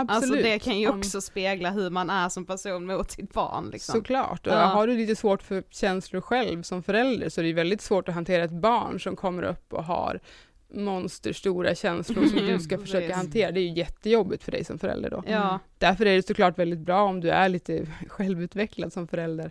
Absolut. 0.00 0.22
Alltså 0.32 0.42
det 0.50 0.58
kan 0.58 0.78
ju 0.78 0.88
också 0.88 1.20
spegla 1.20 1.70
hur 1.70 1.90
man 1.90 2.10
är 2.10 2.28
som 2.28 2.44
person 2.46 2.86
mot 2.86 3.10
sitt 3.10 3.32
barn 3.32 3.70
liksom. 3.72 3.92
Såklart, 3.92 4.46
och 4.46 4.52
Ja. 4.52 4.56
har 4.66 4.86
du 4.86 4.96
lite 4.96 5.16
svårt 5.16 5.42
för 5.42 5.62
känslor 5.70 6.20
själv 6.20 6.62
som 6.62 6.82
förälder 6.82 7.28
så 7.28 7.40
är 7.40 7.44
det 7.44 7.52
väldigt 7.52 7.80
svårt 7.80 8.08
att 8.08 8.14
hantera 8.14 8.44
ett 8.44 8.50
barn 8.50 9.00
som 9.00 9.16
kommer 9.16 9.42
upp 9.42 9.72
och 9.72 9.84
har 9.84 10.20
monsterstora 10.74 11.74
känslor 11.74 12.26
som 12.26 12.38
du 12.46 12.58
ska 12.58 12.78
försöka 12.78 13.16
hantera. 13.16 13.50
Det 13.50 13.60
är 13.60 13.64
ju 13.64 13.72
jättejobbigt 13.74 14.44
för 14.44 14.52
dig 14.52 14.64
som 14.64 14.78
förälder 14.78 15.10
då. 15.10 15.22
Ja, 15.26 15.58
Därför 15.78 16.06
är 16.06 16.16
det 16.16 16.26
såklart 16.26 16.58
väldigt 16.58 16.78
bra 16.78 17.02
om 17.02 17.20
du 17.20 17.30
är 17.30 17.48
lite 17.48 17.86
självutvecklad 18.08 18.92
som 18.92 19.08
förälder 19.08 19.50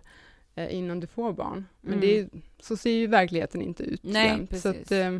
eh, 0.56 0.76
innan 0.76 1.00
du 1.00 1.08
får 1.08 1.34
barn. 1.34 1.66
Men 1.82 1.93
Mm. 1.93 2.02
det 2.02 2.20
är, 2.20 2.30
så 2.60 2.78
ser 2.78 2.91
ju 2.91 3.08
verkligheten 3.08 3.62
inte 3.62 3.84
ut 3.84 4.02
Nej. 4.04 4.48
Så 4.62 4.70
att, 4.70 4.91
eh, 4.91 5.20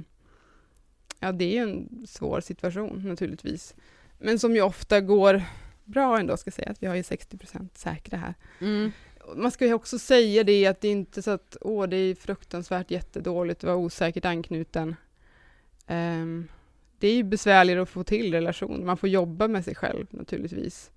ja, 1.20 1.32
det 1.32 1.46
är 1.46 1.52
ju 1.66 1.72
en 1.72 2.08
svår 2.08 2.42
situation 2.42 3.04
naturligtvis. 3.10 3.76
Men 4.20 4.40
som 4.40 4.56
ju 4.56 4.62
ofta 4.62 5.02
går 5.02 5.44
bra 5.86 6.20
ändå, 6.20 6.38
ska 6.38 6.52
säga, 6.52 6.72
att 6.72 6.84
vi 6.84 6.88
har 6.88 6.96
ju 6.96 7.02
60% 7.02 7.70
säkra 7.74 8.18
här. 8.18 8.34
mm. 8.60 8.92
Man 9.36 9.52
ska 9.52 9.66
ju 9.66 9.74
också 9.74 10.00
säga 10.00 10.44
det 10.44 10.68
att 10.68 10.82
det 10.82 10.88
är 10.88 10.92
inte 10.92 11.22
så 11.22 11.32
att 11.32 11.58
åh, 11.62 11.88
det 11.88 11.98
är 11.98 12.16
fruktansvärt 12.16 12.92
jättedåligt 12.92 13.60
att 13.60 13.68
vara 13.68 13.76
osäkert 13.76 14.26
anknuten. 14.26 14.96
Ehm, 15.88 16.48
det 17.00 17.08
är 17.08 17.14
ju 17.16 17.24
besvärligare 17.24 17.82
att 17.82 17.90
få 17.90 18.04
till 18.04 18.34
relation. 18.34 18.86
Man 18.86 18.98
får 18.98 19.10
jobba 19.10 19.48
med 19.48 19.66
sig 19.66 19.76
själv 19.76 20.08
naturligtvis. 20.10 20.92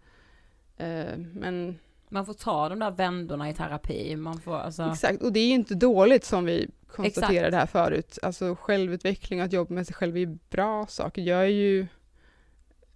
Ehm, 0.78 1.30
men 1.34 1.78
Man 2.08 2.26
får 2.26 2.34
ta 2.34 2.68
de 2.68 2.78
där 2.78 2.90
vändorna 2.90 3.50
i 3.50 3.54
terapi, 3.54 4.16
man 4.16 4.40
får 4.40 4.56
alltså... 4.58 4.90
exakt, 4.92 5.22
och 5.22 5.32
det 5.32 5.40
är 5.40 5.46
ju 5.46 5.54
inte 5.54 5.74
dåligt 5.74 6.24
som 6.24 6.44
vi 6.44 6.70
konstaterade 6.86 7.46
Exakt. 7.46 7.72
här 7.74 7.84
förut. 7.84 8.18
Alltså 8.22 8.56
självutveckling 8.60 9.40
och 9.40 9.46
att 9.46 9.52
jobba 9.52 9.74
med 9.74 9.86
sig 9.86 9.94
själv 9.94 10.16
är 10.16 10.20
ju 10.20 10.38
bra 10.50 10.86
saker. 10.86 11.22
Jag 11.22 11.40
är 11.40 11.46
ju 11.46 11.86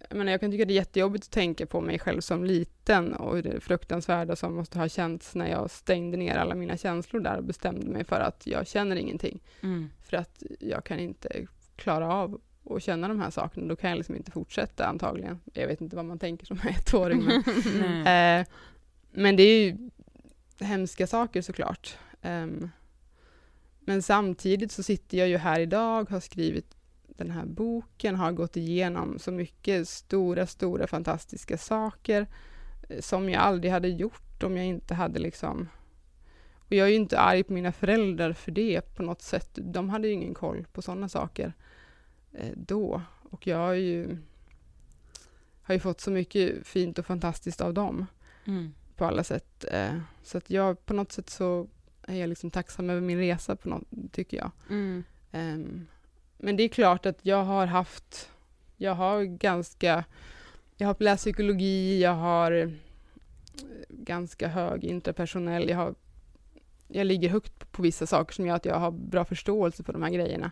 jag, 0.09 0.17
menar, 0.17 0.31
jag 0.31 0.41
kan 0.41 0.51
tycka 0.51 0.65
det 0.65 0.73
är 0.73 0.75
jättejobbigt 0.75 1.25
att 1.25 1.31
tänka 1.31 1.65
på 1.65 1.81
mig 1.81 1.99
själv 1.99 2.21
som 2.21 2.43
liten 2.43 3.13
och 3.13 3.43
det 3.43 3.59
fruktansvärda 3.59 4.35
som 4.35 4.55
måste 4.55 4.79
ha 4.79 4.89
känts 4.89 5.35
när 5.35 5.47
jag 5.47 5.71
stängde 5.71 6.17
ner 6.17 6.35
alla 6.35 6.55
mina 6.55 6.77
känslor 6.77 7.21
där 7.21 7.37
och 7.37 7.43
bestämde 7.43 7.89
mig 7.89 8.03
för 8.03 8.19
att 8.19 8.47
jag 8.47 8.67
känner 8.67 8.95
ingenting. 8.95 9.39
Mm. 9.61 9.89
För 10.01 10.17
att 10.17 10.43
jag 10.59 10.83
kan 10.83 10.99
inte 10.99 11.45
klara 11.75 12.13
av 12.13 12.41
att 12.69 12.83
känna 12.83 13.07
de 13.07 13.19
här 13.19 13.29
sakerna. 13.29 13.67
Då 13.67 13.75
kan 13.75 13.89
jag 13.89 13.97
liksom 13.97 14.15
inte 14.15 14.31
fortsätta 14.31 14.85
antagligen. 14.85 15.39
Jag 15.53 15.67
vet 15.67 15.81
inte 15.81 15.95
vad 15.95 16.05
man 16.05 16.19
tänker 16.19 16.45
som 16.45 16.59
ettåring. 16.93 17.23
Men, 17.23 18.39
eh, 18.39 18.47
men 19.11 19.35
det 19.35 19.43
är 19.43 19.63
ju 19.63 19.89
hemska 20.59 21.07
saker 21.07 21.41
såklart. 21.41 21.97
Um, 22.21 22.69
men 23.79 24.01
samtidigt 24.01 24.71
så 24.71 24.83
sitter 24.83 25.17
jag 25.17 25.27
ju 25.27 25.37
här 25.37 25.59
idag, 25.59 26.09
har 26.09 26.19
skrivit 26.19 26.75
den 27.17 27.31
här 27.31 27.45
boken, 27.45 28.15
har 28.15 28.31
gått 28.31 28.57
igenom 28.57 29.19
så 29.19 29.31
mycket 29.31 29.87
stora, 29.89 30.47
stora 30.47 30.87
fantastiska 30.87 31.57
saker 31.57 32.27
eh, 32.89 33.01
som 33.01 33.29
jag 33.29 33.41
aldrig 33.41 33.71
hade 33.71 33.87
gjort 33.87 34.43
om 34.43 34.57
jag 34.57 34.65
inte 34.65 34.93
hade 34.93 35.19
liksom 35.19 35.69
och 36.67 36.71
jag 36.73 36.87
är 36.87 36.91
ju 36.91 36.95
inte 36.95 37.19
arg 37.19 37.43
på 37.43 37.53
mina 37.53 37.71
föräldrar 37.71 38.33
för 38.33 38.51
det 38.51 38.95
på 38.95 39.03
något 39.03 39.21
sätt. 39.21 39.49
De 39.61 39.89
hade 39.89 40.07
ju 40.07 40.13
ingen 40.13 40.33
koll 40.33 40.65
på 40.71 40.81
sådana 40.81 41.09
saker 41.09 41.53
eh, 42.33 42.51
då. 42.55 43.01
Och 43.29 43.47
jag 43.47 43.57
har 43.57 43.73
ju, 43.73 44.17
har 45.61 45.73
ju 45.73 45.79
fått 45.79 46.01
så 46.01 46.11
mycket 46.11 46.67
fint 46.67 46.99
och 46.99 47.05
fantastiskt 47.05 47.61
av 47.61 47.73
dem 47.73 48.05
Mm. 48.47 48.73
på 48.95 49.05
alla 49.05 49.23
sätt. 49.23 49.65
Eh, 49.71 49.99
så 50.23 50.37
att 50.37 50.49
jag 50.49 50.85
på 50.85 50.93
något 50.93 51.11
sätt 51.11 51.29
så 51.29 51.67
är 52.07 52.15
jag 52.15 52.29
liksom 52.29 52.51
tacksam 52.51 52.89
över 52.89 53.01
min 53.01 53.17
resa, 53.17 53.55
på 53.55 53.69
något, 53.69 53.83
tycker 54.11 54.37
jag. 54.37 54.51
Mm. 54.69 55.03
Ehm, 55.31 55.87
men 56.37 56.57
det 56.57 56.63
är 56.63 56.67
klart 56.67 57.05
att 57.05 57.19
jag 57.21 57.43
har 57.43 57.65
haft, 57.65 58.29
jag 58.77 58.95
har 58.95 59.23
ganska, 59.23 60.03
jag 60.77 60.87
har 60.87 60.95
läst 60.99 61.23
psykologi, 61.23 62.01
jag 62.01 62.13
har 62.13 62.51
eh, 62.51 62.69
ganska 63.89 64.47
hög 64.47 64.83
interpersonell, 64.83 65.69
jag 65.69 65.77
har, 65.77 65.95
jag 66.87 67.07
ligger 67.07 67.29
högt 67.29 67.71
på, 67.71 67.81
vissa 67.81 68.07
saker 68.07 68.33
som 68.33 68.45
gör 68.47 68.55
att 68.55 68.65
jag 68.65 68.79
har 68.79 68.91
bra 68.91 69.25
förståelse 69.25 69.83
för 69.83 69.93
de 69.93 70.03
här 70.03 70.09
grejerna. 70.09 70.51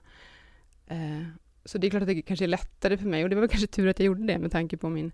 Eh, 0.87 1.23
så 1.65 1.77
det 1.77 1.87
är 1.87 1.89
klart 1.89 2.01
att 2.01 2.07
det 2.07 2.21
kanske 2.21 2.45
är 2.45 2.47
lättare 2.47 2.97
för 2.97 3.05
mig 3.05 3.23
och 3.23 3.29
det 3.29 3.35
var 3.35 3.47
kanske 3.47 3.67
tur 3.67 3.87
att 3.87 3.99
jag 3.99 4.05
gjorde 4.05 4.23
det 4.27 4.39
med 4.39 4.51
tanke 4.51 4.77
på 4.77 4.89
min 4.89 5.11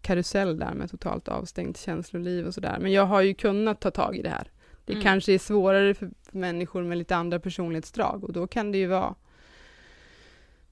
karusell 0.00 0.58
där 0.58 0.74
med 0.74 0.90
totalt 0.90 1.28
avstängt 1.28 1.78
känsloliv 1.78 2.46
och 2.46 2.54
sådär. 2.54 2.78
Men 2.80 2.92
jag 2.92 3.06
har 3.06 3.20
ju 3.22 3.34
kunnat 3.34 3.80
ta 3.80 3.90
tag 3.90 4.16
i 4.16 4.22
det 4.22 4.28
här. 4.28 4.50
Det 4.84 4.92
Mm. 4.92 5.02
kanske 5.04 5.32
är 5.32 5.38
svårare 5.38 5.94
för, 5.94 6.10
för 6.22 6.38
människor 6.38 6.82
med 6.82 6.98
lite 6.98 7.16
andra 7.16 7.40
personlighetsdrag 7.40 8.24
och 8.24 8.32
då 8.32 8.46
kan 8.46 8.72
det 8.72 8.78
ju 8.78 8.86
vara 8.86 9.14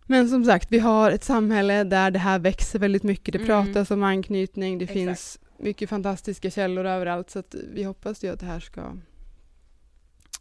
men 0.07 0.29
som 0.29 0.45
sagt, 0.45 0.73
vi 0.73 0.79
har 0.79 1.11
ett 1.11 1.25
samhälle 1.25 1.85
där 1.85 2.11
det 2.11 2.19
här 2.19 2.39
växer 2.39 2.79
väldigt 2.79 3.03
mycket. 3.03 3.33
Det 3.33 3.39
Mm. 3.39 3.47
pratas 3.67 3.91
om 3.91 4.03
anknytning, 4.03 4.79
det 4.79 4.85
Exakt. 4.85 4.99
finns 4.99 5.39
mycket 5.59 5.89
fantastiska 5.89 6.51
källor 6.51 6.85
överallt. 6.87 7.31
Så 7.31 7.39
att 7.39 7.55
vi 7.73 7.83
hoppas 7.83 8.25
ju 8.25 8.33
att 8.33 8.41
det 8.41 8.47
här 8.47 8.61
ska 8.61 8.81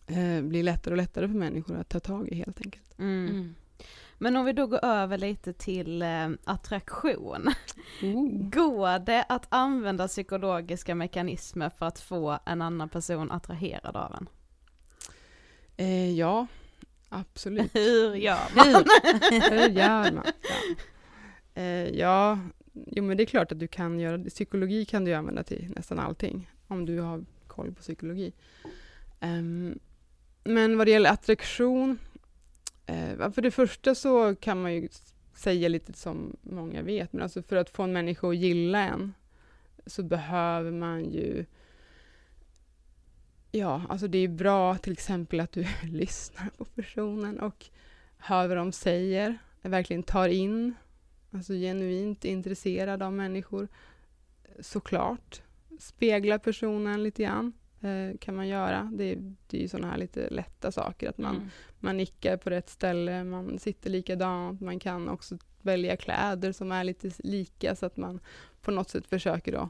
eh, 0.07 0.41
bli 0.41 0.63
lättare 0.63 0.91
och 0.93 0.97
lättare 0.97 1.27
för 1.27 1.35
människor 1.35 1.77
att 1.77 1.89
ta 1.89 1.99
tag 1.99 2.27
i 2.29 2.35
helt 2.35 2.61
enkelt. 2.61 2.99
Mm. 2.99 3.27
Mm. 3.29 3.55
Men 4.17 4.35
om 4.35 4.45
vi 4.45 4.53
då 4.53 4.67
går 4.67 4.85
över 4.85 5.17
lite 5.17 5.53
till 5.53 6.01
eh, 6.01 6.29
attraktion. 6.43 7.49
Går 8.51 8.99
det 8.99 9.23
att 9.29 9.45
använda 9.49 10.07
psykologiska 10.07 10.95
mekanismer 10.95 11.69
för 11.69 11.85
att 11.85 11.99
få 11.99 12.39
en 12.45 12.61
annan 12.61 12.89
person 12.89 13.31
attraherad 13.31 13.95
av 13.95 14.15
en? 14.15 14.27
Eh, 15.77 16.11
ja, 16.11 16.47
absolut. 17.19 17.71
Hur 17.75 18.15
gör 18.15 18.55
man? 18.55 18.85
Hur 19.51 19.69
gör 19.69 20.11
man? 20.11 20.25
Ja. 20.25 21.61
Eh, 21.61 21.89
ja, 21.89 22.39
jo 22.73 23.03
men 23.03 23.17
det 23.17 23.23
är 23.23 23.25
klart 23.25 23.51
att 23.51 23.59
du 23.59 23.67
kan 23.67 23.99
göra 23.99 24.17
det. 24.17 24.29
Psykologi 24.29 24.85
kan 24.85 25.05
du 25.05 25.13
använda 25.13 25.43
till 25.43 25.71
nästan 25.75 25.99
allting, 25.99 26.51
om 26.67 26.85
du 26.85 26.99
har 26.99 27.25
koll 27.47 27.73
på 27.73 27.81
psykologi. 27.81 28.33
Ehm, 29.19 29.79
men 30.43 30.77
vad 30.77 30.87
det 30.87 30.91
gäller 30.91 31.09
attraktion, 31.09 31.97
eh, 32.85 33.31
för 33.31 33.41
det 33.41 33.51
första 33.51 33.95
så 33.95 34.35
kan 34.35 34.61
man 34.61 34.73
ju 34.73 34.87
säga 35.35 35.67
lite 35.67 35.93
som 35.93 36.37
många 36.41 36.81
vet, 36.81 37.13
men 37.13 37.21
alltså 37.23 37.41
för 37.41 37.55
att 37.55 37.69
få 37.69 37.83
en 37.83 37.93
människa 37.93 38.29
att 38.29 38.37
gilla 38.37 38.79
en 38.79 39.13
så 39.85 40.03
behöver 40.03 40.71
man 40.71 41.05
ju 41.11 41.45
Ja, 43.57 43.81
alltså 43.89 44.07
det 44.07 44.17
är 44.17 44.27
bra 44.27 44.77
till 44.77 44.93
exempel 44.93 45.39
att 45.39 45.51
du 45.51 45.65
lyssnar 45.83 46.49
på 46.57 46.65
personen 46.65 47.39
och 47.39 47.65
hör 48.17 48.47
vad 48.47 48.57
de 48.57 48.71
säger, 48.71 49.37
verkligen 49.61 50.03
tar 50.03 50.27
in, 50.27 50.73
alltså 51.31 51.53
genuint 51.53 52.25
intresserad 52.25 53.01
av 53.03 53.13
människor. 53.13 53.67
Såklart. 54.59 55.41
Spegla 55.79 56.39
personen 56.39 57.03
lite 57.03 57.23
grann, 57.23 57.53
eh, 57.81 58.17
kan 58.17 58.35
man 58.35 58.47
göra. 58.47 58.91
Det, 58.93 59.03
är- 59.11 59.35
det 59.47 59.57
är 59.57 59.61
ju 59.61 59.67
sådana 59.67 59.91
här 59.91 59.97
lite 59.97 60.29
lätta 60.29 60.71
saker, 60.71 61.09
att 61.09 61.17
man, 61.17 61.35
Mm. 61.35 61.49
man 61.79 61.97
nickar 61.97 62.37
på 62.37 62.49
rätt 62.49 62.69
ställe, 62.69 63.23
man 63.23 63.59
sitter 63.59 63.89
likadant, 63.89 64.61
man 64.61 64.79
kan 64.79 65.09
också 65.09 65.37
välja 65.61 65.97
kläder 65.97 66.51
som 66.51 66.71
är 66.71 66.83
lite 66.83 67.11
lika 67.23 67.75
så 67.75 67.85
att 67.85 67.97
man 67.97 68.19
på 68.61 68.71
något 68.71 68.89
sätt 68.89 69.07
försöker 69.07 69.51
då 69.51 69.69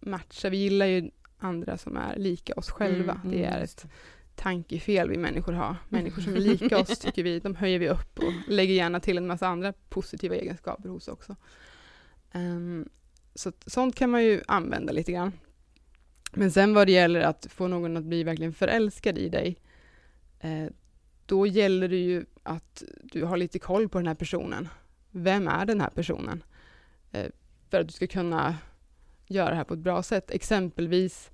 matcha. 0.00 0.48
Vi 0.50 0.56
gillar 0.56 0.86
ju 0.86 1.10
andra 1.38 1.78
som 1.78 1.96
är 1.96 2.16
lika 2.16 2.54
oss 2.54 2.70
själva. 2.70 3.12
Mm, 3.12 3.30
det 3.30 3.44
mm, 3.44 3.54
är 3.54 3.64
ett 3.64 3.86
tankefel 4.34 5.10
vi 5.10 5.18
människor 5.18 5.52
har. 5.52 5.76
Människor 5.88 6.22
som 6.22 6.34
är 6.34 6.40
lika 6.40 6.78
oss 6.78 6.98
tycker 6.98 7.22
vi, 7.22 7.40
de 7.40 7.54
höjer 7.54 7.78
vi 7.78 7.88
upp 7.88 8.18
och 8.18 8.32
lägger 8.48 8.74
gärna 8.74 9.00
till 9.00 9.18
en 9.18 9.26
massa 9.26 9.46
andra 9.46 9.72
positiva 9.88 10.34
egenskaper 10.34 10.88
hos 10.88 11.08
också. 11.08 11.36
Ehm, 12.32 12.88
så 13.34 13.52
sånt 13.66 13.94
kan 13.94 14.10
man 14.10 14.24
ju 14.24 14.42
använda 14.48 14.92
lite 14.92 15.12
grann. 15.12 15.32
Men 16.32 16.50
sen 16.50 16.74
vad 16.74 16.86
det 16.86 16.92
gäller 16.92 17.20
att 17.20 17.46
få 17.50 17.68
någon 17.68 17.96
att 17.96 18.04
bli 18.04 18.24
verkligen 18.24 18.52
förälskad 18.52 19.18
i 19.18 19.28
dig, 19.28 19.56
eh, 20.40 20.66
då 21.26 21.46
gäller 21.46 21.88
det 21.88 21.96
ju 21.96 22.24
att 22.42 22.82
du 23.02 23.24
har 23.24 23.36
lite 23.36 23.58
koll 23.58 23.88
på 23.88 23.98
den 23.98 24.06
här 24.06 24.14
personen. 24.14 24.68
Vem 25.10 25.48
är 25.48 25.66
den 25.66 25.80
här 25.80 25.90
personen? 25.90 26.42
Eh, 27.12 27.26
för 27.70 27.80
att 27.80 27.86
du 27.86 27.92
ska 27.92 28.06
kunna 28.06 28.56
göra 29.26 29.50
det 29.50 29.56
här 29.56 29.64
på 29.64 29.74
ett 29.74 29.80
bra 29.80 30.02
sätt. 30.02 30.30
Exempelvis 30.30 31.30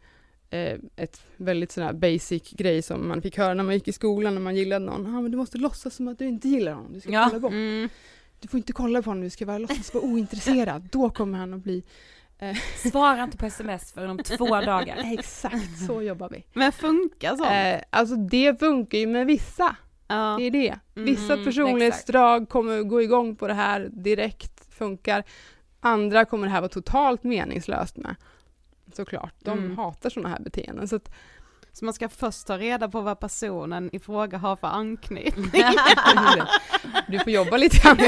eh, 0.51 0.79
ett 0.97 1.23
väldigt 1.37 1.73
sån 1.73 1.85
här 1.85 1.93
basic 1.93 2.51
grej 2.51 2.83
som 2.83 3.09
man 3.09 3.23
fick 3.23 3.39
höra 3.39 3.55
när 3.55 3.65
man 3.65 3.75
gick 3.75 3.89
i 3.89 3.93
skolan 3.93 4.35
när 4.35 4.41
man 4.41 4.57
gillade 4.57 4.85
någon. 4.85 5.07
Ah, 5.17 5.21
men 5.21 5.31
du 5.31 5.37
måste 5.37 5.59
låtsas 5.59 5.95
som 5.95 6.09
att 6.09 6.19
du 6.19 6.27
inte 6.29 6.49
gillar 6.49 6.73
honom. 6.73 6.93
Du 6.93 7.01
ska 7.01 7.11
Ja. 7.11 7.27
kolla 7.29 7.41
bort. 7.41 7.53
Mm. 7.53 7.89
Du 8.41 8.49
får 8.49 8.59
inte 8.59 8.73
kolla 8.73 9.03
på 9.03 9.11
honom, 9.11 9.25
du 9.25 9.31
ska 9.31 9.47
bara 9.47 9.59
låtsas 9.59 9.95
vara 9.95 10.05
ointresserad. 10.05 10.89
Då 10.93 11.11
kommer 11.11 11.39
han 11.39 11.55
att 11.55 11.63
bli... 11.63 11.83
Svara 12.93 13.25
inte 13.25 13.37
på 13.37 13.47
sms 13.47 13.93
förrän 13.93 14.11
om 14.11 14.19
två 14.19 14.47
dagar. 14.47 14.99
Exakt, 15.19 15.87
så 15.87 16.03
jobbar 16.03 16.29
vi. 16.29 16.45
Men 16.53 16.73
funkar 16.73 17.29
sånt? 17.37 17.51
Eh, 17.51 17.81
alltså 17.91 18.17
det 18.17 18.59
funkar 18.59 18.99
ju 18.99 19.07
med 19.07 19.27
vissa. 19.27 19.77
ja. 20.09 20.37
Det 20.39 20.45
är 20.47 20.51
det. 20.51 20.79
Vissa 20.95 21.33
Mm, 21.33 21.45
personlighetsdrag 21.45 22.49
kommer 22.49 22.83
gå 22.83 23.03
igång 23.03 23.37
på 23.37 23.49
det 23.49 23.55
här 23.55 23.89
direkt, 23.93 24.75
funkar. 24.75 25.25
Andra 25.83 26.25
kommer 26.25 26.47
det 26.47 26.53
här 26.53 26.61
vara 26.61 26.69
totalt 26.69 27.25
meningslöst 27.25 27.97
med. 27.97 28.17
Såklart, 28.93 29.35
de 29.39 29.59
Mm. 29.59 29.77
hatar 29.77 30.11
sådana 30.11 30.29
här 30.29 30.41
beteenden. 30.41 30.89
Så 30.89 30.97
att, 30.97 31.13
Så 31.73 31.85
man 31.85 31.95
ska 31.95 32.09
först 32.09 32.47
ta 32.47 32.59
reda 32.59 32.89
på 32.89 33.01
vad 33.01 33.21
personen 33.21 33.91
i 33.93 33.99
fråga 33.99 34.39
har 34.39 34.57
för 34.57 34.67
anknytning. 34.69 35.53
du 37.09 37.19
får 37.19 37.33
jobba 37.33 37.57
lite 37.57 37.77
grann. 37.79 37.99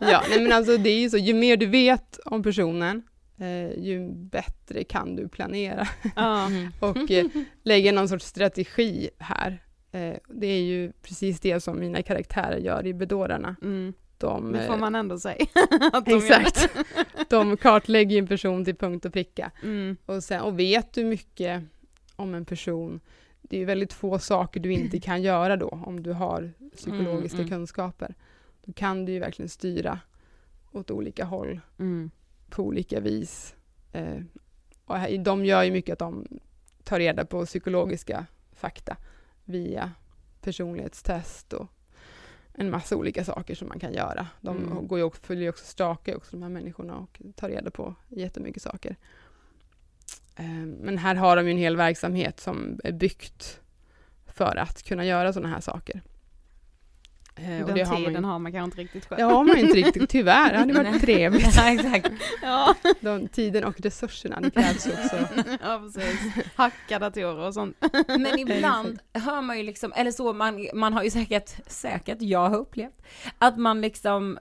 ja, 0.00 0.22
nej, 0.30 0.40
men 0.42 0.52
alltså 0.52 0.76
det 0.76 0.90
är 0.90 1.00
ju 1.00 1.10
så, 1.10 1.16
ju 1.18 1.34
mer 1.34 1.56
du 1.56 1.66
vet 1.66 2.18
om 2.24 2.42
personen, 2.42 3.02
eh, 3.38 3.78
ju 3.84 4.08
bättre 4.12 4.84
kan 4.84 5.16
du 5.16 5.28
planera 5.28 5.88
och 6.80 7.10
eh, 7.10 7.26
lägga 7.62 7.92
någon 7.92 8.08
sorts 8.08 8.26
strategi 8.26 9.10
här. 9.18 9.62
Eh, 9.92 10.14
det 10.28 10.46
är 10.46 10.62
ju 10.62 10.92
precis 11.02 11.40
det 11.40 11.60
som 11.60 11.80
mina 11.80 12.02
karaktärer 12.02 12.56
gör 12.58 12.86
i 12.86 12.94
Bedårarna. 12.94 13.56
Mm. 13.62 13.92
De, 14.22 14.52
Det 14.52 14.66
får 14.66 14.74
eh, 14.74 14.80
man 14.80 14.94
ändå 14.94 15.18
säga. 15.18 15.46
att 15.92 16.04
de. 16.06 16.14
Exakt. 16.16 16.68
De 17.28 17.56
kartlägger 17.56 18.18
en 18.18 18.26
person 18.26 18.64
till 18.64 18.76
punkt 18.76 19.04
och 19.04 19.12
pricka. 19.12 19.50
Mm. 19.62 19.96
Och, 20.06 20.24
sen, 20.24 20.40
och 20.40 20.58
vet 20.58 20.92
du 20.92 21.04
mycket 21.04 21.62
om 22.16 22.34
en 22.34 22.44
person, 22.44 23.00
det 23.42 23.56
är 23.56 23.60
ju 23.60 23.66
väldigt 23.66 23.92
få 23.92 24.18
saker 24.18 24.60
du 24.60 24.72
inte 24.72 25.00
kan 25.00 25.22
göra 25.22 25.56
då, 25.56 25.68
om 25.68 26.02
du 26.02 26.12
har 26.12 26.52
psykologiska 26.76 27.36
Mm, 27.38 27.46
mm. 27.46 27.58
kunskaper. 27.58 28.14
Då 28.64 28.72
kan 28.72 29.04
du 29.04 29.12
ju 29.12 29.18
verkligen 29.18 29.48
styra 29.48 30.00
åt 30.72 30.90
olika 30.90 31.24
håll 31.24 31.60
Mm. 31.78 32.10
på 32.50 32.62
olika 32.62 33.00
vis. 33.00 33.54
Eh, 33.92 34.20
och 34.84 34.96
de 35.20 35.44
gör 35.44 35.62
ju 35.62 35.70
mycket 35.70 35.92
att 35.92 35.98
de 35.98 36.26
tar 36.84 36.98
reda 36.98 37.24
på 37.24 37.46
psykologiska 37.46 38.26
fakta 38.52 38.96
via 39.44 39.92
personlighetstest 40.40 41.52
och 41.52 41.66
en 42.54 42.70
massa 42.70 42.96
olika 42.96 43.24
saker 43.24 43.54
som 43.54 43.68
man 43.68 43.78
kan 43.78 43.92
göra. 43.92 44.26
De 44.40 44.56
Mm. 44.56 44.86
går 44.88 44.98
ju 44.98 45.04
också, 45.04 45.22
följer 45.22 45.42
ju 45.42 45.48
också 45.48 45.64
staka 45.64 46.16
också 46.16 46.30
de 46.36 46.42
här 46.42 46.50
människorna 46.50 46.96
och 46.96 47.20
tar 47.36 47.48
reda 47.48 47.70
på 47.70 47.94
jättemycket 48.08 48.62
saker. 48.62 48.96
Eh, 50.36 50.44
men 50.80 50.98
här 50.98 51.14
har 51.14 51.36
de 51.36 51.44
ju 51.46 51.50
en 51.52 51.58
hel 51.58 51.76
verksamhet 51.76 52.40
som 52.40 52.80
är 52.84 52.92
byggt 52.92 53.60
för 54.26 54.56
att 54.56 54.82
kunna 54.82 55.04
göra 55.04 55.32
sådana 55.32 55.48
här 55.54 55.60
saker. 55.60 56.02
Eh, 57.34 57.60
och 57.60 57.66
Den 57.66 57.74
det 57.74 57.82
har 57.82 57.96
tiden 57.96 58.12
man 58.12 58.22
ju, 58.22 58.28
har 58.28 58.38
man 58.38 58.52
kanske 58.52 58.64
inte 58.64 58.80
riktigt 58.80 59.08
själv. 59.08 59.18
det 59.18 59.24
har 59.24 59.44
man 59.44 59.56
ju 59.56 59.62
inte 59.62 59.76
riktigt, 59.76 60.10
tyvärr. 60.10 60.52
Det 60.52 60.58
hade 60.58 60.72
varit 60.72 61.00
trevligt. 61.00 61.56
Ja, 61.56 61.72
exakt. 61.72 62.10
ja. 62.42 62.74
De, 63.00 63.28
tiden 63.28 63.64
och 63.64 63.80
resurserna, 63.80 64.40
det 64.40 64.50
krävs 64.50 64.86
också. 64.86 65.16
ja, 65.62 65.80
precis. 65.84 66.20
Hacka 66.54 66.98
datorer 66.98 67.46
och 67.46 67.54
sånt. 67.54 67.76
Men 68.08 68.38
ibland 68.38 68.98
hör 69.12 69.42
man 69.42 69.58
ju 69.58 69.62
liksom, 69.62 69.92
eller 69.96 70.10
så, 70.10 70.32
man, 70.32 70.68
man 70.74 70.92
har 70.92 71.02
ju 71.02 71.10
säkert, 71.10 71.50
säkert, 71.66 72.18
jag 72.20 72.48
har 72.48 72.58
upplevt, 72.58 73.02
att 73.38 73.58
man 73.58 73.80
liksom, 73.80 74.38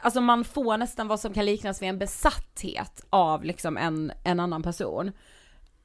alltså 0.00 0.20
man 0.20 0.44
får 0.44 0.76
nästan 0.76 1.08
vad 1.08 1.20
som 1.20 1.32
kan 1.34 1.44
liknas 1.44 1.82
vid 1.82 1.88
en 1.88 1.98
besatthet 1.98 3.04
av 3.10 3.44
liksom 3.44 3.76
en, 3.76 4.12
en 4.24 4.40
annan 4.40 4.62
person. 4.62 5.12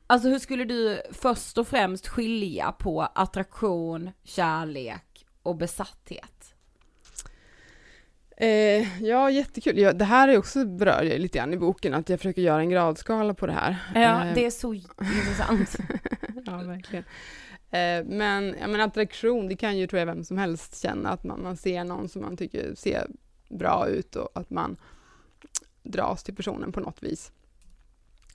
Alltså 0.09 0.29
hur 0.29 0.39
skulle 0.39 0.65
du 0.65 1.01
först 1.11 1.57
och 1.57 1.67
främst 1.67 2.07
skilja 2.07 2.71
på 2.71 3.01
attraktion, 3.01 4.11
kärlek 4.23 5.06
och 5.47 5.55
besatthet? 5.55 6.53
Eh, 8.37 9.03
ja, 9.03 9.31
jättekul. 9.31 9.77
Ja, 9.77 9.93
det 9.93 10.05
här 10.05 10.27
är 10.27 10.37
också 10.37 10.65
berör 10.65 11.03
jag 11.03 11.19
lite 11.19 11.37
grann 11.37 11.53
i 11.53 11.57
boken, 11.57 11.93
att 11.93 12.09
jag 12.09 12.19
försöker 12.19 12.41
göra 12.41 12.59
en 12.59 12.69
gradskala 12.69 13.33
på 13.33 13.47
det 13.47 13.53
här. 13.53 13.77
Ja, 13.95 14.25
Eh, 14.25 14.33
det 14.33 14.45
är 14.45 14.49
så 14.49 14.73
intressant. 14.73 15.77
ja, 16.45 16.57
verkligen. 16.57 17.05
Eh, 17.71 18.05
men, 18.05 18.55
ja, 18.59 18.67
men 18.67 18.81
attraktion, 18.81 19.47
det 19.47 19.55
kan 19.55 19.77
ju 19.77 19.87
tror 19.87 19.99
jag 19.99 20.05
vem 20.05 20.23
som 20.23 20.37
helst 20.37 20.81
känna, 20.81 21.09
att 21.09 21.23
man, 21.23 21.43
man 21.43 21.57
ser 21.57 21.83
någon 21.83 22.09
som 22.09 22.21
man 22.21 22.37
tycker 22.37 22.75
ser 22.75 23.07
bra 23.49 23.87
ut 23.87 24.15
och 24.15 24.29
att 24.33 24.49
man 24.49 24.77
dras 25.83 26.23
till 26.23 26.35
personen 26.35 26.71
på 26.71 26.79
något 26.79 27.03
vis. 27.03 27.31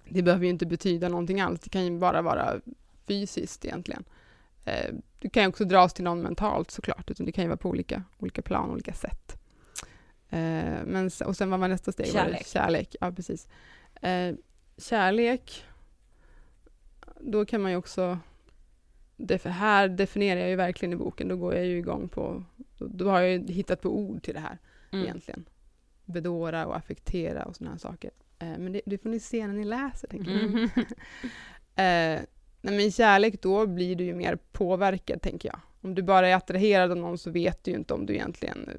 Det 0.08 0.22
behöver 0.22 0.44
ju 0.44 0.50
inte 0.50 0.66
betyda 0.66 1.08
någonting 1.08 1.40
alls, 1.40 1.60
det 1.60 1.70
kan 1.70 1.84
ju 1.84 1.98
bara 1.98 2.22
vara 2.22 2.60
fysiskt 3.06 3.64
egentligen. 3.64 4.04
Du 5.22 5.30
kan 5.30 5.42
ju 5.42 5.48
också 5.48 5.64
dras 5.64 5.94
till 5.94 6.04
någon 6.04 6.20
mentalt 6.22 6.70
såklart, 6.70 7.10
utan 7.10 7.26
det 7.26 7.32
kan 7.32 7.44
ju 7.44 7.48
vara 7.48 7.56
på 7.56 7.68
olika, 7.68 8.02
olika 8.18 8.42
plan, 8.42 8.70
olika 8.70 8.92
sätt. 8.92 9.36
Eh, 10.30 10.84
men, 10.86 11.10
och 11.26 11.36
sen 11.36 11.50
vad 11.50 11.60
var 11.60 11.68
nästa 11.68 11.92
steg? 11.92 12.06
Det 12.06 12.12
Kärlek. 12.12 12.46
Kärlek, 12.46 12.96
ja 13.00 13.12
precis. 13.12 13.48
Eh, 14.02 14.34
kärlek, 14.76 15.64
då 17.20 17.44
kan 17.44 17.62
man 17.62 17.70
ju 17.70 17.76
också 17.76 18.18
def- 19.16 19.48
här 19.48 19.88
definierar 19.88 20.40
jag 20.40 20.50
ju 20.50 20.56
verkligen 20.56 20.92
i 20.92 20.96
boken, 20.96 21.28
då 21.28 21.36
går 21.36 21.54
jag 21.54 21.66
ju 21.66 21.78
igång 21.78 22.08
på, 22.08 22.44
då, 22.78 23.10
har 23.10 23.20
jag 23.20 23.30
ju 23.30 23.52
hittat 23.52 23.80
på 23.80 23.88
ord 23.98 24.22
till 24.22 24.34
det 24.34 24.40
här 24.40 24.58
Mm. 24.92 25.04
egentligen. 25.04 25.44
Bedåra 26.04 26.66
och 26.66 26.76
affektera 26.76 27.44
och 27.44 27.56
sådana 27.56 27.70
här 27.72 27.78
saker. 27.78 28.10
Eh, 28.38 28.58
men 28.58 28.72
det, 28.72 28.80
det 28.86 28.98
får 28.98 29.08
ni 29.08 29.20
se 29.20 29.46
när 29.46 29.54
ni 29.54 29.64
läser, 29.64 30.08
tänker 30.08 30.30
jag. 30.30 30.42
Mm. 30.42 30.68
Eh, 31.74 32.20
nej 32.62 32.76
men 32.76 32.92
kärlek, 32.92 33.42
då 33.42 33.66
blir 33.66 33.96
du 33.96 34.04
ju 34.04 34.14
mer 34.14 34.38
påverkad, 34.52 35.22
tänker 35.22 35.48
jag. 35.48 35.60
Om 35.80 35.94
du 35.94 36.02
bara 36.02 36.28
är 36.28 36.34
attraherad 36.34 36.90
av 36.90 36.96
någon 36.96 37.18
så 37.18 37.30
vet 37.30 37.64
du 37.64 37.70
ju 37.70 37.76
inte 37.76 37.94
om 37.94 38.06
du 38.06 38.14
egentligen 38.14 38.68
eh, 38.68 38.74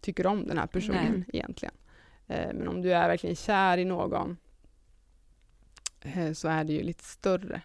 tycker 0.00 0.26
om 0.26 0.46
den 0.46 0.58
här 0.58 0.66
personen 0.66 1.12
Nej. 1.12 1.24
egentligen. 1.32 1.74
Eh, 2.26 2.54
men 2.54 2.68
om 2.68 2.82
du 2.82 2.92
är 2.92 3.08
verkligen 3.08 3.36
kär 3.36 3.78
i 3.78 3.84
någon 3.84 4.36
eh, 6.00 6.32
så 6.32 6.48
är 6.48 6.64
det 6.64 6.72
ju 6.72 6.82
lite 6.82 7.04
större. 7.04 7.60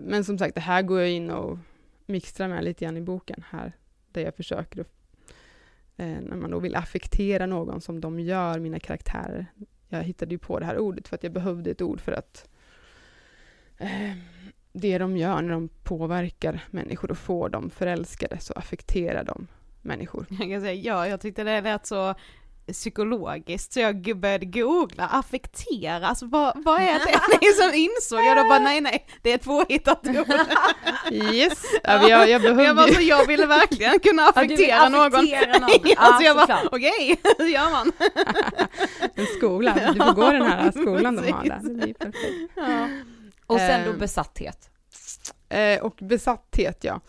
Men 0.00 0.24
som 0.24 0.38
sagt, 0.38 0.54
det 0.54 0.60
här 0.60 0.82
går 0.82 1.00
jag 1.00 1.10
in 1.10 1.30
och 1.30 1.58
mixtrar 2.06 2.48
med 2.48 2.64
lite 2.64 2.84
grann 2.84 2.96
i 2.96 3.00
boken 3.00 3.44
här, 3.50 3.72
där 4.12 4.22
jag 4.22 4.34
försöker 4.34 4.80
att, 4.80 4.92
när 5.96 6.36
man 6.36 6.50
då 6.50 6.58
vill 6.58 6.76
affektera 6.76 7.46
någon 7.46 7.80
som 7.80 8.00
de 8.00 8.20
gör, 8.20 8.58
mina 8.58 8.78
karaktärer. 8.78 9.46
Jag 9.88 10.02
hittade 10.02 10.34
ju 10.34 10.38
på 10.38 10.58
det 10.58 10.66
här 10.66 10.78
ordet 10.78 11.08
för 11.08 11.16
att 11.16 11.22
jag 11.22 11.32
behövde 11.32 11.70
ett 11.70 11.82
ord 11.82 12.00
för 12.00 12.12
att 12.12 12.48
det 14.80 14.98
de 14.98 15.16
gör 15.16 15.42
när 15.42 15.52
de 15.52 15.68
påverkar 15.84 16.64
människor 16.70 17.10
och 17.10 17.18
får 17.18 17.48
dem 17.48 17.70
förälskade 17.70 18.38
så 18.40 18.52
affekterar 18.52 19.24
de 19.24 19.46
människor. 19.82 20.26
Jag 20.40 20.50
kan 20.50 20.60
säga 20.60 20.72
ja, 20.74 21.08
jag 21.08 21.20
tyckte 21.20 21.44
det 21.44 21.60
lät 21.60 21.86
så 21.86 22.14
psykologiskt 22.72 23.72
så 23.72 23.80
jag 23.80 24.16
började 24.18 24.46
googla, 24.46 25.06
affektera, 25.06 26.06
alltså 26.06 26.26
vad, 26.26 26.64
vad 26.64 26.80
är 26.80 26.98
det? 26.98 27.38
Liksom 27.46 27.70
insåg 27.74 28.18
jag 28.20 28.36
då 28.36 28.42
bara 28.48 28.58
nej 28.58 28.80
nej, 28.80 29.06
det 29.22 29.30
är 29.30 29.34
ett 29.34 29.44
påhittat 29.44 30.06
ord. 30.06 30.34
Yes, 31.12 31.64
ja, 31.84 32.08
jag, 32.08 32.10
jag 32.10 32.28
jag, 32.28 32.42
behövde 32.42 32.74
bara, 32.74 32.88
ju... 32.88 32.94
så 32.94 33.00
jag 33.02 33.26
ville 33.26 33.46
verkligen 33.46 33.98
kunna 33.98 34.22
Ja, 34.22 34.28
affektera 34.30 34.88
någon. 34.88 35.14
affektera 35.14 35.58
någon. 35.58 35.70
Ja, 35.84 35.94
Ja, 35.96 36.16
så 36.18 36.24
jag 36.24 36.36
bara, 36.36 36.58
okej, 36.72 37.20
hur 37.38 37.46
gör 37.48 37.70
man? 37.70 37.92
en 39.14 39.26
skola, 39.26 39.74
du 39.92 39.98
får 40.04 40.12
gå 40.12 40.30
den 40.30 40.42
här 40.46 40.70
skolan 40.70 41.16
de 41.16 41.32
har 41.32 41.44
där. 41.44 41.60
Det 41.62 41.74
blir 41.74 41.94
perfekt. 41.94 42.52
Ja. 42.56 42.88
Och 43.46 43.58
sen 43.58 43.84
då 43.84 43.90
Ehm. 43.90 43.98
besatthet. 43.98 44.70
Eh, 45.48 45.80
och 45.80 45.98
besatthet, 46.02 46.84
ja. 46.84 47.00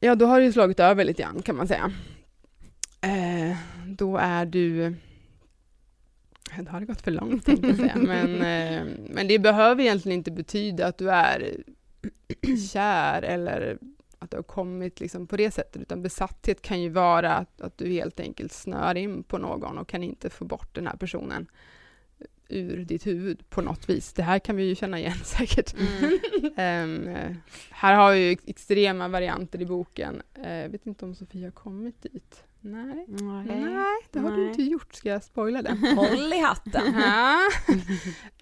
Ja, 0.00 0.14
då 0.14 0.26
har 0.26 0.40
ju 0.40 0.52
slagit 0.52 0.80
över 0.80 1.04
lite 1.04 1.22
grann 1.22 1.42
kan 1.42 1.56
man 1.56 1.68
säga. 1.68 1.92
Eh, 3.00 3.56
då 3.86 4.16
är 4.16 4.46
du... 4.46 4.94
Då 6.58 6.70
har 6.70 6.80
det 6.80 6.86
gått 6.86 7.00
för 7.00 7.10
långt 7.10 7.46
tänkte 7.46 7.66
jag 7.66 7.76
säga. 7.76 7.96
Men, 7.96 8.34
eh, 8.42 8.84
men 9.10 9.28
det 9.28 9.38
behöver 9.38 9.82
egentligen 9.82 10.18
inte 10.18 10.30
betyda 10.30 10.86
att 10.86 10.98
du 10.98 11.10
är 11.10 11.56
kär 12.72 13.22
eller 13.22 13.78
att 14.18 14.30
du 14.30 14.36
har 14.36 14.42
kommit 14.42 15.00
liksom 15.00 15.26
på 15.26 15.36
det 15.36 15.50
sättet, 15.50 15.82
utan 15.82 16.02
besatthet 16.02 16.62
kan 16.62 16.82
ju 16.82 16.88
vara 16.88 17.34
att, 17.34 17.60
att 17.60 17.78
du 17.78 17.88
helt 17.88 18.20
enkelt 18.20 18.52
snör 18.52 18.94
in 18.94 19.22
på 19.22 19.38
någon 19.38 19.78
och 19.78 19.88
kan 19.88 20.02
inte 20.02 20.30
få 20.30 20.44
bort 20.44 20.74
den 20.74 20.86
här 20.86 20.96
personen 20.96 21.46
ur 22.50 22.84
ditt 22.84 23.06
huvud 23.06 23.50
på 23.50 23.62
något 23.62 23.88
vis. 23.88 24.12
Det 24.12 24.22
här 24.22 24.38
kan 24.38 24.56
vi 24.56 24.64
ju 24.64 24.74
känna 24.74 24.98
igen 24.98 25.18
säkert. 25.24 25.74
Ehm, 26.56 27.08
eh, 27.08 27.32
här 27.70 27.94
har 27.94 28.12
vi 28.12 28.18
ju 28.18 28.30
ex- 28.30 28.44
extrema 28.46 29.08
varianter 29.08 29.62
i 29.62 29.66
boken. 29.66 30.22
Uh, 30.38 30.56
jag 30.56 30.68
vet 30.68 30.86
inte 30.86 31.04
om 31.04 31.14
Sofia 31.14 31.46
har 31.46 31.50
kommit 31.52 32.02
dit. 32.02 32.44
Nej, 32.62 33.04
nej 33.08 33.96
det 34.12 34.18
har 34.18 34.30
du 34.30 34.36
Nej. 34.36 34.48
inte 34.48 34.62
gjort. 34.62 34.94
Ska 34.94 35.08
jag 35.08 35.24
spoila 35.24 35.62
det? 35.62 35.70
Håll 35.96 36.32
i 36.32 36.38
hatten. 36.40 36.94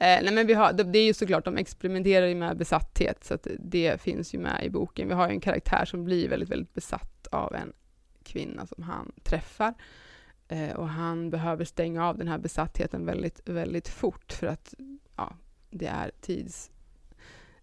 Eh, 0.01 0.23
nej 0.23 0.33
men 0.33 0.47
vi 0.47 0.55
har, 0.55 0.73
det, 0.73 0.99
är 0.99 1.05
ju 1.05 1.15
såklart, 1.15 1.45
de 1.45 1.57
experimenterar 1.57 2.27
ju 2.27 2.35
med 2.35 2.57
besatthet, 2.57 3.25
så 3.25 3.39
det 3.59 4.01
finns 4.01 4.35
ju 4.35 4.39
med 4.39 4.65
i 4.65 4.71
boken. 4.71 5.09
Vi 5.09 5.15
har 5.15 5.29
ju 5.29 5.35
en 5.35 5.41
karaktär 5.41 5.85
som 5.85 6.05
blir 6.05 6.29
väldigt, 6.29 6.49
väldigt 6.49 6.75
besatt 6.75 7.27
av 7.33 7.55
en 7.55 7.73
kvinna 8.25 8.67
som 8.67 8.83
han 8.83 9.13
träffar. 9.23 9.75
Eh, 10.49 10.77
och 10.77 10.89
han 10.89 11.31
behöver 11.31 11.65
stänga 11.65 12.07
av 12.09 12.19
den 12.19 12.29
här 12.29 12.39
besattheten 12.39 13.07
väldigt, 13.07 13.41
väldigt 13.45 13.89
fort 13.89 14.33
för 14.33 14.47
att 14.47 14.75
ja, 15.17 15.37
det 15.71 15.87
är 15.87 16.11
tids, 16.21 16.71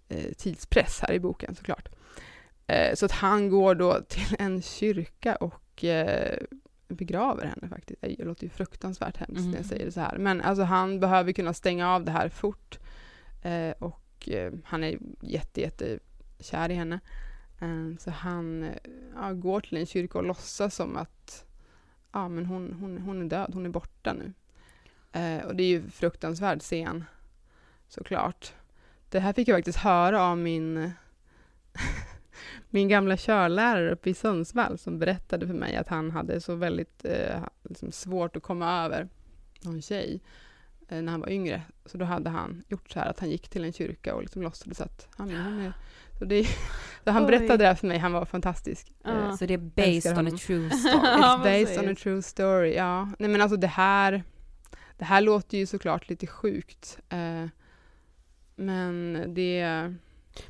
eh, 0.07 0.31
tidspress 0.37 0.99
här 1.01 1.13
i 1.13 1.19
boken 1.19 1.55
såklart. 1.55 1.89
Eh, 2.67 2.95
så 2.95 3.05
att 3.05 3.11
han 3.11 3.49
går 3.49 3.75
då 3.75 4.01
till 4.09 4.35
en 4.39 4.61
kyrka 4.61 5.35
och 5.35 5.83
eh, 5.83 6.37
begraver 6.87 7.45
henne 7.45 7.69
faktiskt. 7.69 8.01
Det 8.01 8.23
låter 8.25 8.43
ju 8.43 8.49
fruktansvärt 8.49 9.17
hemskt 9.17 9.35
när 9.35 9.45
jag 9.45 9.53
Mm. 9.55 9.63
säger 9.63 9.85
det 9.85 9.91
så 9.91 9.99
här. 9.99 10.17
Men 10.17 10.41
alltså 10.41 10.63
han 10.63 10.99
behöver 10.99 11.31
kunna 11.31 11.53
stänga 11.53 11.89
av 11.95 12.05
det 12.05 12.11
här 12.11 12.29
fort. 12.29 12.79
Eh, 13.43 13.71
och 13.79 14.29
eh, 14.29 14.53
han 14.63 14.83
är 14.83 14.97
jätte, 15.21 15.61
jätte 15.61 15.99
kär 16.39 16.71
i 16.71 16.73
henne. 16.73 16.99
Så 17.99 18.11
han 18.11 18.69
ja, 19.15 19.33
går 19.33 19.61
till 19.61 19.77
en 19.77 19.85
kyrka 19.85 20.17
och 20.17 20.23
låtsas 20.23 20.75
som 20.75 20.97
att 20.97 21.44
ja, 22.15 22.27
men 22.27 22.45
hon, 22.45 22.73
hon, 22.79 22.97
hon 22.97 23.21
är 23.21 23.25
död, 23.25 23.51
hon 23.53 23.65
är 23.65 23.69
borta 23.69 24.13
nu. 24.13 24.33
Eh, 25.11 25.45
och 25.45 25.55
det 25.55 25.63
är 25.63 25.67
ju 25.67 25.89
fruktansvärd 25.89 26.61
scen, 26.61 27.05
såklart. 27.87 28.53
Det 29.09 29.19
här 29.19 29.33
fick 29.33 29.47
jag 29.47 29.57
faktiskt 29.57 29.77
höra 29.77 30.21
av 30.21 30.37
min 30.37 30.91
min 32.69 32.87
gamla 32.87 33.17
körlärare 33.17 33.91
uppe 33.91 34.09
i 34.09 34.13
Sundsvall 34.13 34.77
som 34.77 34.99
berättade 34.99 35.47
för 35.47 35.53
mig 35.53 35.75
att 35.75 35.87
han 35.87 36.11
hade 36.11 36.41
så 36.41 36.55
väldigt 36.55 37.05
eh, 37.05 37.43
liksom 37.63 37.91
svårt 37.91 38.35
att 38.35 38.43
komma 38.43 38.85
över 38.85 39.07
någon 39.61 39.81
tjej 39.81 40.21
eh, 40.87 41.01
när 41.01 41.11
han 41.11 41.21
var 41.21 41.29
yngre. 41.29 41.61
Så 41.85 41.97
då 41.97 42.05
hade 42.05 42.29
han 42.29 42.63
gjort 42.67 42.91
så 42.91 42.99
här 42.99 43.09
att 43.09 43.19
han 43.19 43.29
gick 43.29 43.49
till 43.49 43.63
en 43.63 43.73
kyrka 43.73 44.15
och 44.15 44.21
liksom 44.21 44.41
låtsades 44.41 44.81
att 44.81 45.07
ja, 45.17 45.25
men 45.25 45.43
hon 45.43 45.59
är... 45.59 45.73
Så 46.19 46.25
det, 46.25 46.43
så 47.03 47.11
han 47.11 47.23
Oj. 47.23 47.27
berättade 47.27 47.57
det 47.57 47.67
här 47.67 47.75
för 47.75 47.87
mig, 47.87 47.97
han 47.97 48.13
var 48.13 48.25
fantastisk. 48.25 48.91
Eh, 49.05 49.35
Så 49.35 49.45
det 49.45 49.53
är 49.53 49.57
based 49.57 50.17
on 50.17 50.27
a 50.27 50.37
true 50.45 50.69
story. 50.79 50.97
It's 50.97 51.43
based 51.43 51.83
on 51.85 51.91
a 51.91 51.95
true 52.03 52.21
story, 52.21 52.73
ja. 52.75 53.09
Nej 53.19 53.29
men 53.29 53.41
alltså 53.41 53.57
det 53.57 53.67
här, 53.67 54.23
det 54.97 55.05
här 55.05 55.21
låter 55.21 55.57
ju 55.57 55.65
såklart 55.65 56.09
lite 56.09 56.27
sjukt. 56.27 56.97
Eh, 57.09 57.45
men 58.55 59.13
det, 59.33 59.61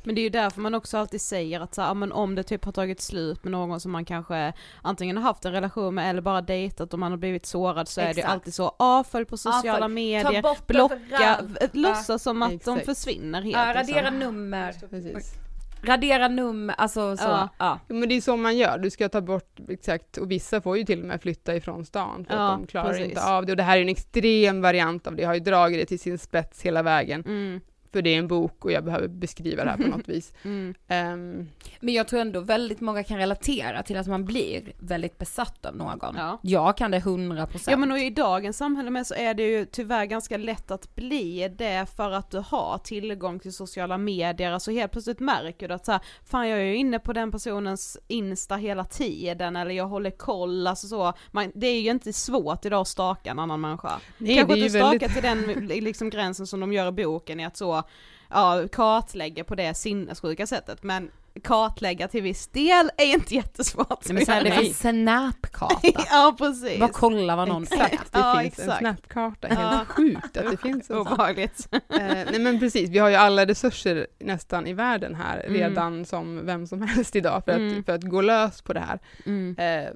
Men 0.04 0.14
det 0.14 0.20
är 0.20 0.22
ju 0.22 0.28
därför 0.28 0.60
man 0.60 0.74
också 0.74 0.98
alltid 0.98 1.20
säger 1.20 1.60
att 1.60 1.74
så, 1.74 1.82
här, 1.82 1.94
men 1.94 2.12
om 2.12 2.34
det 2.34 2.42
typ 2.42 2.64
har 2.64 2.72
tagit 2.72 3.00
slut 3.00 3.44
med 3.44 3.50
någon 3.52 3.80
som 3.80 3.92
man 3.92 4.04
kanske 4.04 4.52
antingen 4.82 5.16
har 5.16 5.24
haft 5.24 5.44
en 5.44 5.52
relation 5.52 5.94
med 5.94 6.10
eller 6.10 6.20
bara 6.22 6.40
dejtat 6.42 6.92
och 6.92 6.98
man 6.98 7.12
har 7.12 7.18
blivit 7.18 7.46
sårad 7.46 7.88
så 7.88 8.00
är 8.00 8.04
det 8.04 8.10
ju 8.12 8.18
Exakt. 8.18 8.32
alltid 8.32 8.54
så 8.54 8.74
avfölj 8.78 9.24
på 9.24 9.36
sociala 9.36 9.76
Avfölj. 9.86 9.94
medier, 9.94 10.42
blocka, 10.66 10.96
överallt. 11.38 11.74
låtsas 11.74 12.22
som 12.22 12.42
att 12.42 12.48
de 12.50 12.54
Exakt. 12.78 12.84
försvinner 12.86 13.42
helt. 13.42 13.56
Ja, 13.56 13.72
liksom. 13.72 13.94
radera 13.94 14.10
nummer. 14.10 14.72
precis. 14.90 15.34
Radera 15.82 16.28
nummer, 16.28 16.74
alltså 16.78 17.16
så. 17.16 17.24
Ja. 17.24 17.48
Ja. 17.58 17.78
Men 17.88 18.08
det 18.08 18.14
är 18.14 18.20
så 18.20 18.36
man 18.36 18.56
gör, 18.56 18.78
du 18.78 18.90
ska 18.90 19.08
ta 19.08 19.20
bort, 19.20 19.60
exakt, 19.68 20.16
och 20.16 20.30
vissa 20.30 20.60
får 20.60 20.78
ju 20.78 20.84
till 20.84 21.00
och 21.00 21.06
med 21.06 21.22
flytta 21.22 21.56
ifrån 21.56 21.84
stan 21.84 22.24
för 22.24 22.34
Ja, 22.34 22.52
att 22.52 22.58
de 22.58 22.66
klarar 22.66 22.88
precis. 22.88 23.06
inte 23.06 23.24
av 23.24 23.46
det. 23.46 23.52
Och 23.52 23.56
det 23.56 23.62
här 23.62 23.76
är 23.78 23.82
en 23.82 23.88
extrem 23.88 24.60
variant 24.60 25.06
av 25.06 25.16
det, 25.16 25.22
jag 25.22 25.28
har 25.28 25.34
ju 25.34 25.40
dragit 25.40 25.80
det 25.80 25.86
till 25.86 26.00
sin 26.00 26.18
spets 26.18 26.62
hela 26.62 26.82
vägen. 26.82 27.24
Mm. 27.26 27.60
För 27.96 28.02
det 28.02 28.14
är 28.14 28.18
en 28.18 28.28
bok 28.28 28.64
och 28.64 28.72
jag 28.72 28.84
behöver 28.84 29.08
beskriva 29.08 29.64
det 29.64 29.70
här 29.70 29.76
på 29.76 29.82
något 29.88 30.08
vis. 30.08 30.32
Mm. 30.42 30.74
Ehm, 30.88 31.48
Men 31.80 31.94
jag 31.94 32.08
tror 32.08 32.20
ändå 32.20 32.40
väldigt 32.40 32.80
många 32.80 33.02
kan 33.02 33.18
relatera 33.18 33.82
till 33.82 33.96
att 33.96 34.06
man 34.06 34.24
blir 34.24 34.72
väldigt 34.78 35.18
besatt 35.18 35.66
av 35.66 35.76
någon. 35.76 35.98
Ja. 36.16 36.38
Jag 36.42 36.76
kan 36.76 36.90
det 36.90 36.96
100 36.96 37.46
procent. 37.46 37.70
Ja 37.70 37.76
men 37.76 37.92
och 37.92 37.98
i 37.98 38.10
dagens 38.10 38.56
samhälle 38.56 38.90
med 38.90 39.06
så 39.06 39.14
är 39.14 39.34
det 39.34 39.42
ju 39.42 39.64
tyvärr 39.64 40.04
ganska 40.04 40.36
lätt 40.36 40.70
att 40.70 40.94
bli 40.94 41.48
det 41.58 41.86
för 41.96 42.10
att 42.10 42.30
du 42.30 42.38
har 42.38 42.78
tillgång 42.78 43.38
till 43.38 43.52
sociala 43.52 43.98
medier, 43.98 44.52
alltså 44.52 44.70
helt 44.70 44.92
plötsligt 44.92 45.20
märker 45.20 45.68
du 45.68 45.74
att 45.74 45.86
så 45.86 45.92
här, 45.92 46.00
fan 46.24 46.48
jag 46.48 46.58
är 46.60 46.64
ju 46.64 46.76
inne 46.76 46.98
på 46.98 47.12
den 47.12 47.30
personens 47.32 47.98
insta 48.08 48.56
hela 48.56 48.84
tiden 48.84 49.56
eller 49.56 49.70
jag 49.70 49.86
håller 49.86 50.10
koll, 50.10 50.66
alltså 50.66 50.86
så, 50.86 51.12
man, 51.30 51.52
det 51.54 51.66
är 51.66 51.80
ju 51.80 51.90
inte 51.90 52.12
svårt 52.12 52.64
idag 52.64 52.80
att 52.80 52.88
staka 52.88 53.30
en 53.30 53.38
annan 53.38 53.60
människa. 53.60 53.92
nej, 54.18 54.36
Kanske 54.36 54.54
det 54.54 54.60
är 54.60 54.64
inte 54.64 54.78
staka 54.78 54.98
väldigt... 54.98 55.12
till 55.12 55.22
den 55.22 55.66
liksom 55.84 56.10
gränsen 56.10 56.46
som 56.46 56.60
de 56.60 56.72
gör 56.72 56.88
i 56.88 56.92
boken 56.92 57.40
i 57.40 57.44
att 57.44 57.56
så, 57.56 57.82
ja 58.30 58.68
kartlägga 58.72 59.44
på 59.44 59.54
det 59.54 59.74
sinnessjuka 59.74 60.46
sättet 60.46 60.82
men 60.82 61.10
kartlägga 61.42 62.08
till 62.08 62.22
viss 62.22 62.48
del 62.48 62.90
är 62.96 63.04
inte 63.04 63.34
jättesvårt. 63.34 64.04
Nej, 64.06 64.14
men 64.14 64.26
så 64.26 64.32
här, 64.32 64.44
det 64.44 64.50
finns 64.52 64.78
snapkarta. 64.78 65.80
ja 66.10 66.34
precis. 66.38 66.80
Bara 66.80 66.88
kolla 66.92 67.36
vad 67.36 67.48
någon 67.48 67.62
Exakt, 67.62 67.92
är. 67.92 67.98
det 68.12 68.18
Ja, 68.18 68.40
finns 68.42 68.58
en 68.58 68.64
exakt. 68.64 68.78
snapkarta. 68.80 69.48
Ja. 69.50 69.54
Helt 69.56 69.88
sjukt 69.88 70.36
att 70.36 70.50
det 70.50 70.56
finns 70.56 70.90
en 70.90 70.96
sån. 70.96 71.12
Obehagligt. 71.12 71.68
Eh, 71.72 71.80
nej 72.00 72.38
men 72.38 72.58
precis, 72.60 72.90
vi 72.90 72.98
har 72.98 73.08
ju 73.08 73.14
alla 73.14 73.46
resurser 73.46 74.06
nästan 74.18 74.66
i 74.66 74.72
världen 74.72 75.14
här 75.14 75.40
Mm. 75.40 75.52
redan 75.60 76.04
som 76.04 76.46
vem 76.46 76.66
som 76.66 76.82
helst 76.82 77.16
idag 77.16 77.42
för, 77.44 77.52
Mm. 77.52 77.78
att, 77.80 77.86
för 77.86 77.92
att 77.94 78.02
gå 78.02 78.20
lös 78.20 78.62
på 78.62 78.72
det 78.72 78.80
här. 78.80 78.98
Mm. 79.26 79.56
Eh, 79.58 79.90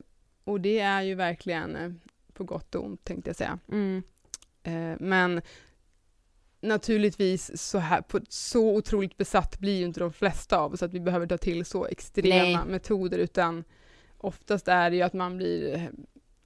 och 0.44 0.60
det 0.60 0.78
är 0.80 1.02
ju 1.02 1.14
verkligen 1.14 1.76
eh, 1.76 1.90
på 2.34 2.44
gott 2.44 2.74
och 2.74 2.84
ont 2.84 3.04
tänkte 3.04 3.28
jag 3.30 3.36
säga. 3.36 3.58
Mm. 3.72 4.02
Eh, 4.62 4.96
men 5.00 5.42
naturligtvis 6.60 7.62
så, 7.62 7.78
här, 7.78 8.00
på, 8.00 8.20
så 8.28 8.76
otroligt 8.76 9.16
besatt 9.16 9.58
blir 9.58 9.78
ju 9.78 9.84
inte 9.84 10.00
de 10.00 10.12
flesta 10.12 10.58
av 10.58 10.72
oss 10.72 10.82
att 10.82 10.92
vi 10.92 11.00
behöver 11.00 11.26
ta 11.26 11.38
till 11.38 11.64
så 11.64 11.86
extrema 11.86 12.58
Nej. 12.58 12.72
metoder 12.72 13.18
utan 13.18 13.64
oftast 14.18 14.68
är 14.68 14.90
det 14.90 14.96
ju 14.96 15.02
att 15.02 15.12
man 15.12 15.36
blir 15.36 15.90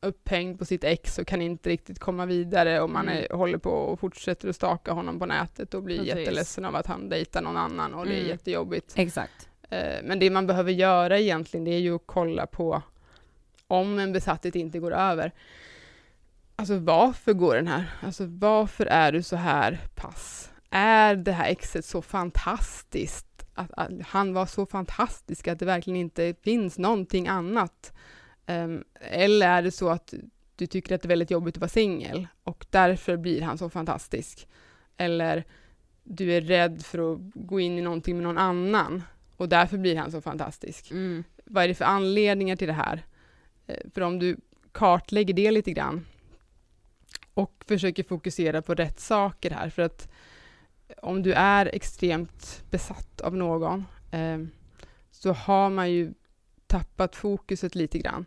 upphängd 0.00 0.58
på 0.58 0.64
sitt 0.64 0.84
ex 0.84 1.18
och 1.18 1.26
kan 1.26 1.42
inte 1.42 1.70
riktigt 1.70 1.98
komma 1.98 2.26
vidare 2.26 2.80
och 2.80 2.90
man 2.90 3.08
Mm. 3.08 3.24
är, 3.30 3.36
håller 3.36 3.58
på 3.58 3.70
och 3.70 4.00
fortsätter 4.00 4.48
att 4.48 4.56
staka 4.56 4.92
honom 4.92 5.18
på 5.18 5.26
nätet 5.26 5.74
och 5.74 5.82
blir 5.82 5.98
Precis. 5.98 6.14
jätteledsen 6.14 6.64
av 6.64 6.76
att 6.76 6.86
han 6.86 7.08
dejtar 7.08 7.42
någon 7.42 7.56
annan 7.56 7.94
och 7.94 8.06
det 8.06 8.12
är 8.14 8.18
Mm. 8.18 8.28
jättejobbigt. 8.28 8.92
Exakt. 8.96 9.48
Eh, 9.70 10.02
Men 10.04 10.18
det 10.18 10.30
man 10.30 10.46
behöver 10.46 10.72
göra 10.72 11.18
egentligen 11.18 11.64
det 11.64 11.70
är 11.70 11.78
ju 11.78 11.94
att 11.94 12.02
kolla 12.06 12.46
på 12.46 12.82
om 13.66 13.98
en 13.98 14.12
besatthet 14.12 14.54
inte 14.54 14.78
går 14.78 14.92
över. 14.94 15.32
Alltså 16.56 16.78
varför 16.78 17.32
går 17.32 17.54
den 17.54 17.66
här? 17.68 17.84
Alltså 18.02 18.26
varför 18.26 18.86
är 18.86 19.12
du 19.12 19.22
så 19.22 19.36
här 19.36 19.78
pass? 19.94 20.50
Är 20.70 21.16
det 21.16 21.32
här 21.32 21.48
exet 21.48 21.84
så 21.84 22.02
fantastiskt? 22.02 23.26
Att, 23.54 23.70
att 23.72 23.90
han 24.06 24.34
var 24.34 24.46
så 24.46 24.66
fantastisk 24.66 25.48
att 25.48 25.58
det 25.58 25.64
verkligen 25.66 26.00
inte 26.00 26.34
finns 26.42 26.78
någonting 26.78 27.28
annat? 27.28 27.92
Ehm, 28.46 28.84
eller 29.00 29.48
är 29.48 29.62
det 29.62 29.70
så 29.70 29.88
att 29.88 30.14
du 30.56 30.66
tycker 30.66 30.94
att 30.94 31.02
det 31.02 31.06
är 31.06 31.08
väldigt 31.08 31.30
jobbigt 31.30 31.56
att 31.56 31.60
vara 31.60 31.68
singel 31.68 32.28
och 32.44 32.66
därför 32.70 33.16
blir 33.16 33.42
han 33.42 33.58
så 33.58 33.70
fantastisk? 33.70 34.48
Eller 34.96 35.44
du 36.02 36.32
är 36.32 36.40
rädd 36.40 36.82
för 36.82 37.12
att 37.12 37.20
gå 37.34 37.60
in 37.60 37.78
i 37.78 37.82
någonting 37.82 38.16
med 38.16 38.22
någon 38.22 38.38
annan 38.38 39.02
och 39.36 39.48
därför 39.48 39.78
blir 39.78 39.96
han 39.96 40.10
så 40.10 40.20
fantastisk. 40.20 40.90
Mm. 40.90 41.24
Vad 41.44 41.64
är 41.64 41.68
det 41.68 41.74
för 41.74 41.84
anledningar 41.84 42.56
till 42.56 42.66
det 42.68 42.72
här? 42.72 43.04
Eh, 43.66 43.76
För 43.94 44.00
om 44.00 44.18
du 44.18 44.36
kartlägger 44.72 45.34
det 45.34 45.50
lite 45.50 45.72
grann 45.72 46.06
och 47.34 47.64
försöker 47.68 48.02
fokusera 48.02 48.62
på 48.62 48.74
rätt 48.74 49.00
saker 49.00 49.50
här, 49.50 49.70
för 49.70 49.82
att 49.82 50.08
om 51.02 51.22
du 51.22 51.32
är 51.32 51.66
extremt 51.66 52.64
besatt 52.70 53.20
av 53.20 53.36
någon 53.36 53.84
eh, 54.10 54.38
så 55.10 55.32
har 55.32 55.70
man 55.70 55.90
ju 55.90 56.14
tappat 56.66 57.16
fokuset 57.16 57.74
lite 57.74 57.98
grann. 57.98 58.26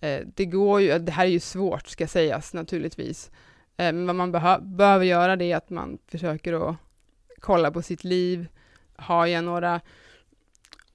Eh, 0.00 0.26
det 0.34 0.44
går 0.46 0.80
ju, 0.80 0.98
det 0.98 1.12
här 1.12 1.24
är 1.24 1.30
ju 1.30 1.40
svårt 1.40 1.88
ska 1.88 2.06
sägas 2.06 2.54
naturligtvis, 2.54 3.30
eh, 3.76 3.92
men 3.92 4.06
vad 4.06 4.16
man 4.16 4.34
behö- 4.34 4.76
behöver 4.76 5.04
göra 5.04 5.36
det 5.36 5.52
är 5.52 5.56
att 5.56 5.70
man 5.70 5.98
försöker 6.06 6.68
att 6.68 6.76
kolla 7.40 7.70
på 7.70 7.82
sitt 7.82 8.04
liv, 8.04 8.48
har 8.96 9.26
jag 9.26 9.44
några 9.44 9.80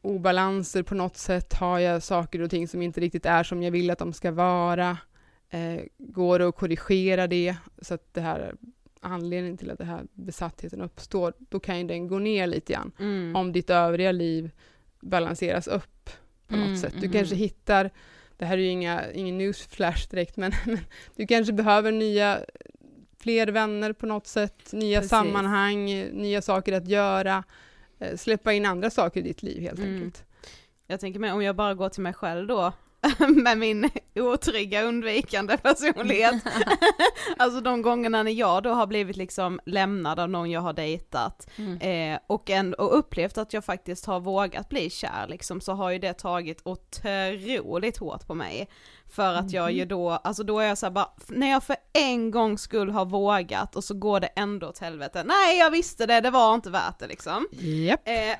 obalanser 0.01 0.83
på 0.83 0.95
något 0.95 1.17
sätt? 1.17 1.53
Har 1.53 1.79
jag 1.79 2.03
saker 2.03 2.41
och 2.41 2.49
ting 2.49 2.67
som 2.67 2.81
inte 2.81 3.01
riktigt 3.01 3.25
är 3.25 3.43
som 3.43 3.63
jag 3.63 3.71
vill 3.71 3.89
att 3.89 3.99
de 3.99 4.13
ska 4.13 4.31
vara? 4.31 4.97
Eh, 5.49 5.81
går 5.97 6.39
det 6.39 6.47
att 6.47 6.55
korrigera 6.55 7.27
det 7.27 7.55
så 7.81 7.93
att 7.93 8.13
det 8.13 8.21
här 8.21 8.55
anledningen 8.99 9.57
till 9.57 9.71
att 9.71 9.77
den 9.77 9.87
här 9.87 10.03
besattheten 10.13 10.81
uppstår, 10.81 11.33
då 11.39 11.59
kan 11.59 11.77
ju 11.79 11.87
den 11.87 12.07
gå 12.07 12.19
ner 12.19 12.47
lite 12.47 12.73
grann. 12.73 12.91
Mm. 12.99 13.35
Om 13.35 13.51
ditt 13.51 13.69
övriga 13.69 14.11
liv 14.11 14.51
balanseras 14.99 15.67
upp 15.67 16.09
på 16.47 16.55
något 16.55 16.65
Mm, 16.65 16.77
sätt. 16.77 16.93
Du 16.93 17.05
mm. 17.05 17.11
kanske 17.11 17.35
hittar, 17.35 17.89
det 18.37 18.45
här 18.45 18.57
är 18.57 18.61
ju 18.61 18.67
inga, 18.69 19.11
ingen 19.11 19.37
newsflash 19.37 20.09
direkt, 20.09 20.37
men, 20.37 20.51
men 20.65 20.79
du 21.15 21.27
kanske 21.27 21.53
behöver 21.53 21.91
nya, 21.91 22.39
fler 23.19 23.47
vänner 23.47 23.93
på 23.93 24.05
något 24.05 24.27
sätt, 24.27 24.73
nya 24.73 24.97
Precis. 24.99 25.09
sammanhang, 25.09 25.85
nya 26.11 26.41
saker 26.41 26.73
att 26.73 26.87
göra, 26.87 27.43
eh, 27.99 28.15
släppa 28.17 28.53
in 28.53 28.65
andra 28.65 28.89
saker 28.89 29.19
i 29.19 29.23
ditt 29.23 29.43
liv 29.43 29.61
helt 29.61 29.79
Mm. 29.79 29.93
enkelt. 29.95 30.25
Jag 30.87 30.99
tänker 30.99 31.19
mig 31.19 31.31
om 31.31 31.41
jag 31.41 31.55
bara 31.55 31.73
går 31.73 31.89
till 31.89 32.01
mig 32.03 32.13
själv 32.13 32.47
då, 32.47 32.73
med 33.29 33.57
min 33.57 33.89
otrygga 34.15 34.83
undvikande 34.83 35.57
personlighet. 35.57 36.35
alltså 37.37 37.61
de 37.61 37.81
gångerna 37.81 38.23
när 38.23 38.31
jag 38.31 38.63
då 38.63 38.69
har 38.69 38.87
blivit 38.87 39.17
liksom 39.17 39.59
lämnad 39.65 40.19
av 40.19 40.29
någon 40.29 40.51
jag 40.51 40.61
har 40.61 40.73
dejtat 40.73 41.47
Mm. 41.57 42.13
eh, 42.13 42.19
och, 42.27 42.49
en, 42.49 42.73
och 42.73 42.97
upplevt 42.99 43.37
att 43.37 43.53
jag 43.53 43.65
faktiskt 43.65 44.05
har 44.05 44.19
vågat 44.19 44.69
bli 44.69 44.89
kär 44.89 45.27
liksom 45.27 45.61
så 45.61 45.73
har 45.73 45.91
ju 45.91 45.99
det 45.99 46.13
tagit 46.13 46.61
otroligt 46.63 47.97
hårt 47.97 48.27
på 48.27 48.33
mig. 48.33 48.69
För 49.15 49.33
att 49.33 49.51
jag 49.51 49.71
ju 49.71 49.85
då, 49.85 50.09
alltså 50.09 50.43
då 50.43 50.59
är 50.59 50.67
jag 50.67 50.77
såhär 50.77 50.91
bara, 50.91 51.09
när 51.27 51.51
jag 51.51 51.63
för 51.63 51.75
en 51.93 52.31
gång 52.31 52.57
skull 52.57 52.89
har 52.89 53.05
vågat 53.05 53.75
och 53.75 53.83
så 53.83 53.93
går 53.93 54.19
det 54.19 54.27
ändå 54.27 54.67
åt 54.67 54.79
helvete, 54.79 55.23
nej 55.25 55.57
jag 55.57 55.71
visste 55.71 56.05
det, 56.05 56.21
det 56.21 56.29
var 56.29 56.55
inte 56.55 56.69
värt 56.69 56.99
det 56.99 57.07
liksom. 57.07 57.47
Japp. 57.51 58.01
Eh, 58.07 58.37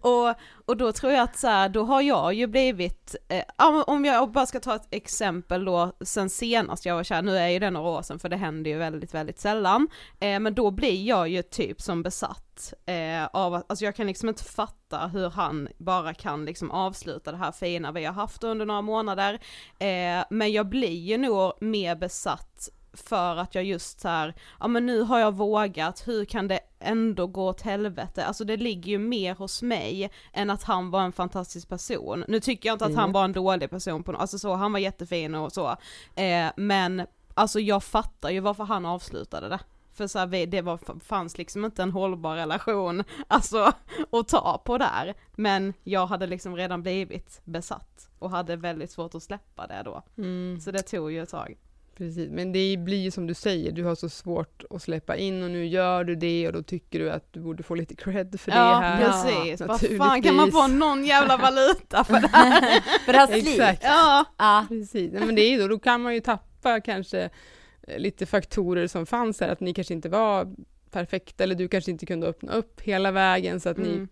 och, 0.00 0.34
och 0.64 0.76
då 0.76 0.92
tror 0.92 1.12
jag 1.12 1.22
att 1.22 1.38
så 1.38 1.46
här, 1.46 1.68
då 1.68 1.84
har 1.84 2.00
jag 2.00 2.34
ju 2.34 2.46
blivit, 2.46 3.16
eh, 3.28 3.44
om 3.86 4.04
jag 4.04 4.32
bara 4.32 4.46
ska 4.46 4.60
ta 4.60 4.74
ett 4.74 4.88
exempel 4.90 5.64
då, 5.64 5.92
sen 6.00 6.30
senast 6.30 6.86
jag 6.86 6.94
var 6.94 7.04
kär, 7.04 7.22
nu 7.22 7.36
är 7.36 7.48
ju 7.48 7.58
det 7.58 7.70
några 7.70 7.90
år 7.90 8.02
sedan 8.02 8.18
för 8.18 8.28
det 8.28 8.36
händer 8.36 8.70
ju 8.70 8.78
väldigt, 8.78 9.14
väldigt 9.14 9.40
sällan, 9.40 9.88
eh, 10.20 10.40
men 10.40 10.54
då 10.54 10.70
blir 10.70 11.02
jag 11.02 11.28
ju 11.28 11.42
typ 11.42 11.80
som 11.80 12.02
besatt 12.02 12.43
eh, 12.86 13.26
av 13.32 13.54
att, 13.54 13.64
alltså 13.70 13.84
jag 13.84 13.96
kan 13.96 14.06
liksom 14.06 14.28
inte 14.28 14.44
fatta 14.44 15.06
hur 15.06 15.30
han 15.30 15.68
bara 15.78 16.14
kan 16.14 16.44
liksom 16.44 16.70
avsluta 16.70 17.32
det 17.32 17.38
här 17.38 17.52
fina 17.52 17.92
vi 17.92 18.04
har 18.04 18.12
haft 18.12 18.44
under 18.44 18.66
några 18.66 18.82
månader, 18.82 19.34
eh, 19.78 20.24
men 20.30 20.52
jag 20.52 20.68
blir 20.68 20.98
ju 21.00 21.18
nog 21.18 21.52
mer 21.60 21.96
besatt 21.96 22.68
för 22.92 23.36
att 23.36 23.54
jag 23.54 23.64
just 23.64 24.00
så 24.00 24.08
här, 24.08 24.34
ja 24.60 24.68
men 24.68 24.86
nu 24.86 25.00
har 25.02 25.18
jag 25.18 25.32
vågat, 25.34 26.02
hur 26.08 26.24
kan 26.24 26.48
det 26.48 26.60
ändå 26.80 27.26
gå 27.26 27.48
åt 27.48 27.60
helvete? 27.60 28.24
Alltså 28.26 28.44
det 28.44 28.56
ligger 28.56 28.90
ju 28.92 28.98
mer 28.98 29.34
hos 29.34 29.62
mig 29.62 30.10
än 30.32 30.50
att 30.50 30.62
han 30.62 30.90
var 30.90 31.02
en 31.02 31.12
fantastisk 31.12 31.68
person. 31.68 32.24
Nu 32.28 32.40
tycker 32.40 32.68
jag 32.68 32.74
inte 32.74 32.84
att 32.84 32.94
han 32.94 33.04
Mm. 33.04 33.12
var 33.12 33.24
en 33.24 33.32
dålig 33.32 33.70
person 33.70 34.02
på 34.02 34.12
något, 34.12 34.20
alltså 34.20 34.38
så, 34.38 34.54
han 34.54 34.72
var 34.72 34.78
jättefin 34.78 35.34
och 35.34 35.52
så, 35.52 35.76
eh, 36.14 36.46
men 36.56 37.06
alltså 37.34 37.60
jag 37.60 37.84
fattar 37.84 38.30
ju 38.30 38.40
varför 38.40 38.64
han 38.64 38.86
avslutade 38.86 39.48
det. 39.48 39.58
För 39.94 40.06
så 40.06 40.18
här, 40.18 40.26
vi- 40.26 40.46
det 40.46 40.62
var, 40.62 41.00
fanns 41.00 41.38
liksom 41.38 41.64
inte 41.64 41.82
en 41.82 41.90
hållbar 41.90 42.36
relation, 42.36 43.04
alltså 43.28 43.72
att 44.12 44.28
ta 44.28 44.62
på 44.64 44.78
där. 44.78 45.14
Men 45.36 45.74
jag 45.84 46.06
hade 46.06 46.26
liksom 46.26 46.56
redan 46.56 46.82
blivit 46.82 47.40
besatt 47.44 48.08
och 48.18 48.30
hade 48.30 48.56
väldigt 48.56 48.90
svårt 48.90 49.14
att 49.14 49.22
släppa 49.22 49.66
det 49.66 49.82
då. 49.84 50.02
Mm. 50.18 50.60
Så 50.60 50.70
det 50.70 50.82
tog 50.82 51.12
ju 51.12 51.22
ett 51.22 51.30
tag. 51.30 51.56
Precis, 51.96 52.30
men 52.30 52.52
det 52.52 52.76
blir 52.76 52.98
ju 53.02 53.10
som 53.10 53.26
du 53.26 53.34
säger, 53.34 53.72
du 53.72 53.84
har 53.84 53.94
så 53.94 54.08
svårt 54.08 54.64
att 54.70 54.82
släppa 54.82 55.16
in 55.16 55.42
och 55.42 55.50
nu 55.50 55.66
gör 55.66 56.04
du 56.04 56.14
det 56.16 56.46
och 56.46 56.52
då 56.52 56.62
tycker 56.62 56.98
du 56.98 57.10
att 57.10 57.32
du 57.32 57.40
borde 57.40 57.62
få 57.62 57.74
lite 57.74 57.94
cred 57.94 58.40
för 58.40 58.50
det 58.50 58.56
Ja 58.56 58.78
här. 58.80 59.04
precis, 59.04 59.60
vad 59.66 59.80
fan 59.98 60.22
kan 60.22 60.34
man 60.34 60.52
få 60.52 60.66
någon 60.66 61.04
jävla 61.04 61.36
valuta 61.36 62.04
för 62.04 62.20
det 62.20 62.28
här? 62.32 62.80
För 63.04 63.12
det 63.12 63.18
här. 63.18 63.28
Exakt. 63.36 63.82
Ja, 63.84 64.24
Ja. 64.38 64.64
Precis, 64.68 65.12
men 65.12 65.34
det 65.34 65.42
är 65.42 65.50
ju 65.50 65.58
då, 65.58 65.68
då 65.68 65.78
kan 65.78 66.02
man 66.02 66.14
ju 66.14 66.20
tappa 66.20 66.80
kanske 66.80 67.30
lite 67.96 68.26
faktorer 68.26 68.86
som 68.86 69.06
fanns 69.06 69.40
här, 69.40 69.48
att 69.48 69.60
ni 69.60 69.74
kanske 69.74 69.94
inte 69.94 70.08
var 70.08 70.54
perfekta 70.90 71.44
eller 71.44 71.54
du 71.54 71.68
kanske 71.68 71.90
inte 71.90 72.06
kunde 72.06 72.26
öppna 72.26 72.52
upp 72.52 72.80
hela 72.80 73.10
vägen 73.12 73.60
så 73.60 73.68
att 73.68 73.76
ni 73.76 73.88
mm. 73.94 74.08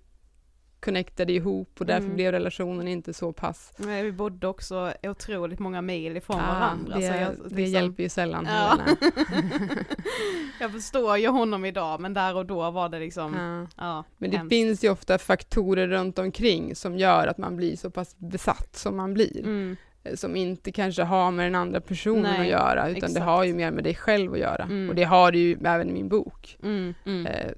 connectade 0.81 1.33
ihop 1.33 1.81
och 1.81 1.87
därför 1.87 2.05
Mm. 2.05 2.15
blev 2.17 2.33
relationen 2.33 2.89
inte 2.89 3.15
så 3.15 3.33
pass. 3.33 3.73
Men 3.77 4.05
vi 4.05 4.13
bodde 4.13 4.47
också 4.47 4.93
otroligt 5.03 5.59
många 5.59 5.83
mil 5.83 6.17
ifrån 6.17 6.41
Ah, 6.41 6.55
varandra. 6.55 6.97
det, 6.99 7.07
så 7.09 7.15
jag, 7.15 7.33
det 7.51 7.57
liksom, 7.57 7.73
hjälper 7.75 8.03
ju 8.03 8.09
sällan. 8.09 8.47
Ja. 8.51 8.79
Jag 10.61 10.73
förstår 10.73 11.17
ju 11.19 11.29
honom 11.29 11.65
idag 11.65 12.01
men 12.01 12.15
där 12.15 12.37
och 12.37 12.47
då 12.47 12.71
var 12.71 12.89
det 12.89 12.99
liksom, 12.99 13.35
Ja. 13.35 13.67
ja. 13.87 14.05
Men 14.19 14.31
det 14.31 14.37
hemskt. 14.37 14.51
finns 14.51 14.85
ju 14.85 14.91
ofta 14.91 15.19
faktorer 15.19 15.89
runt 15.89 16.19
omkring 16.19 16.77
som 16.77 16.99
gör 16.99 17.27
att 17.27 17.39
man 17.39 17.57
blir 17.57 17.77
så 17.77 17.91
pass 17.91 18.17
besatt 18.19 18.77
som 18.77 18.97
man 18.97 19.15
blir. 19.15 19.39
Mm, 19.41 19.71
Eh, 19.73 19.92
Som 20.15 20.37
inte 20.37 20.73
kanske 20.73 21.03
har 21.03 21.31
med 21.31 21.47
den 21.47 21.55
andra 21.55 21.81
personen 21.81 22.23
Nej, 22.23 22.41
att 22.41 22.47
göra, 22.47 22.89
utan 22.89 22.97
exakt. 22.97 23.15
det 23.15 23.21
har 23.21 23.45
ju 23.45 23.55
mer 23.55 23.71
med 23.71 23.85
dig 23.85 23.95
själv 23.95 24.33
att 24.33 24.39
göra. 24.39 24.65
Mm. 24.65 24.89
Och 24.89 24.95
det 24.95 25.05
har 25.05 25.33
det 25.33 25.39
ju 25.39 25.59
även 25.65 25.91
i 25.91 25.93
min 25.93 26.09
bok. 26.09 26.59
mm, 26.63 26.95
mm. 27.05 27.27
Eh, 27.27 27.53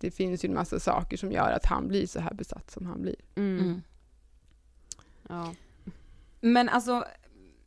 det 0.00 0.10
finns 0.10 0.44
ju 0.44 0.48
en 0.48 0.54
massa 0.54 0.80
saker 0.80 1.16
som 1.16 1.32
gör 1.32 1.52
att 1.52 1.66
han 1.66 1.88
blir 1.88 2.06
så 2.06 2.20
här 2.20 2.34
besatt 2.34 2.70
som 2.70 2.86
han 2.86 3.02
blir. 3.02 3.16
Mm. 3.36 3.82
Ja. 5.28 5.54
Men 6.40 6.68
alltså, 6.68 7.04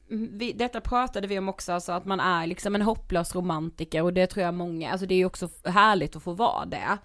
vi, 0.08 0.54
detta 0.54 0.82
pratade 0.82 1.28
vi 1.28 1.40
om 1.40 1.50
också, 1.50 1.74
alltså 1.74 1.92
att 1.92 2.06
man 2.06 2.20
är 2.20 2.48
liksom 2.48 2.76
en 2.76 2.82
hopplös 2.82 3.36
romantiker 3.36 4.02
och 4.02 4.14
det 4.14 4.28
tror 4.28 4.46
jag 4.46 4.54
många, 4.54 4.92
alltså 4.92 5.08
det 5.08 5.14
är 5.14 5.18
ju 5.18 5.26
också 5.26 5.50
härligt 5.66 6.16
att 6.16 6.24
få 6.24 6.34
vara 6.34 6.66
det. 6.66 6.98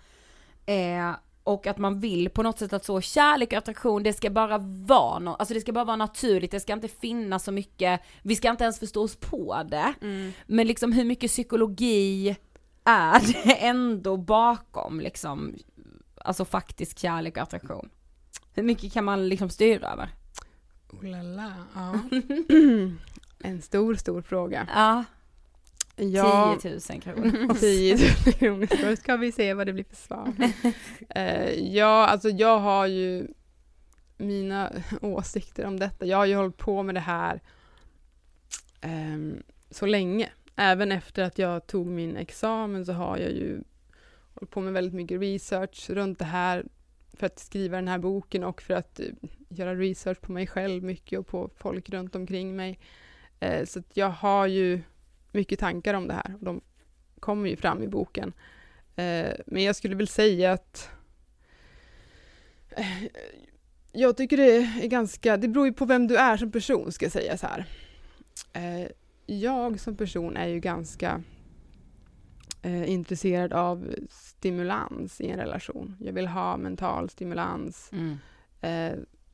Eh, 0.73 1.15
och 1.49 1.67
att 1.67 1.79
man 1.79 2.01
vill 2.01 2.31
på 2.31 2.43
något 2.43 2.59
sätt 2.59 2.73
att 2.73 2.85
så 2.85 3.01
kärlek 3.01 3.53
och 3.53 3.59
attraktion, 3.59 4.03
det 4.03 4.13
ska 4.13 4.31
bara 4.31 4.59
vara 4.59 5.19
no, 5.19 5.29
alltså 5.31 5.55
det 5.55 5.61
ska 5.61 5.73
bara 5.73 5.85
vara 5.85 5.97
naturligt, 5.97 6.51
det 6.51 6.61
ska 6.61 6.73
inte 6.73 6.89
finnas 6.89 7.45
så 7.45 7.53
mycket, 7.53 8.01
vi 8.23 8.37
ska 8.37 8.51
inte 8.51 8.65
ens 8.65 8.79
förstå 8.79 9.03
oss 9.03 9.17
på 9.17 9.63
det. 9.69 9.95
Mm. 10.01 10.33
Men 10.47 10.67
liksom 10.67 10.93
hur 10.93 11.05
mycket 11.05 11.31
psykologi 11.31 12.37
är 12.85 13.45
det 13.45 13.67
ändå 13.67 14.17
bakom 14.17 15.01
liksom, 15.01 15.55
alltså 16.17 16.45
faktisk 16.45 16.99
kärlek 16.99 17.37
och 17.37 17.43
attraktion? 17.43 17.91
Hur 18.55 18.63
mycket 18.63 18.93
kan 18.93 19.05
man 19.05 19.29
liksom 19.29 19.51
styra 19.51 19.93
över? 19.93 20.09
Oh 20.93 21.05
la 21.05 21.23
la, 21.23 21.53
ja. 21.75 21.93
en 23.49 23.63
stor, 23.63 23.95
stor 23.95 24.23
fråga. 24.23 24.69
Ja, 24.75 25.05
Ja, 25.99 26.59
10 26.63 26.71
000 26.91 27.01
kronor. 27.01 27.55
10 27.61 27.97
000 27.97 28.35
kronor. 28.35 28.91
Då 28.91 28.97
ska 28.97 29.17
vi 29.17 29.33
se 29.33 29.55
vad 29.55 29.67
det 29.67 29.73
blir 29.73 29.85
för 29.85 29.97
svar. 29.97 30.33
Eh, 31.09 31.53
ja, 31.53 32.07
alltså 32.07 32.29
jag 32.29 32.59
har 32.59 32.87
ju 32.87 33.29
mina 34.17 34.73
åsikter 35.01 35.67
om 35.67 35.79
detta. 35.79 36.07
Jag 36.07 36.17
har 36.17 36.27
ju 36.27 36.35
hållit 36.37 36.57
på 36.57 36.83
med 36.83 36.95
det 36.95 37.01
här 37.01 37.41
ehm, 38.81 39.43
så 39.71 39.87
länge. 39.87 40.29
Även 40.57 40.93
efter 40.93 41.23
att 41.23 41.39
jag 41.39 41.67
tog 41.67 41.87
min 41.87 42.17
examen 42.17 42.87
så 42.87 42.93
har 42.93 43.19
jag 43.19 43.31
ju 43.31 43.61
hållit 44.35 44.51
på 44.51 44.61
med 44.61 44.73
väldigt 44.73 44.95
mycket 44.95 45.21
research 45.21 45.91
runt 45.91 46.19
det 46.19 46.25
här 46.25 46.65
för 47.13 47.27
att 47.27 47.39
skriva 47.39 47.77
den 47.77 47.89
här 47.89 47.99
boken 47.99 48.45
och 48.45 48.63
för 48.63 48.75
att 48.75 49.01
eh, 49.01 49.07
göra 49.49 49.75
research 49.75 50.21
på 50.21 50.33
mig 50.33 50.47
själv 50.47 50.83
mycket 50.83 51.19
och 51.19 51.27
på 51.27 51.51
folk 51.57 51.91
runt 51.91 52.15
omkring 52.15 52.57
mig. 52.57 52.79
Eh, 53.41 53.65
så 53.65 53.83
jag 53.93 54.11
har 54.11 54.47
ju 54.47 54.83
mycket 55.33 55.59
tankar 55.59 55.95
om 55.95 56.09
det 56.09 56.15
här 56.15 56.35
och 56.39 56.45
de 56.45 56.61
kommer 57.21 57.49
ju 57.49 57.57
fram 57.57 57.83
i 57.83 57.89
boken. 57.89 58.33
Eh, 58.97 59.33
men 59.47 59.63
jag 59.63 59.77
skulle 59.77 59.97
väl 59.97 60.09
säga 60.09 60.53
att 60.53 60.91
eh, 62.71 63.05
jag 63.93 64.17
tycker 64.17 64.37
det 64.37 64.57
är 64.57 64.87
ganska, 64.87 65.37
det 65.37 65.49
beror 65.49 65.67
ju 65.67 65.73
på 65.73 65.85
vem 65.85 66.07
du 66.07 66.17
är 66.17 66.37
som 66.37 66.53
person 66.53 66.93
ska 66.93 67.05
jag 67.05 67.13
säga 67.13 67.39
så 67.39 67.47
här. 67.47 67.67
Eh, 68.53 68.89
jag 69.27 69.81
som 69.81 69.97
person 69.97 70.37
är 70.37 70.47
ju 70.47 70.61
ganska 70.61 71.23
intresserad 72.87 73.53
av 73.53 73.95
stimulans 74.11 75.21
i 75.21 75.29
en 75.29 75.39
relation. 75.39 75.97
Jag 76.01 76.13
vill 76.13 76.27
ha 76.27 76.57
mental 76.57 77.11
stimulans. 77.11 77.91
Mm. 77.93 78.19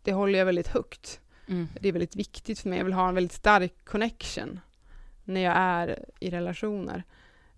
Det 0.03 0.13
håller 0.13 0.39
jag 0.39 0.47
väldigt 0.47 0.69
högt. 0.69 1.21
Mm. 1.49 1.69
Det 1.81 1.89
är 1.89 1.93
väldigt 1.93 2.17
viktigt 2.17 2.59
för 2.59 2.69
mig. 2.69 2.79
Jag 2.79 2.85
vill 2.85 2.95
ha 2.95 3.09
en 3.09 3.15
väldigt 3.15 3.33
stark 3.33 3.75
connection 3.85 4.61
när 5.25 5.41
jag 5.41 5.55
är 5.57 6.05
i 6.21 6.31
relationer. 6.31 7.03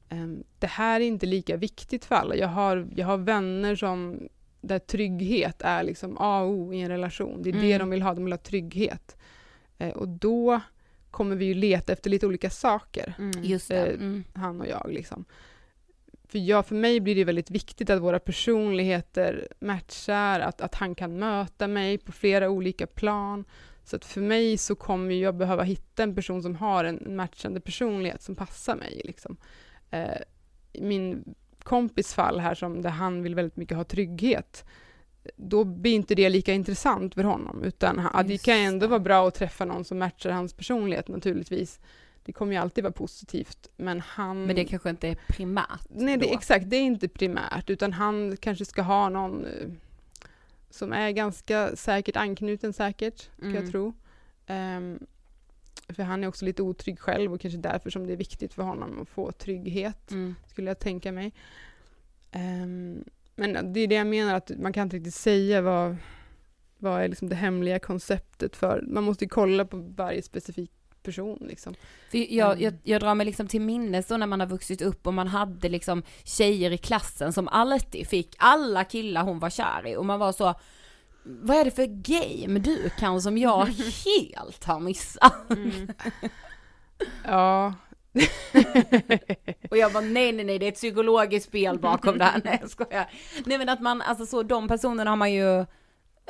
Ehm, 0.08 0.44
det 0.58 0.66
här 0.66 1.00
är 1.00 1.04
inte 1.04 1.26
lika 1.26 1.56
viktigt 1.56 2.04
för 2.04 2.14
alla. 2.14 2.36
Jag 2.36 2.48
har, 2.48 2.88
jag 2.96 3.06
har 3.06 3.16
vänner 3.18 3.74
som 3.76 4.28
där 4.60 4.78
trygghet 4.78 5.62
är 5.62 5.82
liksom 5.82 6.16
A 6.18 6.40
och 6.42 6.50
O 6.50 6.72
i 6.74 6.80
en 6.80 6.88
relation. 6.88 7.42
Det 7.42 7.48
är 7.50 7.52
det 7.52 7.58
Mm. 7.72 7.78
de 7.78 7.90
vill 7.90 8.02
ha, 8.02 8.14
de 8.14 8.24
vill 8.24 8.32
ha 8.32 8.38
trygghet. 8.38 9.16
Eh, 9.78 9.90
och 9.90 10.08
då 10.08 10.60
kommer 11.10 11.36
vi 11.36 11.44
ju 11.44 11.54
leta 11.54 11.92
efter 11.92 12.10
lite 12.10 12.26
olika 12.26 12.50
saker, 12.50 13.14
Mm. 13.18 13.44
Just 13.44 13.68
det. 13.68 13.86
Eh, 13.86 13.94
Mm. 13.94 14.24
han 14.34 14.60
och 14.60 14.66
jag. 14.66 14.86
Liksom. 14.90 15.24
För, 16.28 16.38
jag, 16.38 16.66
för 16.66 16.74
mig 16.74 17.00
blir 17.00 17.14
det 17.14 17.24
väldigt 17.24 17.50
viktigt 17.50 17.90
att 17.90 18.00
våra 18.02 18.18
personligheter 18.18 19.48
matchar, 19.60 20.40
att, 20.40 20.60
att 20.60 20.74
han 20.74 20.94
kan 20.94 21.18
möta 21.18 21.68
mig 21.68 21.98
på 21.98 22.12
flera 22.12 22.50
olika 22.50 22.86
plan. 22.86 23.44
Så 23.86 23.96
att 23.96 24.04
för 24.04 24.20
mig 24.20 24.58
så 24.58 24.74
kommer 24.74 25.14
jag 25.14 25.34
behöva 25.34 25.62
hitta 25.62 26.02
en 26.02 26.14
person 26.14 26.42
som 26.42 26.56
har 26.56 26.84
en 26.84 27.16
matchande 27.16 27.60
personlighet 27.60 28.22
som 28.22 28.36
passar 28.36 28.76
mig. 28.76 29.00
Liksom. 29.04 29.36
Eh, 29.90 30.18
min 30.72 31.34
kompis 31.62 32.14
fall 32.14 32.40
här, 32.40 32.54
som, 32.54 32.82
där 32.82 32.90
han 32.90 33.22
vill 33.22 33.34
väldigt 33.34 33.56
mycket 33.56 33.76
ha 33.76 33.84
trygghet, 33.84 34.64
då 35.36 35.64
blir 35.64 35.94
inte 35.94 36.14
det 36.14 36.28
lika 36.28 36.52
intressant 36.52 37.14
för 37.14 37.24
honom. 37.24 37.64
Utan 37.64 37.98
han, 37.98 38.26
det 38.26 38.38
kan 38.42 38.56
ändå 38.56 38.86
vara 38.86 39.00
bra 39.00 39.28
att 39.28 39.34
träffa 39.34 39.64
någon 39.64 39.84
som 39.84 39.98
matchar 39.98 40.30
hans 40.30 40.52
personlighet 40.52 41.08
naturligtvis. 41.08 41.80
Det 42.24 42.32
kommer 42.32 42.52
ju 42.52 42.58
alltid 42.58 42.84
vara 42.84 42.92
positivt. 42.92 43.70
Men 43.76 44.00
han... 44.00 44.46
Men 44.46 44.56
det 44.56 44.64
kanske 44.64 44.90
inte 44.90 45.08
är 45.08 45.16
primärt 45.28 45.86
Nej, 45.88 46.16
det, 46.16 46.32
exakt. 46.32 46.70
Det 46.70 46.76
är 46.76 46.82
inte 46.82 47.08
primärt, 47.08 47.70
utan 47.70 47.92
han 47.92 48.36
kanske 48.36 48.64
ska 48.64 48.82
ha 48.82 49.08
någon 49.08 49.44
eh, 49.44 49.68
som 50.76 50.92
är 50.92 51.10
ganska 51.10 51.76
säkert 51.76 52.16
anknuten 52.16 52.72
säkert, 52.72 53.28
kan 53.40 53.48
Mm. 53.50 53.62
jag 53.62 53.70
tro. 53.72 53.92
Ehm, 54.46 54.98
för 55.88 56.02
han 56.02 56.24
är 56.24 56.28
också 56.28 56.44
lite 56.44 56.62
otrygg 56.62 56.98
själv 57.00 57.32
och 57.34 57.40
kanske 57.40 57.58
därför 57.58 57.90
som 57.90 58.06
det 58.06 58.12
är 58.12 58.16
viktigt 58.16 58.54
för 58.54 58.62
honom 58.62 59.02
att 59.02 59.08
få 59.08 59.32
trygghet, 59.32 60.10
Mm. 60.10 60.34
skulle 60.46 60.70
jag 60.70 60.78
tänka 60.78 61.12
mig. 61.12 61.32
Ehm, 62.30 63.04
men 63.34 63.72
det 63.72 63.80
är 63.80 63.86
det 63.86 63.94
jag 63.94 64.06
menar, 64.06 64.34
att 64.34 64.50
man 64.58 64.72
kan 64.72 64.82
inte 64.82 64.96
riktigt 64.96 65.14
säga 65.14 65.60
vad, 65.60 65.96
vad 66.78 67.02
är 67.02 67.08
liksom 67.08 67.28
det 67.28 67.34
hemliga 67.36 67.78
konceptet 67.78 68.56
för, 68.56 68.84
man 68.88 69.04
måste 69.04 69.24
ju 69.24 69.28
kolla 69.28 69.64
på 69.64 69.76
varje 69.76 70.22
specifik 70.22 70.70
person 71.06 71.38
liksom. 71.40 71.74
För 72.10 72.18
jag, 72.34 72.52
Mm. 72.52 72.64
jag, 72.64 72.74
jag 72.82 73.00
drar 73.00 73.14
mig 73.14 73.26
liksom 73.26 73.48
till 73.48 73.60
minnes 73.60 74.06
då 74.06 74.16
när 74.16 74.26
man 74.26 74.40
har 74.40 74.46
vuxit 74.46 74.82
upp 74.82 75.06
och 75.06 75.14
man 75.14 75.28
hade 75.28 75.68
liksom 75.68 76.02
tjejer 76.24 76.70
i 76.70 76.78
klassen 76.78 77.32
som 77.32 77.48
alltid 77.48 78.08
fick 78.08 78.34
alla 78.38 78.84
killar 78.84 79.22
hon 79.22 79.38
var 79.38 79.50
kär 79.50 79.86
i 79.86 79.96
och 79.96 80.06
man 80.06 80.18
var 80.18 80.32
så 80.32 80.54
vad 81.24 81.56
är 81.56 81.64
det 81.64 81.70
för 81.70 81.86
game 81.86 82.58
du 82.58 82.90
kan 82.98 83.22
som 83.22 83.38
jag 83.38 83.66
helt 84.06 84.64
har 84.64 84.80
missat? 84.80 85.50
Mm. 85.50 85.88
Ja. 87.24 87.74
Och 89.70 89.76
jag 89.76 89.92
bara 89.92 90.00
nej 90.00 90.32
nej 90.32 90.44
nej 90.44 90.58
det 90.58 90.66
är 90.66 90.68
ett 90.68 90.74
psykologiskt 90.74 91.46
spel 91.48 91.78
bakom 91.78 92.18
det 92.18 92.24
här, 92.24 92.40
nej 92.44 92.58
jag 92.60 92.70
skojar. 92.70 93.10
Nej 93.46 93.58
men 93.58 93.68
att 93.68 93.80
man, 93.80 94.02
alltså 94.02 94.26
så 94.26 94.42
de 94.42 94.68
personerna 94.68 95.10
har 95.10 95.16
man 95.16 95.32
ju 95.32 95.66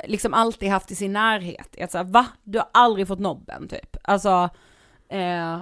liksom 0.05 0.33
alltid 0.33 0.69
haft 0.69 0.91
i 0.91 0.95
sin 0.95 1.13
närhet. 1.13 1.81
Att 1.81 1.91
säga 1.91 2.03
va? 2.03 2.25
Du 2.43 2.57
har 2.59 2.67
aldrig 2.73 3.07
fått 3.07 3.19
nobben 3.19 3.67
typ. 3.67 3.97
Alltså, 4.03 4.49
eh, 5.09 5.61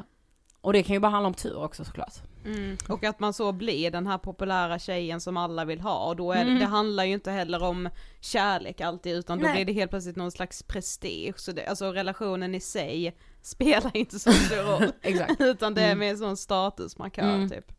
och 0.62 0.74
det 0.74 0.84
kan 0.84 0.94
ju 0.94 1.00
bara 1.00 1.12
handla 1.12 1.28
om 1.28 1.34
tur 1.34 1.58
också 1.58 1.86
såklart. 1.86 2.14
Mm. 2.46 2.78
Och 2.90 3.04
att 3.04 3.20
man 3.20 3.34
så 3.34 3.52
blir 3.52 3.92
den 3.92 4.08
här 4.08 4.18
populära 4.18 4.80
tjejen 4.80 5.22
som 5.22 5.38
alla 5.38 5.66
vill 5.66 5.82
ha 5.82 6.06
och 6.10 6.16
då 6.16 6.32
är 6.32 6.36
det, 6.36 6.42
Mm. 6.50 6.60
det 6.60 6.66
handlar 6.66 7.04
ju 7.04 7.14
inte 7.14 7.32
heller 7.32 7.64
om 7.64 7.90
kärlek 8.20 8.82
alltid 8.82 9.16
utan 9.16 9.40
då 9.40 9.44
Nej. 9.46 9.54
blir 9.54 9.66
det 9.66 9.74
helt 9.74 9.92
plötsligt 9.92 10.16
någon 10.16 10.32
slags 10.32 10.64
prestige. 10.64 11.34
Så 11.40 11.52
det, 11.52 11.66
alltså 11.66 11.92
relationen 11.92 12.56
i 12.56 12.60
sig 12.60 13.18
spelar 13.42 13.98
inte 13.98 14.20
så 14.20 14.32
stor 14.32 14.56
roll. 14.80 14.92
Exakt. 15.02 15.42
utan 15.42 15.74
det 15.74 15.82
är 15.82 15.86
Mm. 15.86 16.00
mer 16.00 16.10
en 16.10 16.18
sån 16.18 16.38
statusmarkör 16.38 17.34
Mm. 17.36 17.50
typ. 17.50 17.72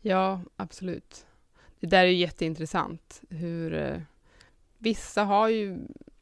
Ja, 0.00 0.40
absolut. 0.56 1.26
Det 1.80 1.86
där 1.86 1.98
är 2.04 2.08
ju 2.08 2.16
jätteintressant. 2.16 3.20
Hur 3.30 3.74
eh, 3.74 4.00
Vissa 4.78 5.24
har 5.24 5.48
ju, 5.48 5.78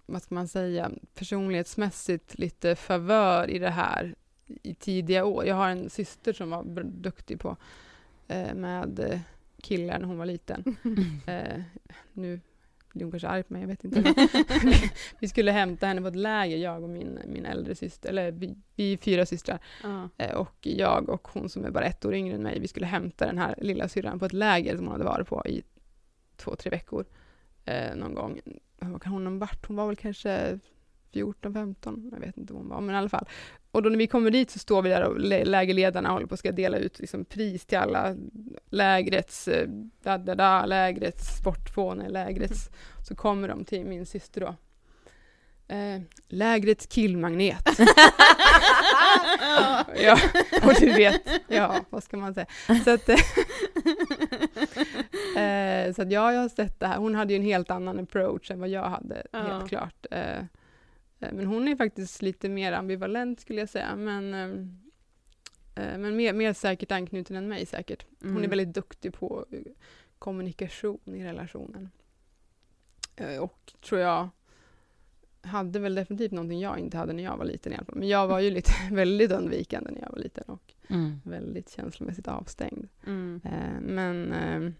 vad 0.06 0.22
ska 0.22 0.34
man 0.34 0.48
säga, 0.48 0.90
personlighetsmässigt 1.14 2.38
lite 2.38 2.76
favör 2.76 3.50
i 3.50 3.58
det 3.58 3.70
här 3.70 4.14
i 4.62 4.74
tidiga 4.74 5.24
år. 5.24 5.46
Jag 5.46 5.54
har 5.54 5.68
en 5.68 5.90
syster 5.90 6.32
som 6.32 6.50
var 6.50 6.82
duktig 6.84 7.40
på 7.40 7.56
eh, 8.28 8.54
med 8.54 9.00
eh, 9.00 9.20
killar 9.62 9.98
när 9.98 10.06
hon 10.06 10.18
var 10.18 10.26
liten. 10.26 10.76
Eh, 11.26 11.60
nu 12.12 12.40
blir 12.92 13.04
hon 13.04 13.10
kanske 13.10 13.28
arg 13.28 13.42
på 13.42 13.52
mig, 13.52 13.62
jag 13.62 13.68
vet 13.68 13.84
inte. 13.84 14.14
vi 15.18 15.28
skulle 15.28 15.52
hämta 15.52 15.86
henne 15.86 16.00
på 16.02 16.08
ett 16.08 16.16
läger, 16.16 16.56
jag 16.56 16.82
och 16.82 16.88
min, 16.88 17.18
min 17.26 17.44
äldre 17.46 17.74
syster, 17.74 18.08
eller 18.08 18.30
vi, 18.32 18.54
vi 18.74 18.92
är 18.92 18.96
fyra 18.96 19.26
systrar. 19.26 19.58
Ja. 19.82 20.08
Eh, 20.18 20.34
Och 20.36 20.56
jag 20.66 21.08
och 21.08 21.28
hon 21.28 21.48
som 21.48 21.64
är 21.64 21.70
bara 21.70 21.84
ett 21.84 22.04
år 22.04 22.14
yngre 22.14 22.34
än 22.34 22.42
mig, 22.42 22.60
vi 22.60 22.68
skulle 22.68 22.86
hämta 22.86 23.26
den 23.26 23.38
här 23.38 23.54
lilla 23.58 23.88
syrran 23.88 24.18
på 24.18 24.24
ett 24.24 24.32
läger 24.32 24.76
som 24.76 24.86
hon 24.86 24.92
hade 24.92 25.04
varit 25.04 25.28
på 25.28 25.42
i 25.46 25.62
två, 26.36 26.56
tre 26.56 26.70
veckor 26.70 27.04
eh, 27.64 27.94
någon 27.96 28.14
gång. 28.14 28.40
Vad 28.78 29.02
kan 29.02 29.12
hon 29.12 29.26
ha 29.26 29.34
varit? 29.34 29.66
Hon 29.66 29.76
var 29.76 29.86
väl 29.86 29.96
kanske 29.96 30.58
14, 31.12 31.52
15, 31.54 32.08
jag 32.12 32.20
vet 32.20 32.36
inte 32.36 32.52
vad 32.52 32.62
hon 32.62 32.70
var, 32.70 32.80
men 32.80 32.94
i 32.94 32.98
alla 32.98 33.08
fall. 33.08 33.28
Och 33.72 33.82
då 33.82 33.88
när 33.90 33.98
vi 33.98 34.06
kommer 34.06 34.30
dit 34.30 34.50
så 34.50 34.58
står 34.58 34.82
vi 34.82 34.88
där 34.90 35.02
och 35.04 35.20
lä- 35.20 35.44
lägerledarna 35.44 36.08
håller 36.10 36.26
på 36.26 36.34
att 36.34 36.38
ska 36.40 36.52
dela 36.52 36.78
ut 36.78 36.98
liksom 36.98 37.24
pris 37.24 37.66
till 37.66 37.78
alla 37.78 38.16
lägrets, 38.70 39.48
eh, 39.48 39.68
da, 40.02 40.18
da, 40.18 40.34
da, 40.34 40.66
lägrets 40.66 41.36
sportfåne, 41.38 42.08
lägrets, 42.08 42.70
så 43.08 43.14
kommer 43.14 43.48
de 43.48 43.64
till 43.64 43.84
min 43.84 44.06
syster 44.06 44.40
då. 44.40 44.54
Eh, 45.74 46.00
lägrets 46.28 46.86
killmagnet. 46.86 47.68
ja, 50.02 50.18
och 50.62 50.74
du 50.80 50.92
vet, 50.92 51.22
ja, 51.48 51.76
vad 51.90 52.02
ska 52.02 52.16
man 52.16 52.34
säga. 52.34 52.46
Så 52.84 52.90
att, 52.94 53.08
eh, 53.08 53.16
eh, 55.42 55.92
så 55.94 56.02
att 56.02 56.12
ja, 56.12 56.32
jag 56.32 56.40
har 56.40 56.48
sett 56.48 56.80
det 56.80 56.86
här. 56.86 56.96
Hon 56.96 57.14
hade 57.14 57.32
ju 57.32 57.36
en 57.36 57.42
helt 57.44 57.70
annan 57.70 57.98
approach 58.00 58.50
än 58.50 58.60
vad 58.60 58.68
jag 58.68 58.84
hade, 58.88 59.22
Ja. 59.32 59.38
helt 59.38 59.68
klart. 59.68 60.06
Eh, 60.10 60.44
men 61.20 61.46
hon 61.46 61.68
är 61.68 61.76
faktiskt 61.76 62.22
lite 62.22 62.48
mer 62.48 62.72
ambivalent 62.72 63.40
skulle 63.40 63.60
jag 63.60 63.68
säga, 63.68 63.96
men, 63.96 64.34
eh, 64.34 65.84
eh, 65.84 65.98
men 65.98 66.16
mer, 66.16 66.32
mer 66.32 66.52
säkert 66.52 66.92
anknuten 66.92 67.36
än 67.36 67.48
mig 67.48 67.66
säkert. 67.66 68.06
Hon 68.20 68.30
är 68.32 68.36
Mm. 68.38 68.50
väldigt 68.50 68.74
duktig 68.74 69.12
på 69.12 69.38
att 69.40 69.48
kommunikation 70.18 70.98
i 71.04 71.24
relationen. 71.24 71.90
Eh, 73.16 73.36
och 73.38 73.72
tror 73.80 74.00
jag 74.00 74.28
hade 75.42 75.78
väl 75.78 75.94
definitivt 75.94 76.32
någonting 76.32 76.60
jag 76.60 76.78
inte 76.78 76.96
hade 76.96 77.12
när 77.12 77.22
jag 77.22 77.36
var 77.36 77.44
liten 77.44 77.72
i 77.72 77.76
alla 77.76 77.84
fall. 77.84 77.98
Men 77.98 78.08
jag 78.08 78.26
var 78.28 78.40
ju 78.40 78.50
lite 78.50 78.72
väldigt 78.92 79.32
undvikande 79.32 79.90
när 79.90 80.00
jag 80.00 80.10
var 80.10 80.18
liten 80.18 80.44
och 80.46 80.72
Mm. 80.88 81.20
väldigt 81.24 81.70
känslomässigt 81.70 82.28
avstängd. 82.28 82.88
Mm. 83.06 83.40
Eh, 83.44 83.80
men 83.80 84.32
eh, 84.32 84.72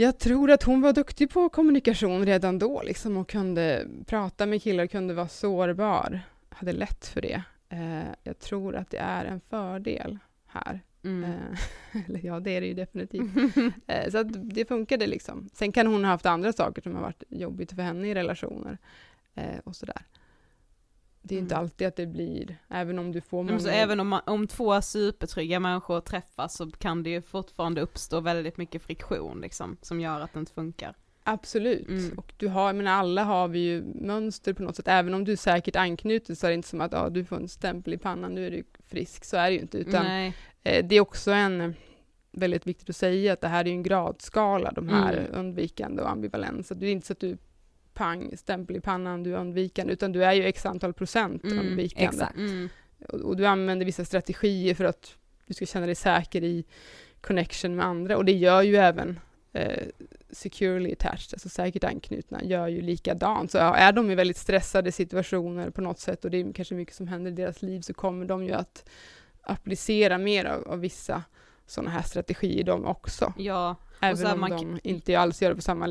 jag 0.00 0.18
tror 0.18 0.50
att 0.50 0.62
hon 0.62 0.80
var 0.80 0.92
duktig 0.92 1.30
på 1.30 1.48
kommunikation 1.48 2.26
redan 2.26 2.58
då 2.58 2.82
liksom, 2.82 3.16
och 3.16 3.28
kunde 3.28 3.86
prata 4.06 4.46
med 4.46 4.62
killar, 4.62 4.86
kunde 4.86 5.14
vara 5.14 5.28
sårbar, 5.28 6.20
hade 6.48 6.72
lätt 6.72 7.06
för 7.06 7.20
det. 7.20 7.42
Eh, 7.68 8.08
jag 8.22 8.38
tror 8.38 8.76
att 8.76 8.90
det 8.90 8.98
är 8.98 9.24
en 9.24 9.40
fördel 9.40 10.18
här. 10.46 10.80
Mm. 11.04 11.24
Eh, 11.24 12.02
eller 12.08 12.20
ja, 12.26 12.40
det 12.40 12.50
är 12.50 12.60
det 12.60 12.66
ju 12.66 12.74
definitivt. 12.74 13.30
Eh, 13.86 14.10
så 14.10 14.18
att 14.18 14.54
det 14.54 14.68
funkade 14.68 15.06
liksom. 15.06 15.48
Sen 15.52 15.72
kan 15.72 15.86
hon 15.86 16.04
ha 16.04 16.10
haft 16.10 16.26
andra 16.26 16.52
saker 16.52 16.82
som 16.82 16.94
har 16.94 17.02
varit 17.02 17.22
jobbigt 17.28 17.72
för 17.72 17.82
henne 17.82 18.08
i 18.08 18.14
relationer 18.14 18.78
eh, 19.34 19.58
och 19.64 19.76
sådär. 19.76 20.02
Det 21.22 21.34
är 21.34 21.38
inte 21.38 21.54
Mm. 21.54 21.62
alltid 21.64 21.86
att 21.86 21.96
det 21.96 22.06
blir, 22.06 22.56
även 22.68 22.98
om 22.98 23.12
du 23.12 23.20
får 23.20 23.36
många... 23.36 23.50
Men 23.52 23.60
så 23.60 23.68
även 23.68 24.00
om, 24.00 24.08
man, 24.08 24.20
om 24.26 24.46
två 24.46 24.82
supertrygga 24.82 25.60
människor 25.60 26.00
träffas 26.00 26.56
så 26.56 26.70
kan 26.70 27.02
det 27.02 27.10
ju 27.10 27.22
fortfarande 27.22 27.80
uppstå 27.80 28.20
väldigt 28.20 28.56
mycket 28.56 28.82
friktion 28.82 29.40
liksom, 29.40 29.76
som 29.82 30.00
gör 30.00 30.20
att 30.20 30.32
det 30.32 30.38
inte 30.40 30.52
funkar. 30.52 30.94
Absolut. 31.24 31.88
Mm. 31.88 32.18
Och 32.18 32.32
du 32.36 32.48
har, 32.48 32.72
men 32.72 32.86
alla 32.86 33.24
har 33.24 33.48
vi 33.48 33.58
ju 33.58 33.82
mönster 33.94 34.52
på 34.52 34.62
något 34.62 34.76
sätt. 34.76 34.88
Även 34.88 35.14
om 35.14 35.24
du 35.24 35.32
är 35.32 35.36
säkert 35.36 35.76
anknuten 35.76 36.36
så 36.36 36.46
är 36.46 36.50
det 36.50 36.54
inte 36.54 36.68
som 36.68 36.80
att 36.80 36.94
ah, 36.94 37.08
du 37.10 37.24
får 37.24 37.36
en 37.36 37.48
stämpel 37.48 37.94
i 37.94 37.98
pannan, 37.98 38.34
nu 38.34 38.46
är 38.46 38.50
du 38.50 38.64
frisk. 38.88 39.24
Så 39.24 39.36
är 39.36 39.50
det 39.50 39.54
ju 39.54 39.60
inte. 39.60 39.78
Utan 39.78 40.04
Nej. 40.04 40.34
eh, 40.62 40.86
det 40.86 40.96
är 40.96 41.00
också 41.00 41.30
en 41.30 41.60
eh, 41.60 41.70
väldigt 42.32 42.66
viktigt 42.66 42.90
att 42.90 42.96
säga 42.96 43.32
att 43.32 43.40
det 43.40 43.48
här 43.48 43.60
är 43.64 43.68
ju 43.68 43.72
en 43.74 43.82
gradskala, 43.82 44.72
de 44.72 44.88
här 44.88 45.12
Mm. 45.12 45.30
undvikande 45.32 46.02
och 46.02 46.10
ambivalens. 46.10 46.68
Så 46.68 46.74
det 46.74 46.86
är 46.86 46.92
inte 46.92 47.06
så 47.06 47.12
att 47.12 47.20
du 47.20 47.36
pang, 48.00 48.36
stämpel 48.36 48.76
i 48.76 48.80
pannan, 48.80 49.22
du 49.22 49.34
är 49.34 49.38
undvikande, 49.38 49.92
utan 49.92 50.12
du 50.12 50.24
är 50.24 50.32
ju 50.32 50.44
x 50.44 50.66
antal 50.66 50.92
procent 50.92 51.44
Mm, 51.44 51.58
undvikande. 51.58 52.26
Mm. 52.36 52.68
Och, 53.08 53.20
och 53.20 53.36
du 53.36 53.46
använder 53.46 53.86
vissa 53.86 54.04
strategier 54.04 54.74
för 54.74 54.84
att 54.84 55.16
du 55.46 55.54
ska 55.54 55.66
känna 55.66 55.86
dig 55.86 55.94
säker 55.94 56.44
i 56.44 56.64
connection 57.20 57.76
med 57.76 57.86
andra. 57.86 58.16
Och 58.16 58.24
det 58.24 58.32
gör 58.32 58.62
ju 58.62 58.76
även 58.76 59.20
eh, 59.52 59.86
securely 60.30 60.92
attached, 60.92 61.32
alltså 61.32 61.48
säkert 61.48 61.84
anknutna, 61.84 62.44
gör 62.44 62.68
ju 62.68 62.80
likadant. 62.80 63.50
Så 63.50 63.58
är 63.58 63.92
de 63.92 64.10
i 64.10 64.14
väldigt 64.14 64.36
stressade 64.36 64.92
situationer 64.92 65.70
på 65.70 65.80
något 65.80 65.98
sätt 65.98 66.24
och 66.24 66.30
det 66.30 66.40
är 66.40 66.52
kanske 66.52 66.74
mycket 66.74 66.94
som 66.94 67.08
händer 67.08 67.30
i 67.30 67.34
deras 67.34 67.62
liv 67.62 67.80
så 67.80 67.94
kommer 67.94 68.26
de 68.26 68.44
ju 68.44 68.52
att 68.52 68.88
applicera 69.42 70.18
mer 70.18 70.44
av, 70.44 70.68
av 70.68 70.80
vissa 70.80 71.22
sådana 71.66 71.90
här 71.90 72.02
strategier 72.02 72.64
de 72.64 72.84
också. 72.84 73.32
Ja, 73.36 73.76
Även 74.00 74.32
om 74.32 74.40
man 74.40 74.50
de 74.50 74.80
inte 74.82 75.18
alls 75.18 75.42
gör 75.42 75.50
det 75.50 75.56
på 75.56 75.62
samma 75.62 75.88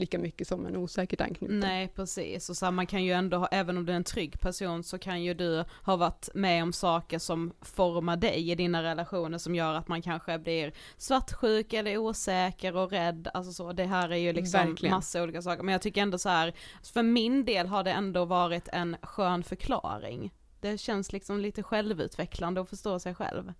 lika 0.00 0.18
mycket 0.18 0.48
som 0.48 0.66
en 0.66 0.76
osäkert 0.76 1.20
anknuten. 1.20 1.60
nej 1.60 1.88
precis. 1.94 2.50
Och 2.50 2.56
så 2.56 2.64
här, 2.66 2.72
man 2.72 2.86
kan 2.86 3.04
ju 3.04 3.12
ändå, 3.12 3.36
ha, 3.38 3.46
även 3.46 3.76
om 3.78 3.86
du 3.86 3.92
är 3.92 3.96
en 3.96 4.04
trygg 4.04 4.40
person 4.40 4.82
så 4.82 4.98
kan 4.98 5.22
ju 5.22 5.34
du 5.34 5.64
ha 5.84 5.96
varit 5.96 6.28
med 6.34 6.62
om 6.62 6.72
saker 6.72 7.18
som 7.18 7.52
formar 7.60 8.16
dig 8.16 8.50
i 8.50 8.54
dina 8.54 8.82
relationer 8.82 9.38
som 9.38 9.54
gör 9.54 9.74
att 9.74 9.88
man 9.88 10.02
kanske 10.02 10.38
blir 10.38 10.72
svartsjuk 10.96 11.72
eller 11.72 11.96
osäker 11.98 12.76
och 12.76 12.90
rädd. 12.90 13.28
Alltså 13.34 13.52
så, 13.52 13.72
det 13.72 13.84
här 13.84 14.08
är 14.12 14.16
ju 14.16 14.32
liksom 14.32 14.66
Verkligen. 14.66 14.94
massa 14.94 15.22
olika 15.22 15.42
saker. 15.42 15.62
Men 15.62 15.72
jag 15.72 15.82
tycker 15.82 16.02
ändå 16.02 16.18
så 16.18 16.28
här, 16.28 16.52
för 16.82 17.02
min 17.02 17.44
del 17.44 17.66
har 17.66 17.84
det 17.84 17.90
ändå 17.92 18.24
varit 18.24 18.68
en 18.72 18.96
skön 19.02 19.42
förklaring. 19.44 20.32
Det 20.60 20.78
känns 20.78 21.12
liksom 21.12 21.40
lite 21.40 21.62
självutvecklande 21.62 22.60
att 22.60 22.68
förstå 22.70 22.98
sig 22.98 23.14
själv. 23.14 23.52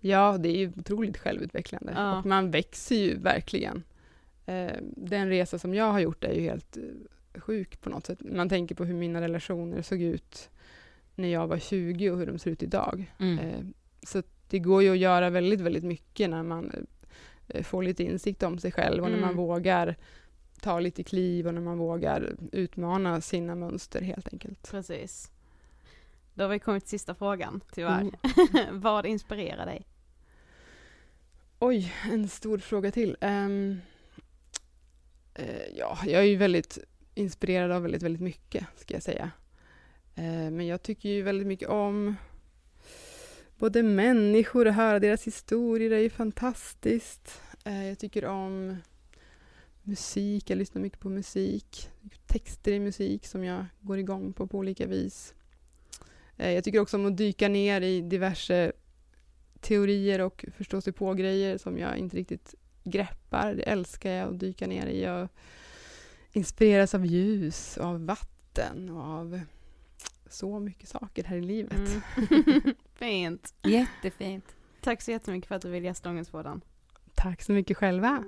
Ja, 0.00 0.36
det 0.38 0.48
är 0.48 0.56
ju 0.56 0.72
otroligt 0.76 1.18
självutvecklande 1.18 1.92
Ja. 1.96 2.18
och 2.18 2.26
man 2.26 2.50
växer 2.50 2.96
ju 2.96 3.18
verkligen. 3.18 3.82
Eh, 4.48 4.76
den 4.96 5.28
resa 5.28 5.58
som 5.58 5.74
jag 5.74 5.92
har 5.92 6.00
gjort 6.00 6.24
är 6.24 6.32
ju 6.32 6.40
helt 6.40 6.76
eh, 6.76 7.40
sjuk 7.40 7.80
på 7.80 7.90
något 7.90 8.06
sätt. 8.06 8.18
Man 8.20 8.48
tänker 8.48 8.74
på 8.74 8.84
hur 8.84 8.94
mina 8.94 9.20
relationer 9.20 9.82
såg 9.82 10.02
ut 10.02 10.50
när 11.14 11.28
jag 11.28 11.46
var 11.46 11.58
20 11.58 12.10
och 12.10 12.18
hur 12.18 12.26
de 12.26 12.38
ser 12.38 12.50
ut 12.50 12.62
idag. 12.62 13.12
Mm. 13.20 13.38
Eh, 13.38 13.60
så 14.02 14.22
det 14.48 14.58
går 14.58 14.82
ju 14.82 14.90
att 14.90 14.98
göra 14.98 15.30
väldigt, 15.30 15.60
väldigt 15.60 15.84
mycket 15.84 16.30
när 16.30 16.42
man 16.42 16.86
får 17.62 17.82
lite 17.82 18.04
insikt 18.04 18.42
om 18.42 18.58
sig 18.58 18.72
själv 18.72 19.04
och 19.04 19.10
när 19.10 19.18
man 19.20 19.28
Mm. 19.30 19.36
vågar 19.36 19.96
ta 20.60 20.80
lite 20.80 21.02
kliv 21.02 21.46
och 21.46 21.54
när 21.54 21.60
man 21.60 21.78
vågar 21.78 22.36
utmana 22.52 23.20
sina 23.20 23.54
mönster 23.54 24.00
helt 24.02 24.32
enkelt. 24.32 24.70
Precis. 24.70 25.30
Då 26.34 26.44
har 26.44 26.48
vi 26.48 26.58
kommit 26.58 26.82
till 26.82 26.90
sista 26.90 27.14
frågan, 27.14 27.60
tyvärr. 27.74 28.00
Mm. 28.00 28.12
Vad 28.80 29.06
inspirerar 29.06 29.66
dig? 29.66 29.86
Oj, 31.58 31.92
en 32.12 32.28
stor 32.28 32.58
fråga 32.58 32.90
till. 32.90 33.16
Eh, 33.20 33.48
Eh, 35.38 35.76
ja, 35.76 35.98
jag 36.06 36.20
är 36.22 36.26
ju 36.26 36.36
väldigt 36.36 36.78
inspirerad 37.14 37.70
av 37.70 37.82
väldigt, 37.82 38.02
väldigt 38.02 38.22
mycket, 38.22 38.66
ska 38.76 38.94
jag 38.94 39.02
säga. 39.02 39.30
Eh, 40.14 40.50
men 40.50 40.66
jag 40.66 40.82
tycker 40.82 41.08
ju 41.08 41.22
väldigt 41.22 41.46
mycket 41.46 41.68
om 41.68 42.14
både 43.58 43.82
människor 43.82 44.66
och 44.66 44.74
höra 44.74 44.98
deras 44.98 45.26
historier, 45.26 45.90
det 45.90 45.96
är 45.96 46.00
ju 46.00 46.10
fantastiskt. 46.10 47.40
Eh, 47.64 47.88
jag 47.88 47.98
tycker 47.98 48.24
om 48.24 48.76
musik, 49.82 50.50
jag 50.50 50.58
lyssnar 50.58 50.82
mycket 50.82 51.00
på 51.00 51.08
musik. 51.08 51.90
Texter 52.26 52.72
i 52.72 52.80
musik 52.80 53.26
som 53.26 53.44
jag 53.44 53.64
går 53.80 53.98
igång 53.98 54.32
på 54.32 54.46
på 54.46 54.58
olika 54.58 54.86
vis. 54.86 55.34
Jag 56.36 56.64
tycker 56.64 56.80
också 56.80 56.96
om 56.96 57.06
att 57.06 57.16
dyka 57.16 57.48
ner 57.48 57.80
i 57.80 58.00
diverse 58.00 58.72
teorier 59.60 60.20
och 60.20 60.44
förstå 60.56 60.80
sig 60.80 60.92
på 60.92 61.14
grejer 61.14 61.58
som 61.58 61.78
jag 61.78 61.96
inte 61.96 62.16
riktigt 62.16 62.54
greppar. 62.84 63.54
Det 63.54 63.62
älskar 63.62 64.10
jag 64.10 64.28
att 64.28 64.40
dyka 64.40 64.66
ner 64.66 64.86
i. 64.86 65.02
Jag 65.02 65.28
inspireras 66.32 66.94
av 66.94 67.06
ljus, 67.06 67.76
och 67.76 67.86
av 67.86 68.06
vatten 68.06 68.90
och 68.90 69.02
av 69.02 69.40
så 70.28 70.58
mycket 70.58 70.88
saker 70.88 71.24
här 71.24 71.36
i 71.36 71.42
livet. 71.42 72.02
Mm. 72.30 72.74
Fint. 72.94 73.54
Jättefint. 73.62 74.44
Tack 74.80 75.02
så 75.02 75.10
jättemycket 75.10 75.48
för 75.48 75.54
att 75.54 75.62
du 75.62 75.70
ville 75.70 75.86
gästa 75.86 76.10
Ångestpodden. 76.10 76.60
Tack 77.14 77.42
så 77.42 77.52
mycket 77.52 77.76
själva. 77.76 78.24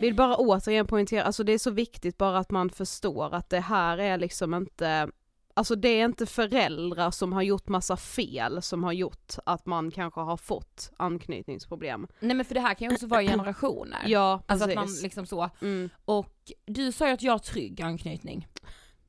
Vill 0.00 0.14
bara 0.14 0.36
återigen 0.36 0.86
poängtera, 0.86 1.22
alltså 1.22 1.44
det 1.44 1.52
är 1.52 1.58
så 1.58 1.70
viktigt 1.70 2.18
bara 2.18 2.38
att 2.38 2.50
man 2.50 2.70
förstår 2.70 3.34
att 3.34 3.50
det 3.50 3.60
här 3.60 3.98
är 3.98 4.18
liksom 4.18 4.54
inte 4.54 5.10
Alltså 5.58 5.74
det 5.76 5.88
är 5.88 6.04
inte 6.04 6.26
föräldrar 6.26 7.10
som 7.10 7.32
har 7.32 7.42
gjort 7.42 7.68
massa 7.68 7.96
fel 7.96 8.62
som 8.62 8.84
har 8.84 8.92
gjort 8.92 9.34
att 9.46 9.66
man 9.66 9.90
kanske 9.90 10.20
har 10.20 10.36
fått 10.36 10.90
anknytningsproblem. 10.96 12.06
Nej 12.20 12.36
men 12.36 12.44
för 12.46 12.54
det 12.54 12.60
här 12.60 12.74
kan 12.74 12.88
ju 12.88 12.94
också 12.94 13.06
vara 13.06 13.22
generationer. 13.22 13.98
Ja, 14.06 14.42
Alltså 14.46 14.64
att 14.68 14.74
precis. 14.74 14.96
man 14.96 15.02
liksom 15.02 15.26
så. 15.26 15.50
Mm. 15.62 15.90
Och 16.04 16.34
du 16.66 16.92
sa 16.92 17.06
ju 17.06 17.12
att 17.12 17.22
jag 17.22 17.32
har 17.32 17.38
trygg 17.38 17.82
anknytning. 17.82 18.46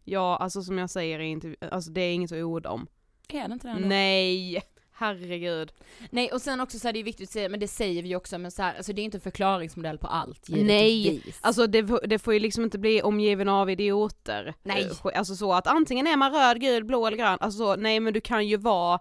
Ja, 0.03 0.37
alltså 0.37 0.61
som 0.61 0.77
jag 0.77 0.89
säger 0.89 1.41
alltså 1.73 1.91
det 1.91 2.01
är 2.01 2.13
inget 2.13 2.31
att 2.31 2.37
orda 2.37 2.69
om. 2.69 2.87
Är 3.29 3.47
det 3.47 3.53
inte 3.53 3.67
det 3.67 3.71
ändå? 3.71 3.87
Nej, 3.87 4.61
herregud. 4.99 5.71
Nej 6.09 6.31
och 6.31 6.41
sen 6.41 6.59
också 6.61 6.79
så 6.79 6.87
är 6.87 6.93
det 6.93 6.99
ju 6.99 7.03
viktigt 7.03 7.29
att 7.29 7.33
säga, 7.33 7.49
men 7.49 7.59
det 7.59 7.67
säger 7.67 8.03
vi 8.03 8.15
också, 8.15 8.37
men 8.37 8.51
så 8.51 8.61
här, 8.63 8.75
alltså 8.77 8.93
det 8.93 9.01
är 9.01 9.03
inte 9.03 9.17
en 9.17 9.21
förklaringsmodell 9.21 9.97
på 9.97 10.07
allt 10.07 10.45
Nej, 10.49 10.91
givetvis. 10.91 11.39
Alltså 11.41 11.67
det, 11.67 11.87
får- 11.87 12.07
det 12.07 12.19
får 12.19 12.33
ju 12.33 12.39
liksom 12.39 12.63
inte 12.63 12.79
bli 12.79 13.01
omgiven 13.01 13.49
av 13.49 13.69
idioter. 13.69 14.53
Nej. 14.63 14.89
Eh, 15.05 15.17
Alltså 15.19 15.35
så 15.35 15.53
att 15.53 15.67
antingen 15.67 16.07
är 16.07 16.17
man 16.17 16.31
röd, 16.33 16.61
gul, 16.61 16.83
blå 16.83 17.07
eller 17.07 17.17
grön, 17.17 17.37
alltså 17.41 17.57
så, 17.57 17.75
nej 17.75 17.99
men 17.99 18.13
du 18.13 18.21
kan 18.21 18.47
ju 18.47 18.57
vara 18.57 18.99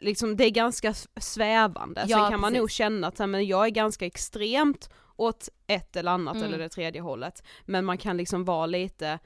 Liksom 0.00 0.36
det 0.36 0.44
är 0.44 0.50
ganska 0.50 0.94
svävande, 1.20 2.04
Ja, 2.08 2.18
sen 2.18 2.30
kan 2.30 2.40
man 2.40 2.50
precis. 2.50 2.58
nog 2.60 2.70
känna 2.70 3.06
att 3.06 3.18
men 3.30 3.46
jag 3.46 3.64
är 3.66 3.70
ganska 3.70 4.06
extremt 4.06 4.90
åt 5.16 5.48
ett 5.66 5.96
eller 5.96 6.10
annat 6.12 6.34
Mm. 6.36 6.46
eller 6.48 6.58
det 6.58 6.68
tredje 6.68 7.00
hållet. 7.00 7.42
Men 7.64 7.84
man 7.84 7.98
kan 7.98 8.16
liksom 8.16 8.44
vara 8.44 8.66
lite 8.66 9.18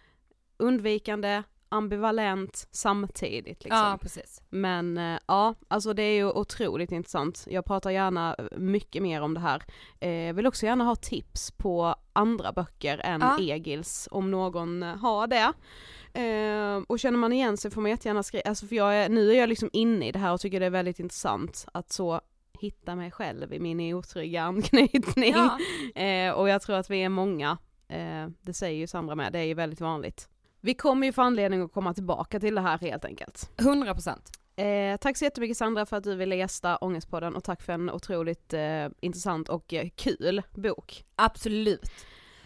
undvikande, 0.57 1.43
ambivalent 1.71 2.69
samtidigt 2.71 3.65
liksom. 3.65 3.79
Ja 3.79 3.99
precis. 4.03 4.43
Men 4.51 4.99
eh, 4.99 5.19
ja, 5.27 5.55
alltså 5.69 5.93
det 5.93 6.03
är 6.03 6.15
ju 6.15 6.31
otroligt 6.31 6.93
intressant. 6.93 7.47
Jag 7.51 7.65
pratar 7.65 7.91
gärna 7.91 8.37
eh, 8.39 8.59
mycket 8.59 9.03
mer 9.03 9.21
om 9.21 9.35
det 9.35 9.41
här. 9.41 9.63
Eh, 10.01 10.35
vill 10.35 10.47
också 10.47 10.67
gärna 10.67 10.85
ha 10.85 10.97
tips 10.97 11.51
på 11.51 11.95
andra 12.13 12.53
böcker 12.53 12.99
än 13.05 13.21
Ja. 13.21 13.39
Egils 13.41 14.09
om 14.11 14.31
någon 14.31 14.83
har 14.83 15.27
det. 15.27 15.53
Eh, 16.21 16.83
och 16.89 16.99
känner 16.99 17.19
man 17.19 17.33
igen 17.33 17.57
sig 17.57 17.71
får 17.71 17.81
man 17.81 17.91
jättegärna 17.91 18.23
skriva, 18.23 18.43
alltså 18.49 18.67
för 18.67 18.77
jag 18.77 18.97
är, 18.97 19.09
nu 19.09 19.31
är 19.31 19.39
jag 19.39 19.49
liksom 19.49 19.71
inne 19.73 20.09
i 20.09 20.13
det 20.13 20.19
här 20.19 20.33
och 20.33 20.41
tycker 20.41 20.61
det 20.61 20.67
är 20.67 20.71
väldigt 20.71 20.99
intressant 20.99 21.67
att 21.73 21.93
så 21.93 22.21
hitta 22.61 22.97
mig 22.97 23.11
själv 23.11 23.53
i 23.55 23.59
min 23.59 23.95
otrygga 23.95 24.43
anknytning. 24.43 25.35
Ja. 25.35 25.59
Eh, 26.03 26.33
och 26.33 26.49
jag 26.49 26.63
tror 26.63 26.77
att 26.77 26.91
vi 26.91 27.03
är 27.03 27.09
många, 27.09 27.59
eh, 27.89 28.27
det 28.43 28.55
säger 28.55 28.79
ju 28.79 28.87
Sandra 28.87 29.15
med, 29.15 29.33
det 29.33 29.39
är 29.39 29.45
ju 29.45 29.55
väldigt 29.55 29.81
vanligt. 29.81 30.29
Vi 30.61 30.75
kommer 30.75 31.07
ju 31.07 31.13
få 31.13 31.23
anledning 31.23 31.63
att 31.63 31.73
komma 31.73 31.95
tillbaka 31.95 32.41
till 32.41 32.55
det 32.55 32.61
här 32.61 32.79
helt 32.79 33.05
enkelt. 33.05 33.51
100 33.61 33.95
procent. 33.95 34.31
Eh, 34.57 34.97
tack 34.97 35.17
så 35.17 35.25
jättemycket 35.25 35.57
Sandra 35.57 35.87
för 35.87 35.97
att 35.97 36.05
du 36.05 36.15
ville 36.15 36.37
gästa 36.37 36.77
Ångestpodden 36.77 37.37
och 37.37 37.45
tack 37.45 37.63
för 37.63 37.73
en 37.73 37.91
otroligt 37.91 38.53
eh, 38.53 38.87
intressant 39.01 39.49
och 39.49 39.75
eh, 39.75 39.89
kul 39.97 40.43
bok. 40.55 41.05
Absolut. 41.17 41.91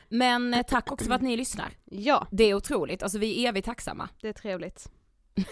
Men 0.08 0.54
eh, 0.54 0.62
tack 0.62 0.92
också 0.92 1.06
för 1.06 1.14
att 1.14 1.22
ni 1.22 1.36
lyssnar. 1.36 1.70
Ja, 1.84 2.26
Det 2.30 2.44
är 2.44 2.54
otroligt, 2.54 3.02
alltså 3.02 3.18
vi 3.18 3.44
är 3.44 3.48
evigt 3.48 3.66
tacksamma. 3.66 4.08
det 4.20 4.28
är 4.28 4.32
trevligt. 4.32 4.90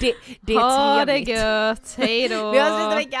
Det, 0.00 0.14
det 0.40 0.54
är 0.54 0.60
ha 0.60 1.04
trevligt. 1.04 1.26
det 1.26 1.32
gött, 1.32 1.94
hejdå! 1.98 2.50
Vi 2.52 2.58
hörs 2.58 2.70
nästa 2.70 2.94
vecka! 2.96 3.20